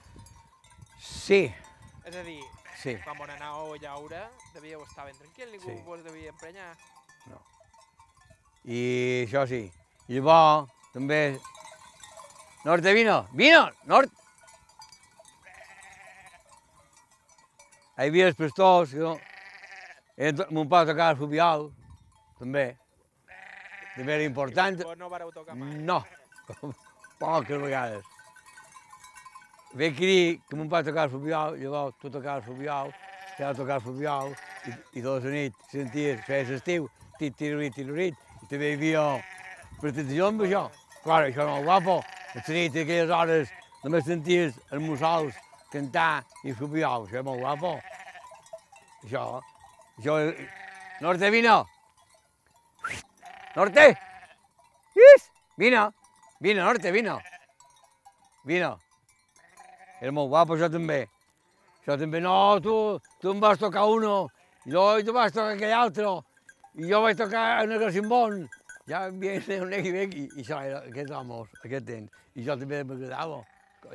sí, 0.98 1.52
És 2.06 2.14
a 2.14 2.22
dir, 2.22 2.40
sí. 2.78 2.96
quan 3.02 3.18
van 3.18 3.30
anar 3.30 3.48
a 3.50 3.78
llaure, 3.82 4.20
devíeu 4.54 4.82
estar 4.84 5.04
ben 5.06 5.16
tranquil, 5.18 5.50
ningú 5.50 5.70
Sí. 5.70 5.82
vos 5.84 6.04
devia 6.04 6.30
emprenyar. 6.30 6.76
I 8.64 9.26
això 9.26 9.46
sí. 9.46 9.70
I 10.08 10.14
llavors, 10.18 10.70
també... 10.92 11.38
Norte, 12.64 12.92
vino! 12.94 13.26
Vino! 13.32 13.70
Nord! 13.86 14.10
Hi 17.96 18.08
havia 18.08 18.26
els 18.28 18.36
pastors, 18.36 18.90
que 18.90 18.98
no... 18.98 19.16
Mon 20.50 20.68
pare 20.68 20.90
tocava 20.90 21.10
el 21.12 21.16
fluvial, 21.16 21.70
també. 22.38 22.76
També 23.96 24.12
era 24.18 24.28
important. 24.28 24.82
Vos 24.84 24.98
no 25.00 25.08
vareu 25.08 25.32
tocar 25.32 25.56
mai. 25.56 25.72
No, 25.88 26.02
poques 27.18 27.60
vegades. 27.62 28.04
Ve 29.76 29.86
aquí 29.92 30.06
dir 30.06 30.40
que 30.48 30.56
mon 30.56 30.68
pare 30.68 30.84
tocava 30.84 31.04
el 31.04 31.10
fluvial, 31.10 31.56
llavors 31.60 31.96
tu 32.00 32.10
tocaves 32.10 32.44
el 32.44 32.46
fluvial, 32.46 32.92
ja 33.38 33.52
tocava 33.52 33.80
el 33.80 33.84
fluvial, 33.84 34.34
i, 34.64 34.74
i 34.98 35.02
tota 35.04 35.28
la 35.28 35.34
nit 35.34 35.66
senties, 35.72 36.22
feies 36.24 36.52
l'estiu, 36.52 36.88
tit, 37.18 37.36
tirurit, 37.36 37.74
tirurit, 37.76 38.16
i 38.42 38.48
també 38.48 38.70
hi 38.70 38.78
havia 38.78 39.04
presentació 39.80 40.30
amb 40.30 40.46
això. 40.46 40.64
Clar, 41.04 41.20
això 41.26 41.44
era 41.44 41.52
molt 41.58 41.68
guapo. 41.68 41.98
A 42.00 42.40
la 42.40 42.56
nit, 42.56 42.76
a 42.76 42.84
aquelles 42.86 43.14
hores, 43.18 43.52
només 43.84 44.08
senties 44.08 44.56
els 44.70 44.82
mussols 44.82 45.36
cantar 45.72 46.24
i 46.44 46.56
sopiar, 46.56 46.96
això 47.02 47.20
era 47.20 47.28
molt 47.28 47.44
guapo. 47.44 47.76
Això, 49.04 49.28
això... 50.00 50.20
Norte, 51.04 51.30
vino! 51.30 51.64
Norte! 53.56 53.96
Is! 54.94 55.30
Vino! 55.56 55.92
Vino, 56.40 56.64
Norte, 56.64 56.90
vino! 56.92 57.18
Vino! 58.44 58.78
Era 60.00 60.12
molt 60.12 60.28
guapo 60.28 60.56
això 60.56 60.68
també. 60.72 61.06
Això 61.80 61.96
també, 62.00 62.20
no, 62.20 62.34
tu, 62.60 62.74
tu 63.22 63.32
em 63.32 63.40
vas 63.40 63.58
tocar 63.58 63.86
uno, 63.88 64.26
i 64.66 64.74
jo, 64.74 64.82
tu 65.06 65.14
vas 65.16 65.32
tocar 65.32 65.54
aquell 65.54 65.72
altre, 65.72 66.10
i 66.76 66.90
jo 66.90 67.00
vaig 67.04 67.16
tocar 67.16 67.64
un 67.64 67.92
Simbón. 67.94 68.42
Ja 68.86 69.08
viene 69.10 69.56
un 69.64 69.70
negui 69.72 69.90
bec, 69.90 70.12
i, 70.14 70.26
i 70.36 70.42
això 70.44 70.60
era 70.62 70.82
aquests 70.86 71.10
homes, 71.16 71.48
aquest 71.64 71.86
temps. 71.88 72.12
I 72.38 72.44
jo 72.46 72.54
també 72.60 72.84
m'agradava. 72.86 73.40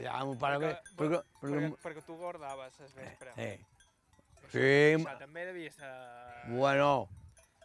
Ja 0.01 0.17
m'ho 0.25 0.33
pare 0.39 0.57
perquè, 0.59 0.73
Perquè, 0.97 1.19
perquè, 1.39 1.53
perquè, 1.61 1.69
perquè 1.85 2.03
tu 2.07 2.15
guardaves 2.19 2.73
les 2.81 2.91
vespre. 2.97 3.31
eh, 3.37 3.59
Això- 4.41 4.51
sí, 4.51 4.73
Això 4.97 5.15
també 5.19 5.45
devia 5.47 5.71
ser... 5.71 5.91
Bueno, 6.49 7.07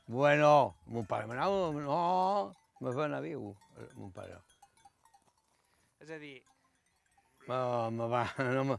bueno, 0.06 0.76
mon 0.86 1.04
pare 1.06 1.26
m'anava, 1.26 1.70
no, 1.72 2.52
me 2.80 2.92
fa 2.94 3.04
anar 3.08 3.22
viu, 3.24 3.50
eh, 3.78 3.88
mon 3.98 4.10
pare. 4.14 4.38
És 6.02 6.10
a 6.10 6.18
dir, 6.22 6.40
Me, 7.46 7.56
me 7.94 8.06
va, 8.10 8.24
no 8.56 8.64
me, 8.64 8.76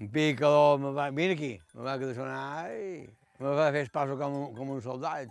un 0.00 0.08
picador, 0.10 0.78
me 0.80 0.92
va, 0.96 1.10
vine 1.10 1.34
aquí, 1.36 1.50
me 1.74 1.82
va 1.84 1.98
quedar 2.00 2.14
sonar, 2.16 2.38
ai, 2.64 3.04
me 3.38 3.52
va 3.58 3.66
fer 3.74 3.82
espasso 3.84 4.16
com, 4.16 4.32
un- 4.46 4.54
com 4.56 4.70
un 4.76 4.80
soldat, 4.82 5.28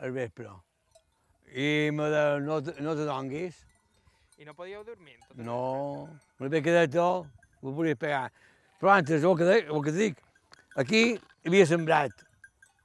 al 0.00 0.12
vespre. 0.16 0.48
I 1.52 1.90
me 1.92 2.08
de, 2.10 2.22
no, 2.44 2.58
no 2.60 2.94
te 2.96 3.04
donguis, 3.08 3.60
i 4.40 4.44
no 4.48 4.52
podíeu 4.56 4.82
dormir? 4.84 5.14
Nit? 5.20 5.44
no, 5.46 6.08
me 6.40 6.48
vaig 6.52 6.64
quedar 6.64 6.88
tot, 6.92 7.28
ho 7.62 7.72
podies 7.76 7.96
pegar. 8.00 8.26
Però 8.80 8.90
antes, 8.96 9.22
el 9.24 9.36
que, 9.38 9.60
el 9.62 9.84
que 9.86 9.92
dic, 9.96 10.18
aquí 10.76 11.04
havia 11.46 11.68
sembrat, 11.68 12.25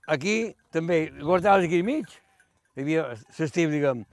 aquí 0.07 0.55
també, 0.73 1.05
guardaves 1.19 1.67
aquí 1.67 1.81
al 1.81 1.87
mig, 1.87 2.17
hi 2.75 2.83
havia 2.83 3.05
l'estiu, 3.11 3.69
diguem, 3.71 4.05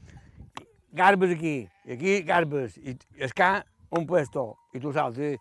garbes 0.98 1.34
aquí, 1.36 1.56
i 1.86 1.96
aquí 1.96 2.20
garbes, 2.28 2.76
i 2.78 2.96
escà 3.24 3.62
un 3.94 4.06
puesto, 4.06 4.50
i 4.74 4.82
tu 4.82 4.92
saps, 4.92 5.18
i 5.18 5.36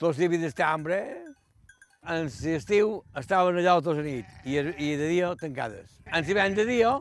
tots 0.00 0.18
havien 0.18 0.46
d'estar 0.46 0.72
hambre, 0.72 1.00
en 2.08 2.30
l'estiu 2.30 2.98
estaven 3.18 3.58
allà 3.60 3.78
tota 3.82 3.98
la 4.00 4.06
nit, 4.06 4.36
i, 4.44 4.58
i 4.58 4.94
de 4.96 5.08
dia 5.10 5.34
tancades. 5.40 5.98
En 6.06 6.24
l'hivern 6.24 6.56
de 6.56 6.66
dia, 6.68 6.94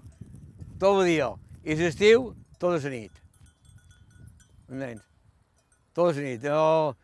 tot 0.79 1.01
el 1.01 1.11
dia, 1.13 1.31
i 1.63 1.77
l'estiu, 1.79 2.31
tota 2.59 2.81
la 2.83 2.93
nit. 2.93 3.21
Entens? 4.67 5.03
Tota 5.95 6.17
la 6.17 6.25
nit. 6.25 6.43
No, 6.43 6.95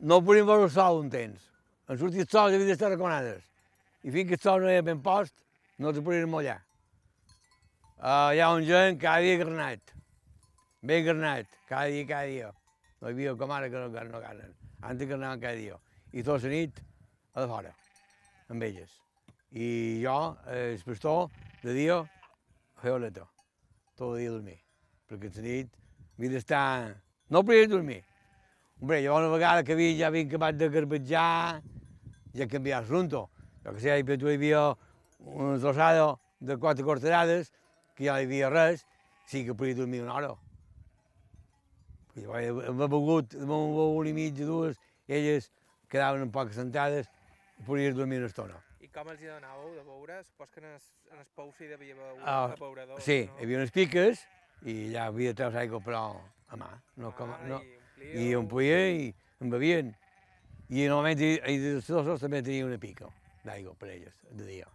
no 0.00 0.22
podíem 0.24 0.46
veure 0.48 0.68
el 0.68 0.72
sol 0.72 1.02
un 1.02 1.10
temps. 1.12 1.50
En 1.88 2.00
sortir 2.00 2.24
el 2.24 2.30
sol 2.30 2.54
havia 2.54 2.70
d'estar 2.70 2.90
raconades. 2.94 3.42
I 4.04 4.12
fins 4.12 4.28
que 4.28 4.36
el 4.36 4.40
sol 4.40 4.60
no 4.60 4.68
era 4.68 4.82
ben 4.84 5.00
post, 5.02 5.32
no 5.80 5.92
te 5.92 6.02
podien 6.04 6.28
mullar. 6.28 6.58
Uh, 7.96 8.34
hi 8.36 8.40
ha 8.44 8.50
un 8.52 8.66
gent 8.68 8.98
cada 9.00 9.22
dia 9.24 9.38
granat. 9.40 9.94
Ben 10.84 11.06
granat, 11.06 11.48
cada 11.70 11.88
dia, 11.88 12.04
cada 12.06 12.28
dia. 12.28 12.50
No 13.00 13.08
hi 13.08 13.14
havia 13.14 13.32
com 13.40 13.54
ara 13.56 13.70
que 13.72 13.80
no, 13.80 13.88
que 13.94 14.04
no 14.10 14.20
ganen. 14.20 14.52
Antes 14.82 15.08
granaven 15.08 15.40
cada 15.40 15.56
dia. 15.56 15.78
I 16.12 16.22
tota 16.22 16.44
la 16.44 16.52
nit 16.52 16.82
a 17.32 17.40
de 17.40 17.48
fora, 17.48 17.72
amb 18.52 18.68
elles. 18.68 18.92
I 19.56 19.68
jo, 20.04 20.18
eh, 20.52 20.74
el 20.74 20.84
pastor, 20.84 21.30
de 21.62 21.72
dia, 21.72 22.02
feia 22.82 23.00
l'eta. 23.00 23.24
Tot 23.96 24.12
el 24.12 24.20
dia 24.20 24.34
a 24.34 24.36
dormir. 24.36 24.58
Perquè 25.08 25.32
la 25.38 25.46
nit 25.48 25.78
havia 26.18 26.36
d'estar... 26.36 26.66
No 27.32 27.40
podia 27.40 27.70
dormir. 27.72 28.02
Hombre, 28.82 29.00
jo 29.00 29.16
una 29.16 29.32
vegada 29.32 29.64
que 29.64 29.72
havia, 29.72 29.96
ja 29.96 30.10
havia 30.12 30.28
acabat 30.28 30.60
de 30.60 30.68
garbatjar, 30.68 31.62
ja 32.36 32.46
canviar 32.52 32.82
l'assumpte. 32.82 33.24
Jo 33.64 33.72
que 33.72 33.80
sé, 33.80 33.94
hi 33.96 34.04
havia 34.04 34.64
una 35.24 35.58
trossada 35.58 36.18
de 36.40 36.56
quatre 36.60 36.84
quarterades, 36.84 37.52
que 37.96 38.04
ja 38.04 38.18
hi 38.20 38.26
havia 38.26 38.50
res, 38.52 38.84
sí 39.26 39.44
que 39.46 39.54
podia 39.56 39.74
dormir 39.78 40.02
una 40.04 40.14
hora. 40.18 40.34
Hem 42.14 42.78
begut, 42.78 43.34
una 43.40 44.08
i 44.08 44.12
mitja, 44.12 44.44
dues, 44.46 44.76
i 45.08 45.16
elles 45.16 45.48
quedaven 45.90 46.22
un 46.26 46.30
poc 46.34 46.52
sentades 46.52 47.08
i 47.58 47.64
podies 47.66 47.96
dormir 47.96 48.20
una 48.20 48.28
estona. 48.30 48.60
I 48.84 48.90
com 48.92 49.08
els 49.10 49.22
hi 49.22 49.30
donàveu 49.30 49.72
de 49.78 49.82
beure? 49.88 50.20
Supos 50.28 50.50
que 50.52 50.60
en 50.60 50.68
el, 50.74 50.78
en 51.14 51.24
el 51.24 51.26
pou 51.34 51.50
s'hi 51.56 51.70
devia 51.72 51.96
beure 51.96 52.20
Ah, 52.22 52.44
a 52.44 52.52
abeurador, 52.52 53.00
Sí, 53.00 53.24
no? 53.26 53.38
hi 53.40 53.44
havia 53.48 53.62
unes 53.62 53.72
piques 53.74 54.22
i 54.62 54.76
ja 54.92 55.08
havia 55.08 55.32
de 55.32 55.40
treure 55.40 55.58
aigua, 55.64 55.80
però 55.80 56.04
a 56.52 56.60
mà. 56.60 56.70
No, 57.00 57.10
com, 57.16 57.32
Ah, 57.32 57.40
no. 57.48 57.60
I, 58.04 58.28
I 58.28 58.34
omplia 58.36 58.78
i 58.92 59.14
en 59.40 59.50
bevien. 59.50 59.94
I 60.68 60.86
normalment 60.88 61.20
i, 61.24 61.34
i 61.54 61.58
de 61.58 61.78
tots 61.80 62.20
també 62.20 62.42
tenia 62.44 62.66
una 62.68 62.78
pica 62.78 63.08
d'aigua 63.44 63.74
per 63.78 63.90
elles, 63.92 64.16
de 64.30 64.48
dia. 64.48 64.68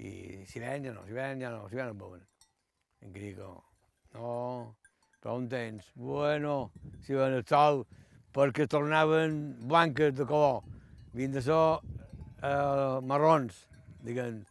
I 0.00 0.44
si 0.48 0.60
ven 0.62 0.86
ja 0.88 0.94
no, 0.96 1.04
si 1.06 1.16
ven 1.16 1.42
ja 1.42 1.50
no, 1.52 1.68
si 1.68 1.76
ven 1.76 1.90
no 1.92 1.98
beuen. 2.00 2.22
En 3.00 3.12
crico, 3.12 3.52
no, 4.14 4.76
però 5.20 5.36
un 5.36 5.48
temps, 5.48 5.86
bueno, 5.94 6.72
si 7.04 7.16
ven 7.16 7.36
el 7.38 7.44
sol, 7.48 7.84
perquè 8.36 8.66
tornaven 8.70 9.40
blanques 9.68 10.14
de 10.16 10.26
color, 10.28 10.62
havien 11.12 11.32
de 11.32 11.42
ser 11.44 11.60
eh, 12.42 13.00
marrons, 13.04 13.66
diguem. 14.04 14.42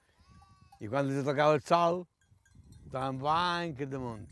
I 0.80 0.90
quan 0.90 1.10
els 1.10 1.26
tocava 1.28 1.58
el 1.58 1.64
sol, 1.66 2.04
estaven 2.86 3.22
blanques 3.22 3.90
damunt. 3.90 4.28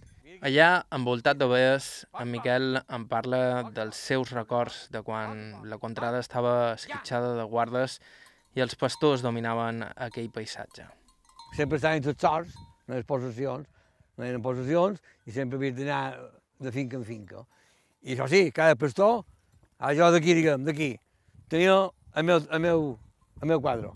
Allà, 0.45 0.83
envoltat 0.93 1.39
d'ovelles, 1.39 1.87
en 2.21 2.29
Miquel 2.29 2.77
em 2.77 3.05
parla 3.09 3.39
dels 3.73 3.97
seus 3.97 4.29
records 4.35 4.83
de 4.93 5.01
quan 5.01 5.63
la 5.65 5.79
contrada 5.81 6.19
estava 6.21 6.73
esquitxada 6.75 7.33
de 7.39 7.45
guardes 7.49 7.97
i 8.57 8.61
els 8.63 8.73
pastors 8.73 9.21
dominaven 9.21 9.83
aquell 10.07 10.31
paisatge. 10.33 10.87
sempre 11.55 11.77
estaven 11.77 12.01
tots 12.03 12.21
sols, 12.21 12.55
no 12.87 12.95
eren 12.95 13.05
possessions, 13.05 13.67
no 14.17 14.25
eren 14.25 14.41
possessions, 14.41 14.99
i 15.25 15.31
sempre 15.31 15.57
havies 15.57 15.75
d'anar 15.77 16.17
de 16.59 16.71
finca 16.71 16.97
en 16.97 17.03
finca. 17.05 17.43
I 18.01 18.15
això 18.15 18.27
sí, 18.27 18.51
cada 18.51 18.75
pastor, 18.75 19.23
allò 19.77 20.09
d'aquí, 20.11 20.33
diguem, 20.33 20.65
d'aquí, 20.65 20.89
tenia 21.49 21.77
el 22.15 22.25
meu, 22.25 22.41
el 22.49 22.63
meu, 22.65 22.87
el 23.41 23.47
meu 23.53 23.61
quadre. 23.61 23.93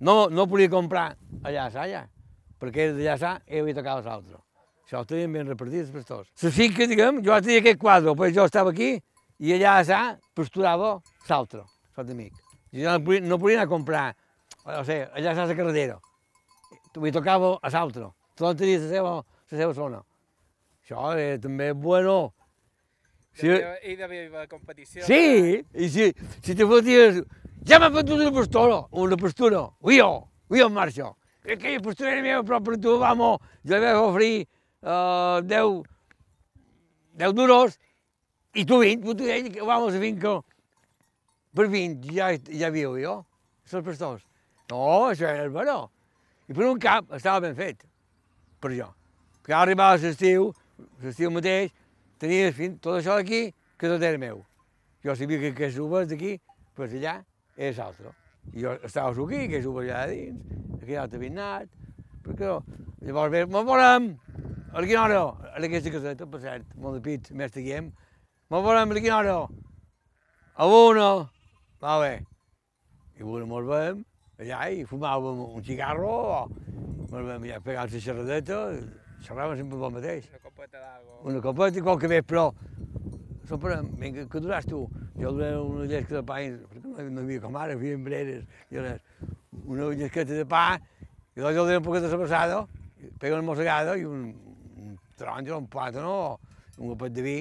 No, 0.00 0.28
no 0.30 0.46
podia 0.46 0.70
comprar 0.70 1.16
allà 1.42 1.66
allà, 1.66 2.06
perquè 2.58 2.86
era 2.86 2.96
d'allà 2.96 3.14
a 3.14 3.18
sa 3.18 3.32
i 3.48 3.58
havia 3.58 3.80
tocat 3.80 4.06
l'altre. 4.06 4.38
Això 4.86 5.02
ho 5.02 5.04
tenien 5.04 5.32
ben 5.32 5.48
repartits 5.48 5.88
els 5.88 5.96
pastors. 5.96 6.30
La 6.42 6.54
finca, 6.54 6.86
diguem, 6.86 7.22
jo 7.24 7.40
tenia 7.40 7.58
aquest 7.64 7.82
quadre, 7.82 8.14
però 8.14 8.30
jo 8.30 8.46
estava 8.46 8.70
aquí 8.70 8.94
i 9.42 9.52
allà 9.58 9.78
a 9.80 9.84
sa 9.84 10.00
pasturava 10.34 11.00
l'altre, 11.28 11.66
sot 11.94 12.10
amic. 12.10 12.32
Jo 12.34 12.51
no 12.72 12.96
podia, 13.04 13.20
no 13.20 13.38
podia 13.38 13.60
anar 13.60 13.68
a 13.68 13.72
comprar, 13.72 14.06
o 14.64 14.82
sigui, 14.84 15.04
allà 15.12 15.36
a 15.36 15.46
la 15.46 15.58
carretera 15.58 16.00
li 17.00 17.12
tocava 17.12 17.58
a 17.60 17.70
l'altre. 17.70 18.10
Tot 18.36 18.58
tenia 18.58 18.80
la 18.80 18.88
seva, 18.88 19.12
la 19.52 19.58
seva 19.58 19.74
zona. 19.76 20.00
Això 20.82 21.12
era 21.16 21.38
també 21.40 21.72
bueno. 21.72 22.32
Sí, 23.32 23.48
hi 23.48 23.96
devia 23.96 24.26
haver 24.26 24.48
competició. 24.48 25.04
sí, 25.06 25.62
i 25.72 25.88
si, 25.88 26.12
si 26.42 26.54
te 26.54 26.66
foties... 26.68 27.22
Ja 27.64 27.78
m'ha 27.78 27.92
fotut 27.94 28.18
una 28.18 28.32
pastora, 28.34 28.80
una 28.90 29.16
pastura. 29.16 29.62
Ui, 29.86 30.00
jo, 30.00 30.26
ui, 30.50 30.58
jo 30.58 30.66
en 30.66 30.74
marxa. 30.74 31.12
Aquella 31.46 31.80
pastura 31.80 32.10
era 32.10 32.22
meva, 32.22 32.42
però 32.42 32.58
per 32.60 32.74
tu, 32.82 32.96
vamos, 32.98 33.38
jo 33.62 33.78
li 33.78 33.86
vaig 33.86 34.00
oferir 34.00 34.34
uh, 34.82 35.38
10, 35.46 35.78
10 37.22 37.36
duros 37.38 37.78
i 38.58 38.66
tu 38.66 38.80
20, 38.82 39.14
tu 39.14 39.30
ell, 39.30 39.48
que 39.54 39.62
vamos 39.62 39.94
a 39.94 40.02
finca 40.02 40.40
per 41.56 41.68
20, 41.68 42.12
ja, 42.16 42.30
ja 42.48 42.70
viu 42.72 42.96
jo, 43.00 43.16
els 43.68 43.84
pastors. 43.86 44.24
No, 44.70 45.10
això 45.10 45.28
era 45.28 45.44
el 45.44 45.52
veró. 45.52 45.90
I 46.48 46.56
per 46.56 46.68
un 46.68 46.80
cap 46.80 47.10
estava 47.16 47.42
ben 47.44 47.56
fet, 47.56 47.84
per 48.60 48.72
jo. 48.74 48.88
Que 49.44 49.54
arribava 49.56 49.98
l'estiu, 50.00 50.50
l'estiu 51.02 51.30
mateix, 51.34 51.72
tenia 52.22 52.52
fin, 52.56 52.78
tot 52.78 52.98
això 52.98 53.18
d'aquí, 53.18 53.50
que 53.78 53.90
tot 53.90 54.02
era 54.02 54.18
meu. 54.18 54.42
Jo 55.04 55.16
sabia 55.18 55.40
que 55.42 55.52
aquests 55.52 55.80
uvas 55.82 56.08
d'aquí, 56.10 56.36
pues 56.76 56.94
allà, 56.94 57.18
és 57.56 57.78
altre. 57.82 58.14
I 58.52 58.64
jo 58.64 58.74
estava 58.86 59.10
aquí, 59.10 59.44
aquests 59.48 59.68
uvas 59.70 59.88
allà 59.88 60.06
dins, 60.10 60.38
aquell 60.78 61.00
altre 61.02 61.18
havia 61.20 61.32
anat, 61.34 61.68
perquè 62.22 62.48
jo, 62.48 62.60
llavors 63.02 63.34
bé, 63.34 63.44
me'n 63.50 63.66
veurem, 63.66 64.08
a 64.72 64.84
quina 64.86 65.02
hora, 65.04 65.20
a 65.52 65.58
aquesta 65.58 65.92
caseta, 65.92 66.26
per 66.30 66.40
cert, 66.40 66.72
molt 66.80 66.98
de 66.98 67.04
pit, 67.04 67.30
més 67.36 67.52
teguem, 67.52 67.90
me'n 68.48 68.64
veurem 68.64 68.94
a 68.94 69.02
quina 69.02 69.18
hora, 69.18 69.36
a 70.54 70.68
una, 70.68 71.08
va 71.82 71.98
bé. 72.00 72.12
I 73.18 73.24
una 73.26 73.46
mos 73.46 73.66
veiem, 73.66 74.02
allà, 74.38 74.58
i 74.70 74.84
fumàvem 74.86 75.40
un 75.58 75.64
cigarro, 75.66 76.10
o 76.10 76.40
mos 77.10 77.10
veiem 77.12 77.46
allà 77.48 77.60
pegant 77.64 77.90
la 77.90 78.02
xerradeta, 78.04 78.58
xerràvem 79.26 79.58
sempre 79.58 79.78
pel 79.80 79.94
mateix 79.96 80.28
Una 80.30 80.42
copeta 80.44 80.78
d'aigua. 80.78 81.18
una 81.30 81.40
copeta 81.42 81.78
i 81.78 81.82
qualque 81.82 82.10
vespre, 82.12 82.36
però 82.36 82.46
sempre, 83.48 83.80
vinga, 83.98 84.26
què 84.30 84.42
duràs 84.42 84.68
tu? 84.68 84.84
Jo 85.18 85.32
duré 85.34 85.50
una 85.58 85.86
llesca 85.90 86.20
de 86.20 86.22
pa, 86.26 86.38
i, 86.40 86.52
perquè 86.70 87.08
no 87.10 87.20
hi 87.20 87.24
havia 87.26 87.42
com 87.42 87.58
ara, 87.58 87.74
hi 87.74 87.80
havia 87.80 87.98
embreres, 87.98 88.46
i 88.70 88.78
res. 88.78 89.02
Una 89.62 89.90
llisqueta 89.90 90.38
de 90.38 90.46
pa, 90.48 90.64
i 91.34 91.40
llavors 91.40 91.58
jo 91.58 91.66
dono 91.66 91.82
un 91.82 91.86
poquet 91.86 92.06
de 92.06 92.10
sobrassado, 92.14 92.62
pego 93.18 93.36
una 93.36 93.46
mossegada 93.46 93.96
i 93.98 94.06
un, 94.06 94.30
un 94.78 94.96
taronja, 95.18 95.58
un 95.58 95.68
plàtano, 95.70 96.38
un 96.78 96.94
copet 96.94 97.12
de 97.18 97.26
vi, 97.26 97.36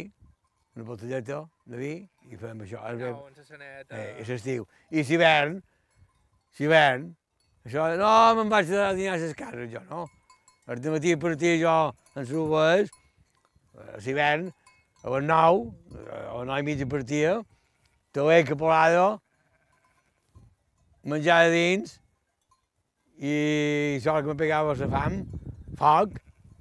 una 0.75 0.85
botelleta 0.85 1.43
de 1.65 1.77
vi, 1.77 1.93
i 2.31 2.39
fem 2.39 2.63
això. 2.63 2.79
Ja, 2.79 2.95
fem- 2.97 3.19
on 3.19 3.35
se 3.35 3.43
seneta... 3.45 3.97
Eh, 3.97 4.21
és 4.23 4.29
estiu. 4.37 4.65
I 4.89 5.03
si 5.03 5.17
hivern, 5.17 5.59
si 6.55 6.65
hivern, 6.67 7.09
això, 7.67 7.89
no, 7.99 8.11
me'n 8.39 8.51
vaig 8.51 8.71
a 8.71 8.91
dinar 8.97 9.17
a 9.17 9.21
les 9.21 9.35
cases, 9.37 9.69
jo, 9.73 9.83
no? 9.89 10.07
El 10.71 10.79
matí 10.93 11.15
partia 11.19 11.57
jo 11.59 11.75
en 12.15 12.27
subes, 12.29 12.91
a 13.75 13.99
l'hivern, 13.99 14.51
a 15.03 15.15
les 15.15 15.27
nou, 15.27 15.65
a 16.05 16.37
les 16.37 16.47
nou 16.47 16.61
i 16.61 16.65
mitja 16.67 16.87
partia, 16.87 17.35
també 18.15 18.41
capolado, 18.47 19.19
menjar 21.03 21.43
de 21.47 21.53
dins, 21.55 21.97
i 23.21 23.35
això 23.99 24.15
que 24.21 24.31
me 24.31 24.37
pegava 24.39 24.77
la 24.77 24.89
fam, 24.95 25.21
foc, 25.77 26.19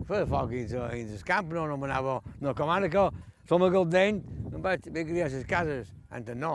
feia 0.09 0.27
foc 0.27 0.51
dins, 0.53 0.75
dins 0.75 1.19
el 1.21 1.27
camp, 1.29 1.53
no, 1.55 1.69
no 1.71 1.79
m'anava, 1.81 2.19
no, 2.41 2.55
com 2.57 2.73
ara 2.73 2.91
que 2.91 3.07
som 3.51 3.65
a 3.65 3.69
Galdeny, 3.69 4.21
em 4.55 4.63
vaig 4.63 4.85
haver 4.87 5.03
criar 5.09 5.27
a 5.27 5.31
les 5.33 5.45
cases, 5.45 5.89
antes 6.15 6.37
no. 6.39 6.53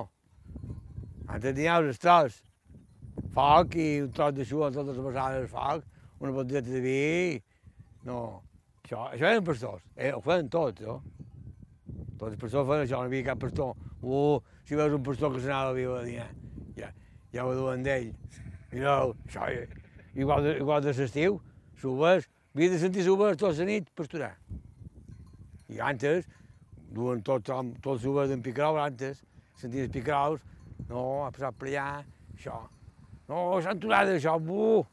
Antes 1.28 1.52
dinàvem 1.58 1.90
els 1.92 1.98
tros, 2.00 2.38
foc 3.36 3.74
i 3.76 3.88
un 4.06 4.14
tros 4.16 4.32
de 4.38 4.46
xua, 4.48 4.70
totes 4.72 4.96
les 4.96 5.04
vessades 5.04 5.42
de 5.44 5.50
foc, 5.52 5.84
una 6.24 6.32
botelleta 6.38 6.72
de 6.72 6.80
vi, 6.86 7.42
no, 8.08 8.20
això, 8.86 9.02
això 9.10 9.28
eren 9.28 9.44
pastors, 9.50 9.84
eh, 9.98 10.14
ho 10.16 10.22
feien 10.24 10.48
tots, 10.54 10.86
no? 10.88 11.02
Tots 12.16 12.30
els 12.30 12.40
pastors 12.46 12.70
feien 12.72 12.86
això, 12.86 13.02
no 13.02 13.12
havia 13.12 13.28
cap 13.28 13.44
pastor. 13.44 13.76
Uh, 14.00 14.40
si 14.64 14.80
veus 14.80 14.96
un 14.96 15.04
pastor 15.10 15.36
que 15.36 15.44
s'anava 15.44 15.76
a 15.76 15.78
viure 15.82 16.00
a 16.00 16.08
dinar, 16.08 16.30
ja, 16.80 16.94
ja 17.36 17.44
ho 17.44 17.58
duen 17.60 17.84
d'ell. 17.84 18.08
No, 18.72 18.96
això, 19.26 19.50
eh, 19.52 19.68
igual 20.16 20.48
de, 20.48 20.56
igual 20.64 20.88
de 20.88 20.96
l'estiu, 20.96 21.42
subes, 21.84 22.32
havia 22.56 22.72
de 22.78 22.82
sentir 22.88 23.04
subes 23.04 23.36
tota 23.44 23.60
la 23.60 23.70
nit 23.74 23.92
pasturar. 24.00 24.32
I 25.68 25.84
antes, 25.92 26.24
duen 26.96 27.22
tots, 27.28 27.52
tots 27.84 28.04
subes 28.04 28.32
d'en 28.32 28.42
picrau, 28.44 28.78
antes, 28.80 29.22
senties 29.60 29.92
picraus, 29.92 30.44
no, 30.90 31.26
ha 31.26 31.32
passat 31.36 31.56
per 31.60 31.72
allà, 31.72 31.88
això. 32.36 32.60
No, 33.30 33.46
s'han 33.60 33.80
aturat 33.80 34.12
això, 34.14 34.38
buh! 34.40 34.84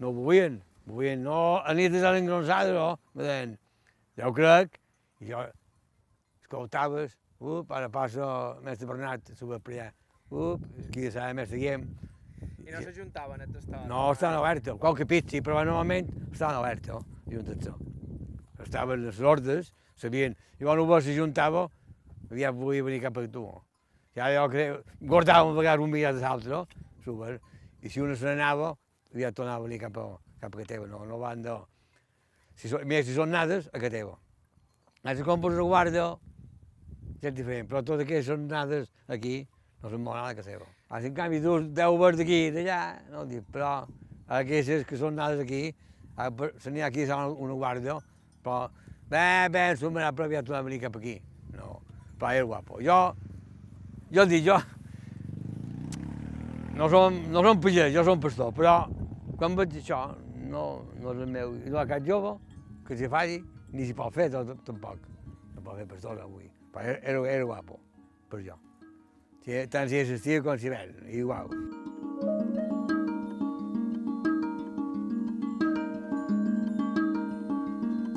No 0.00 0.10
ho 0.10 0.14
volien, 0.16 0.60
volien, 0.88 1.20
no, 1.22 1.40
a 1.60 1.74
nit 1.78 1.92
de 1.94 2.02
l'engronçada, 2.02 2.72
no, 2.74 2.86
me 3.14 3.26
deien, 3.26 3.56
ja 4.18 4.30
ho 4.30 4.34
crec, 4.36 4.80
i 5.22 5.30
jo, 5.30 5.42
escoltaves, 6.42 7.18
up, 7.42 7.70
ara 7.74 7.90
passa 7.92 8.24
el 8.24 8.64
mestre 8.66 8.88
Bernat, 8.90 9.34
sube 9.38 9.60
per 9.62 9.76
allà, 9.76 9.90
up, 10.32 10.64
qui 10.90 11.06
de 11.06 11.12
saber 11.14 11.36
mestre 11.42 11.60
Guillem, 11.60 11.86
I 12.62 12.70
no 12.72 12.80
s'ajuntaven 12.82 13.42
a 13.42 13.46
tastar. 13.46 13.86
no, 13.90 14.02
estaven 14.14 14.38
obertes, 14.40 14.78
qualque 14.82 15.06
pit 15.06 15.30
sí, 15.30 15.42
però 15.44 15.62
normalment 15.62 16.08
estaven 16.32 16.58
obertes, 16.62 16.94
no? 16.94 17.91
Estaven 18.62 19.06
les 19.06 19.20
ordes, 19.20 19.72
sabien, 19.98 20.36
i 20.58 20.64
quan 20.64 20.80
un 20.80 20.90
s'ajuntava, 21.00 21.66
aviat 22.30 22.54
volia 22.54 22.84
venir 22.86 23.00
cap 23.02 23.18
a 23.18 23.26
tu. 23.28 23.44
Ja 24.16 24.28
jo 24.32 24.48
crec, 24.52 24.94
guardàvem 25.00 25.52
a 25.52 25.58
vegades 25.58 25.84
un 25.84 25.92
de 25.92 26.20
l'altre, 26.20 26.50
no? 26.50 26.66
Super. 27.04 27.40
I 27.82 27.88
si 27.88 28.00
una 28.00 28.14
se 28.14 28.26
n'anava, 28.26 28.74
aviat 29.12 29.34
tornava 29.34 29.64
a 29.64 29.66
venir 29.66 29.80
cap 29.80 29.96
a, 29.98 30.06
cap 30.40 30.54
a 30.54 30.58
que 30.58 30.66
teva, 30.66 30.86
no, 30.86 31.04
no 31.06 31.18
van 31.18 31.42
de... 31.42 31.56
Si 32.54 32.68
són, 32.68 32.84
més 32.86 33.06
si 33.06 33.14
són 33.16 33.32
nades, 33.32 33.68
a 33.72 33.80
que 33.80 33.90
teva. 33.90 34.18
Si 35.02 35.24
compres 35.26 35.56
una 35.56 35.64
guarda, 35.66 36.04
ja 37.22 37.30
és 37.30 37.34
diferent, 37.34 37.66
però 37.70 37.82
totes 37.82 38.04
aquelles 38.04 38.28
són 38.28 38.46
nades 38.50 38.90
aquí, 39.08 39.40
no 39.82 39.90
són 39.90 40.04
molt 40.04 40.20
nada 40.20 40.30
a 40.30 40.36
casa 40.38 40.52
teva. 40.52 40.68
Ara, 40.88 41.00
si 41.00 41.10
en 41.10 41.16
canvi 41.16 41.40
tu 41.42 41.56
deu 41.74 41.96
veure 41.98 42.20
d'aquí 42.20 42.38
i 42.46 42.52
d'allà, 42.54 42.78
no 43.10 43.24
dic, 43.26 43.46
però 43.54 43.72
aquelles 44.28 44.84
que 44.86 44.98
són 45.00 45.16
nades 45.18 45.40
aquí, 45.42 45.62
ah, 46.16 46.28
se 46.60 46.70
n'hi 46.70 46.84
ha 46.84 46.90
aquí 46.92 47.06
una, 47.08 47.54
guàrdia, 47.54 47.96
però 48.42 48.68
s'ho 49.78 49.90
m'ha 49.90 50.12
però 50.12 50.24
aviat 50.26 50.46
tornar 50.46 50.60
a 50.60 50.68
venir 50.68 50.80
cap 50.80 50.96
aquí. 50.96 51.20
No, 51.56 51.80
però 52.18 52.32
és 52.34 52.44
guapo. 52.44 52.80
Jo, 52.80 53.14
jo 54.10 54.24
dic, 54.26 54.44
jo, 54.46 54.58
no 56.76 56.88
som, 56.88 57.20
no 57.30 57.42
som 57.44 57.60
pagès, 57.60 57.92
jo 57.94 58.04
som 58.04 58.20
pastor, 58.20 58.52
però 58.56 58.88
quan 59.36 59.56
veig 59.58 59.76
això, 59.80 60.02
no, 60.48 60.64
no 61.00 61.14
és 61.14 61.22
el 61.26 61.30
meu, 61.30 61.54
no 61.54 61.76
hi 61.76 61.80
ha 61.82 61.86
cap 61.88 62.04
jove 62.06 62.36
que 62.86 62.96
s'hi 62.98 63.10
faci, 63.12 63.40
ni 63.72 63.86
s'hi 63.86 63.96
pot 63.96 64.14
fer 64.14 64.30
tampoc. 64.32 65.08
No 65.54 65.62
pot 65.62 65.78
fer 65.78 65.88
pastor 65.88 66.20
avui, 66.24 66.50
però 66.72 66.96
era, 66.98 67.24
era 67.36 67.48
guapo, 67.48 67.80
per 68.30 68.42
jo. 68.46 68.58
Tant 69.42 69.90
si 69.90 69.98
és 69.98 70.16
estiu 70.18 70.44
com 70.44 70.58
si 70.58 70.70
hivern, 70.70 71.02
igual. 71.10 71.50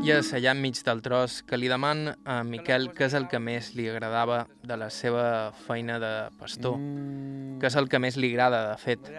I 0.06 0.12
allà 0.14 0.51
enmig 0.53 0.78
del 0.86 0.99
tros 1.01 1.39
que 1.49 1.58
li 1.58 1.66
deman 1.66 2.12
a 2.30 2.36
Miquel 2.45 2.91
què 2.93 3.08
és 3.08 3.16
el 3.18 3.24
que 3.26 3.39
més 3.41 3.72
li 3.74 3.88
agradava 3.89 4.43
de 4.62 4.76
la 4.78 4.91
seva 4.93 5.24
feina 5.66 5.95
de 5.97 6.12
pastor, 6.38 6.76
Mm, 6.78 7.56
què 7.58 7.72
és 7.72 7.78
el 7.82 7.89
que 7.89 7.97
més 7.97 8.20
li 8.22 8.30
agrada, 8.36 8.60
de 8.70 8.76
fet, 8.78 9.10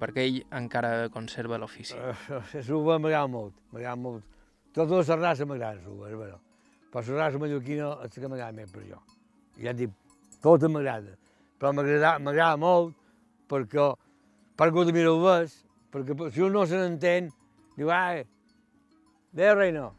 perquè 0.00 0.24
ell 0.24 0.38
encara 0.62 1.10
conserva 1.12 1.58
l'ofici. 1.60 1.92
Uh, 1.92 2.40
Suba 2.64 2.96
m'agrada 2.96 3.28
molt, 3.28 3.52
m'agrada 3.74 4.00
molt. 4.00 4.24
Tota 4.72 5.02
la 5.02 5.20
raça 5.20 5.44
m'agrada, 5.44 5.82
Suba, 5.84 6.08
és 6.08 6.16
vera. 6.16 6.40
Però 6.90 7.04
la 7.04 7.26
raça 7.26 7.44
mallorquina 7.44 7.92
és 8.08 8.16
que 8.16 8.32
m'agrada 8.32 8.56
més 8.56 8.72
per 8.72 8.86
jo. 8.88 9.02
Ja 9.60 9.76
et 9.76 9.76
dic, 9.76 9.92
tota 10.40 10.72
m'agrada. 10.72 11.18
Però 11.60 11.76
m'agrada 11.76 12.56
molt 12.56 12.96
perquè, 13.46 13.92
per 14.56 14.72
que 14.72 14.88
mira 14.90 15.12
ho 15.12 15.20
ves, 15.20 15.66
perquè 15.92 16.32
si 16.32 16.40
un 16.40 16.52
no 16.56 16.64
se 16.64 16.80
n'entén, 16.80 17.28
diu, 17.76 17.92
ai, 17.92 18.24
bé, 19.36 19.52
reina, 19.52 19.90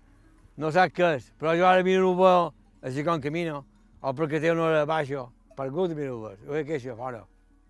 no 0.61 0.69
sap 0.69 0.91
què 0.93 1.15
és, 1.17 1.31
però 1.41 1.55
jo 1.57 1.65
ara 1.65 1.81
miro 1.81 2.11
veu, 2.13 2.51
així 2.85 3.01
com 3.05 3.21
camino, 3.21 3.63
o 4.01 4.11
perquè 4.13 4.41
té 4.43 4.51
una 4.53 4.67
hora 4.67 4.83
baixa, 4.85 5.23
per 5.57 5.67
que 5.71 5.95
mira 5.97 6.13
ho 6.13 6.21
ves, 6.21 6.43
ho 6.47 6.55
he 6.55 6.63
queixa 6.65 6.95
fora, 6.95 7.23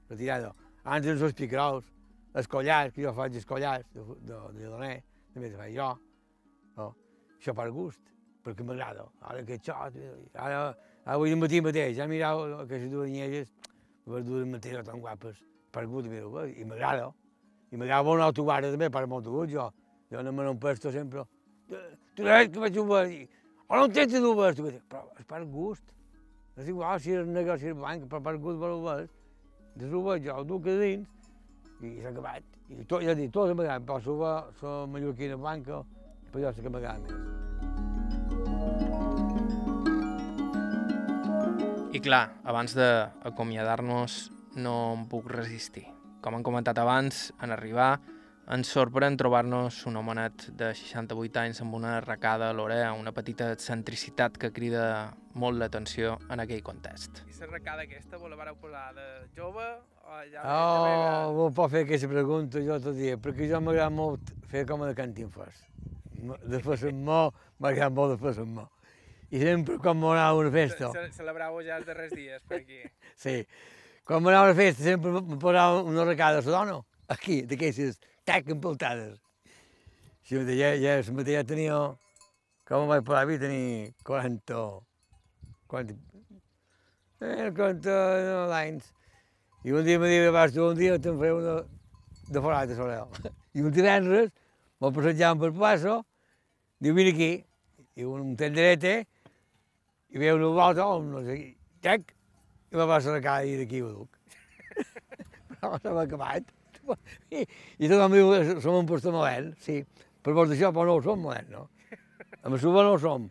retirada. 0.09 0.51
Antes 0.83 1.21
els 1.21 1.33
picraus, 1.33 1.85
escollars, 2.35 2.93
que 2.93 3.05
jo 3.05 3.13
faig 3.15 3.37
escollars 3.39 3.87
de, 3.93 4.03
de, 4.27 4.41
de 4.57 4.65
doner, 4.65 4.97
també 5.33 5.49
de 5.49 5.57
faig 5.61 5.75
jo. 5.77 5.89
No? 6.75 6.91
Això 7.37 7.55
per 7.55 7.69
gust, 7.71 8.01
perquè 8.43 8.67
m'agrada. 8.67 9.07
Ara 9.21 9.43
que 9.47 9.55
això, 9.55 9.77
ara, 10.35 10.61
avui 11.05 11.31
al 11.31 11.39
matí 11.39 11.63
mateix, 11.63 11.95
ja 11.95 12.07
mirau 12.11 12.43
aquestes 12.59 12.91
dues 12.91 13.11
nielles, 13.11 13.51
les 14.11 14.25
dues 14.27 14.47
mateixes 14.47 14.87
tan 14.87 14.99
guapes, 14.99 15.39
per 15.71 15.85
gust, 15.87 16.11
mira, 16.11 16.47
i 16.51 16.67
m'agrada. 16.67 17.11
I 17.71 17.79
m'agrada 17.79 18.19
una 18.19 18.27
autoguarda 18.27 18.71
també, 18.73 18.91
per 18.91 19.07
molt 19.07 19.31
gust, 19.31 19.53
jo. 19.55 19.71
Jo 20.11 20.23
no 20.27 20.33
me 20.35 20.43
n'empesto 20.43 20.91
sempre. 20.91 21.23
Tu 21.71 22.23
que 22.23 22.59
vaig 22.59 22.75
jugar, 22.75 23.05
o 23.71 23.77
no 23.79 23.87
tens 23.87 24.11
tu 24.11 24.19
dic, 24.67 24.83
però 24.91 25.05
és 25.15 25.25
per 25.25 25.45
gust. 25.47 25.83
És 26.59 26.67
igual 26.67 26.99
si 26.99 27.13
és 27.15 27.27
negre 27.27 27.57
si 27.57 27.71
és 27.71 27.75
blanc, 27.77 28.03
però 28.11 28.19
per 28.21 28.35
gust. 28.37 28.59
De 29.79 29.87
suba 29.87 30.17
jo 30.19 30.35
ho 30.35 30.43
duc 30.43 30.67
a 30.67 30.75
dins, 30.81 31.07
i 31.79 32.01
s'ha 32.01 32.11
acabat. 32.11 32.43
I 32.67 32.83
tot, 32.83 33.01
ja 33.03 33.15
dic, 33.15 33.31
tots 33.31 33.55
m'agraden, 33.55 33.85
però 33.87 33.99
suba 34.03 34.51
la 34.61 34.85
mallorquina 34.91 35.37
blanca, 35.39 35.79
però 36.33 36.51
sé 36.51 36.61
que 36.61 36.69
m'agrada 36.69 36.99
més. 37.05 37.15
I 41.91 41.99
clar, 42.03 42.25
abans 42.43 42.75
d'acomiadar-nos 42.75 44.31
no 44.59 44.75
em 44.97 45.07
puc 45.11 45.31
resistir. 45.31 45.87
Com 46.23 46.35
han 46.35 46.43
comentat 46.43 46.77
abans, 46.79 47.31
en 47.39 47.51
arribar 47.55 47.99
ens 48.51 48.67
sorprèn 48.67 49.15
trobar-nos 49.15 49.77
un 49.87 49.95
homenet 49.95 50.49
de 50.59 50.73
68 50.75 51.39
anys 51.39 51.61
amb 51.63 51.77
una 51.77 51.93
arracada 52.01 52.49
a 52.51 52.55
l'orella, 52.55 52.89
una 52.99 53.13
petita 53.15 53.47
excentricitat 53.55 54.35
que 54.41 54.49
crida 54.51 54.83
molt 55.39 55.55
l'atenció 55.61 56.17
en 56.27 56.43
aquell 56.43 56.63
context. 56.65 57.21
I 57.31 57.37
la 57.39 57.47
recada 57.53 57.85
aquesta, 57.87 58.19
vos 58.19 58.31
la 58.31 58.39
vareu 58.39 58.57
posar 58.59 58.89
de 58.97 59.07
jove 59.37 59.69
o 60.03 60.19
ja 60.33 60.43
Oh, 60.43 61.31
vos 61.37 61.55
pot 61.55 61.71
fer 61.71 61.85
aquesta 61.85 62.11
pregunta 62.11 62.59
jo 62.65 62.79
tot 62.83 62.99
dia, 62.99 63.15
perquè 63.15 63.47
jo 63.47 63.63
m'agrada 63.63 63.95
molt 63.95 64.35
fer 64.51 64.65
com 64.67 64.83
a 64.83 64.91
de 64.91 64.99
cantinfes. 64.99 65.63
De 66.43 66.59
fer 66.59 66.91
amb 66.91 67.07
mà, 67.07 67.23
m'agrada 67.63 67.95
molt 67.95 68.17
de 68.17 68.21
fer 68.25 68.35
amb 68.43 68.59
mà. 68.59 68.69
I 69.31 69.39
sempre 69.39 69.79
quan 69.79 69.95
m'anava 69.95 70.35
a 70.35 70.39
una 70.43 70.51
festa, 70.51 70.91
Ce 70.91 71.07
celebrau 71.15 71.61
ja 71.63 71.79
els 71.79 71.87
darrers 71.87 72.11
dies 72.11 72.43
per 72.43 72.59
aquí. 72.65 72.83
sí, 73.23 73.45
quan 74.03 74.19
m'anava 74.19 74.49
a 74.49 74.51
una 74.51 74.59
festa 74.59 74.91
sempre 74.91 75.21
me 75.23 75.39
posava 75.39 75.85
una 75.87 76.03
recada 76.03 76.43
a 76.43 76.43
la 76.43 76.57
dona, 76.59 76.81
aquí, 77.13 77.41
d'aquestes 77.47 77.99
tac 78.27 78.49
empeltades. 78.53 79.19
Si 80.23 80.37
sí, 80.37 80.57
ja, 80.59 80.71
ja, 80.79 80.97
ja, 81.01 81.23
ja 81.27 81.43
tenia, 81.43 81.77
com 82.69 82.87
vaig 82.87 83.03
posar 83.05 83.25
a 83.25 83.29
mi, 83.29 83.37
tenia 83.41 83.91
40, 84.07 84.59
40, 85.73 85.95
eh, 87.25 87.49
40 87.57 87.95
anys. 88.55 88.91
I 89.65 89.73
un 89.77 89.85
dia 89.85 89.99
me 90.01 90.09
diu, 90.09 90.31
vas 90.33 90.53
tu 90.53 90.63
un 90.65 90.77
dia 90.77 90.97
te'n 91.01 91.17
faré 91.19 91.33
una 91.35 91.57
de 92.31 92.41
forat 92.41 92.69
de 92.69 92.77
solel. 92.77 93.11
I 93.57 93.65
un 93.65 93.73
divendres, 93.75 94.31
me'l 94.79 94.95
passejàvem 94.95 95.41
per 95.41 95.51
plaça, 95.57 95.97
diu, 96.79 96.95
vine 96.97 97.11
aquí, 97.13 97.31
i 97.99 98.07
un 98.07 98.33
tenderete, 98.39 98.95
i 100.11 100.21
veu 100.21 100.39
una 100.39 100.53
volta, 100.55 100.87
o 100.87 101.01
no 101.03 101.25
sé, 101.27 101.37
tac, 101.83 102.15
i 102.71 102.79
me 102.79 102.87
la 102.87 103.21
cara 103.21 103.43
i 103.43 103.57
d'aquí 103.59 103.81
ho 103.83 103.91
duc. 103.91 104.17
no 105.61 105.77
s'ha 105.77 106.01
acabat. 106.05 106.60
I, 107.31 107.43
i 107.43 107.89
tot 107.89 107.97
el 107.97 108.09
meu, 108.13 108.31
som 108.63 108.79
un 108.79 108.89
pastor 108.89 109.15
modern, 109.15 109.51
sí. 109.63 109.81
Per 110.21 110.33
vols 110.37 110.53
això, 110.53 110.71
però 110.73 110.87
no 110.89 110.97
ho 110.99 111.03
som 111.05 111.21
modern, 111.21 111.49
no? 111.53 111.67
Amb 112.41 112.57
Suba 112.61 112.83
no 112.85 112.95
ho 112.95 112.99
som. 113.01 113.27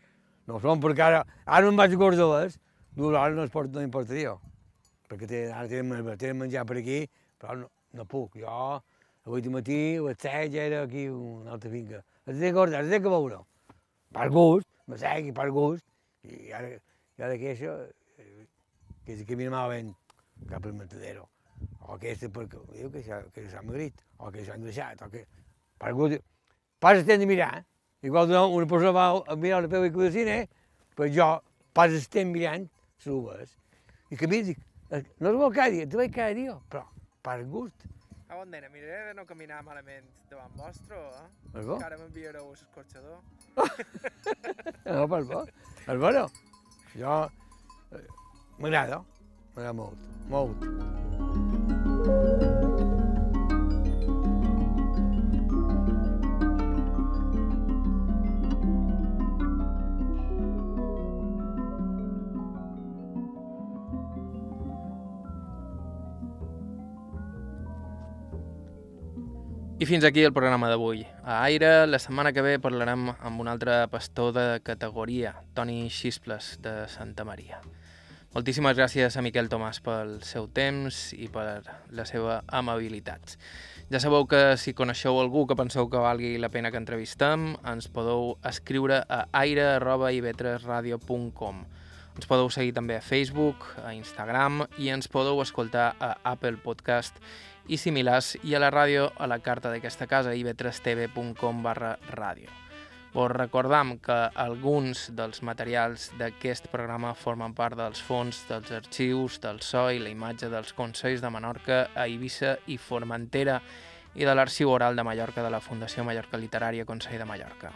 No 0.46 0.56
ho 0.56 0.62
som 0.62 0.80
perquè 0.82 1.04
ara, 1.06 1.24
ara 1.46 1.66
me'n 1.66 1.78
vaig 1.78 1.94
a 1.94 1.98
Córdoles, 2.00 2.56
dues 2.96 3.16
hores 3.16 3.36
no, 3.36 3.46
es 3.46 3.52
pot, 3.54 3.70
no 3.74 3.82
importaria. 3.86 4.36
Perquè 5.10 5.28
té, 5.30 5.42
ara 5.50 5.68
tenen, 5.70 6.10
tenen 6.18 6.40
menjar 6.44 6.64
per 6.66 6.78
aquí, 6.80 7.02
però 7.40 7.56
no, 7.60 7.70
no 7.98 8.06
puc. 8.10 8.38
Jo, 8.42 8.80
avui 9.26 9.44
de 9.44 9.54
matí, 9.54 9.80
a 9.98 10.08
les 10.08 10.18
set 10.22 10.52
ja 10.54 10.66
era 10.66 10.82
aquí 10.86 11.06
a 11.10 11.14
una 11.14 11.56
altra 11.56 11.70
finca. 11.70 12.02
Té 12.26 12.38
que 12.38 12.52
guardar, 12.54 12.84
es 12.84 12.92
té 12.92 13.00
que 13.02 13.10
veure. 13.10 13.40
Per 14.14 14.28
gust, 14.34 14.68
me 14.90 14.98
segui 14.98 15.34
per 15.34 15.48
gust. 15.54 15.86
I 16.26 16.52
ara, 16.54 16.70
i 17.18 17.26
ara 17.26 17.38
que 17.40 17.54
això, 17.54 17.74
eh, 18.18 18.46
que 19.06 19.16
és 19.16 19.26
que 19.26 19.38
mi 19.38 19.48
malament 19.50 19.94
cap 20.50 20.66
al 20.66 20.74
matadero. 20.78 21.26
O 21.90 21.96
que 21.98 22.12
és 22.14 22.20
perquè 22.30 22.60
diu 22.76 22.90
que 22.94 23.02
s'ha 23.02 23.20
que 23.34 23.48
s'ha 23.50 23.62
magrit, 23.66 24.02
o 24.22 24.30
que 24.30 24.44
s'han 24.46 24.62
deixat, 24.62 25.00
o 25.02 25.08
que... 25.10 25.24
Per 25.80 25.90
gust, 25.96 26.20
pas 26.78 26.98
estem 27.00 27.18
de 27.18 27.26
mirar. 27.26 27.64
Igual 28.06 28.30
una, 28.30 28.44
una 28.46 28.66
persona 28.70 28.92
va 28.94 29.06
a 29.26 29.36
mirar 29.36 29.62
la 29.64 29.70
pel·lícula 29.72 30.06
de 30.06 30.12
cine, 30.14 30.36
però 30.94 31.08
jo 31.10 31.28
pas 31.74 31.92
estem 31.96 32.30
mirant 32.30 32.68
les 32.68 33.06
uvas. 33.10 33.56
I 34.10 34.16
que 34.16 34.28
mi 34.30 34.42
dic, 34.46 34.58
"Eh, 34.90 35.02
no 35.20 35.30
es 35.32 35.36
vol 35.40 35.52
cada 35.54 35.70
dia, 35.74 35.88
te 35.88 35.96
veig 35.98 36.14
cada 36.14 36.34
dia, 36.34 36.54
però 36.70 36.84
per 37.22 37.42
gust. 37.44 37.86
A 38.30 38.36
on 38.38 38.50
nena, 38.50 38.68
miraré 38.70 39.08
de 39.08 39.14
no 39.18 39.26
caminar 39.26 39.62
malament 39.66 40.06
davant 40.30 40.54
vostre, 40.56 40.94
eh? 40.96 41.58
És 41.58 41.66
bo? 41.66 41.74
Encara 41.80 41.98
m'enviareu 41.98 42.46
a 42.46 42.50
l'escorxador. 42.54 43.18
No, 44.86 45.06
per 45.08 45.22
bo. 45.24 45.44
Per 45.86 45.98
bo 45.98 46.10
no. 46.14 46.26
Jo... 46.94 47.18
eh, 47.92 48.06
M'agrada, 48.60 49.02
m'agrada 49.54 49.72
molt, 49.72 49.98
molt. 50.28 51.09
I 69.80 69.86
fins 69.88 70.04
aquí 70.04 70.20
el 70.20 70.34
programa 70.36 70.68
d'avui. 70.68 71.06
A 71.24 71.38
Aire, 71.46 71.86
la 71.88 71.98
setmana 71.98 72.34
que 72.36 72.42
ve 72.44 72.58
parlarem 72.60 73.06
amb 73.14 73.40
un 73.40 73.48
altre 73.48 73.86
pastor 73.88 74.34
de 74.36 74.44
categoria, 74.60 75.38
Toni 75.56 75.86
Xisples, 75.88 76.58
de 76.60 76.82
Santa 76.92 77.24
Maria. 77.24 77.62
Moltíssimes 78.30 78.78
gràcies 78.78 79.16
a 79.18 79.24
Miquel 79.26 79.48
Tomàs 79.50 79.80
pel 79.82 80.22
seu 80.22 80.44
temps 80.54 81.10
i 81.18 81.26
per 81.34 81.66
la 81.90 82.06
seva 82.06 82.46
amabilitat. 82.46 83.34
Ja 83.90 83.98
sabeu 83.98 84.22
que 84.30 84.54
si 84.54 84.70
coneixeu 84.78 85.18
algú 85.18 85.50
que 85.50 85.58
penseu 85.58 85.90
que 85.90 85.98
valgui 85.98 86.38
la 86.38 86.46
pena 86.54 86.70
que 86.70 86.78
entrevistem, 86.78 87.58
ens 87.66 87.90
podeu 87.90 88.38
escriure 88.46 89.02
a 89.02 89.26
aire.ivetresradio.com. 89.40 91.66
Ens 92.14 92.30
podeu 92.30 92.46
seguir 92.54 92.70
també 92.78 92.94
a 93.00 93.02
Facebook, 93.02 93.66
a 93.82 93.98
Instagram 93.98 94.62
i 94.78 94.94
ens 94.94 95.10
podeu 95.10 95.42
escoltar 95.42 95.98
a 95.98 96.14
Apple 96.22 96.62
Podcast 96.62 97.18
i 97.66 97.82
similars 97.82 98.38
i 98.46 98.54
a 98.54 98.62
la 98.62 98.70
ràdio 98.70 99.10
a 99.18 99.26
la 99.26 99.42
carta 99.42 99.74
d'aquesta 99.74 100.06
casa 100.06 100.38
ib3tv.com 100.38 101.66
barra 101.66 101.98
ràdio. 102.14 102.69
Vos 103.12 103.30
recordam 103.32 103.96
que 103.98 104.16
alguns 104.38 105.08
dels 105.18 105.42
materials 105.42 106.12
d'aquest 106.18 106.68
programa 106.70 107.10
formen 107.18 107.56
part 107.58 107.74
dels 107.78 107.98
fons 108.06 108.44
dels 108.46 108.70
arxius 108.70 109.40
del 109.42 109.58
so 109.66 109.88
i 109.90 109.98
la 109.98 110.12
imatge 110.14 110.46
dels 110.52 110.70
Consells 110.78 111.22
de 111.24 111.30
Menorca 111.34 111.80
a 111.90 112.06
Eivissa 112.06 112.54
i 112.70 112.78
Formentera 112.78 113.58
i 114.14 114.26
de 114.26 114.34
l'Arxiu 114.34 114.70
Oral 114.70 114.94
de 114.94 115.02
Mallorca 115.06 115.42
de 115.42 115.50
la 115.50 115.62
Fundació 115.62 116.06
Mallorca 116.06 116.38
Literària 116.38 116.86
Consell 116.86 117.18
de 117.18 117.26
Mallorca. 117.26 117.72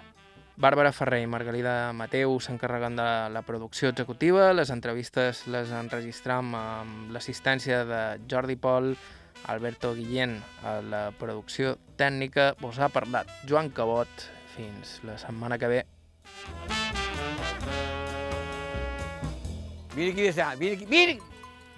Bàrbara 0.55 0.93
Ferrer 0.95 1.25
i 1.25 1.27
Margalida 1.27 1.91
Mateu 1.99 2.37
s'encarreguen 2.39 2.95
de 2.95 3.09
la 3.35 3.43
producció 3.43 3.91
executiva, 3.91 4.53
les 4.55 4.71
entrevistes 4.71 5.49
les 5.51 5.73
enregistram 5.75 6.55
amb 6.55 7.11
l'assistència 7.11 7.83
de 7.89 8.03
Jordi 8.31 8.55
Pol, 8.55 8.93
Alberto 9.51 9.91
Guillén 9.99 10.39
a 10.63 10.79
la 10.79 11.03
producció 11.19 11.75
tècnica, 11.99 12.53
vos 12.63 12.79
ha 12.79 12.89
parlat 12.89 13.35
Joan 13.51 13.75
Cabot. 13.75 14.31
Fins 14.55 15.01
la 15.03 15.17
setmana 15.19 15.59
que 15.59 15.69
ve. 15.69 15.81
Vine 19.95 20.11
aquí 20.13 20.23
de 20.23 20.33
sa, 20.33 20.55
vine 20.55 20.77
aquí, 20.77 20.87
vine! 20.87 21.19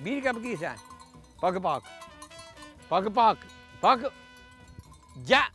Vine 0.00 0.22
cap 0.22 0.36
aquí 0.36 0.50
de 0.50 0.58
sa. 0.60 0.74
Poc 1.40 1.56
a 1.56 1.60
poc. 1.60 1.88
Poc 2.88 3.06
a 3.06 3.10
poc. 3.10 3.38
A... 3.80 4.10
Ja! 5.24 5.46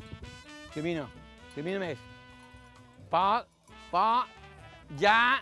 Camina, 0.74 1.08
camina 1.56 1.80
ja! 5.00 5.42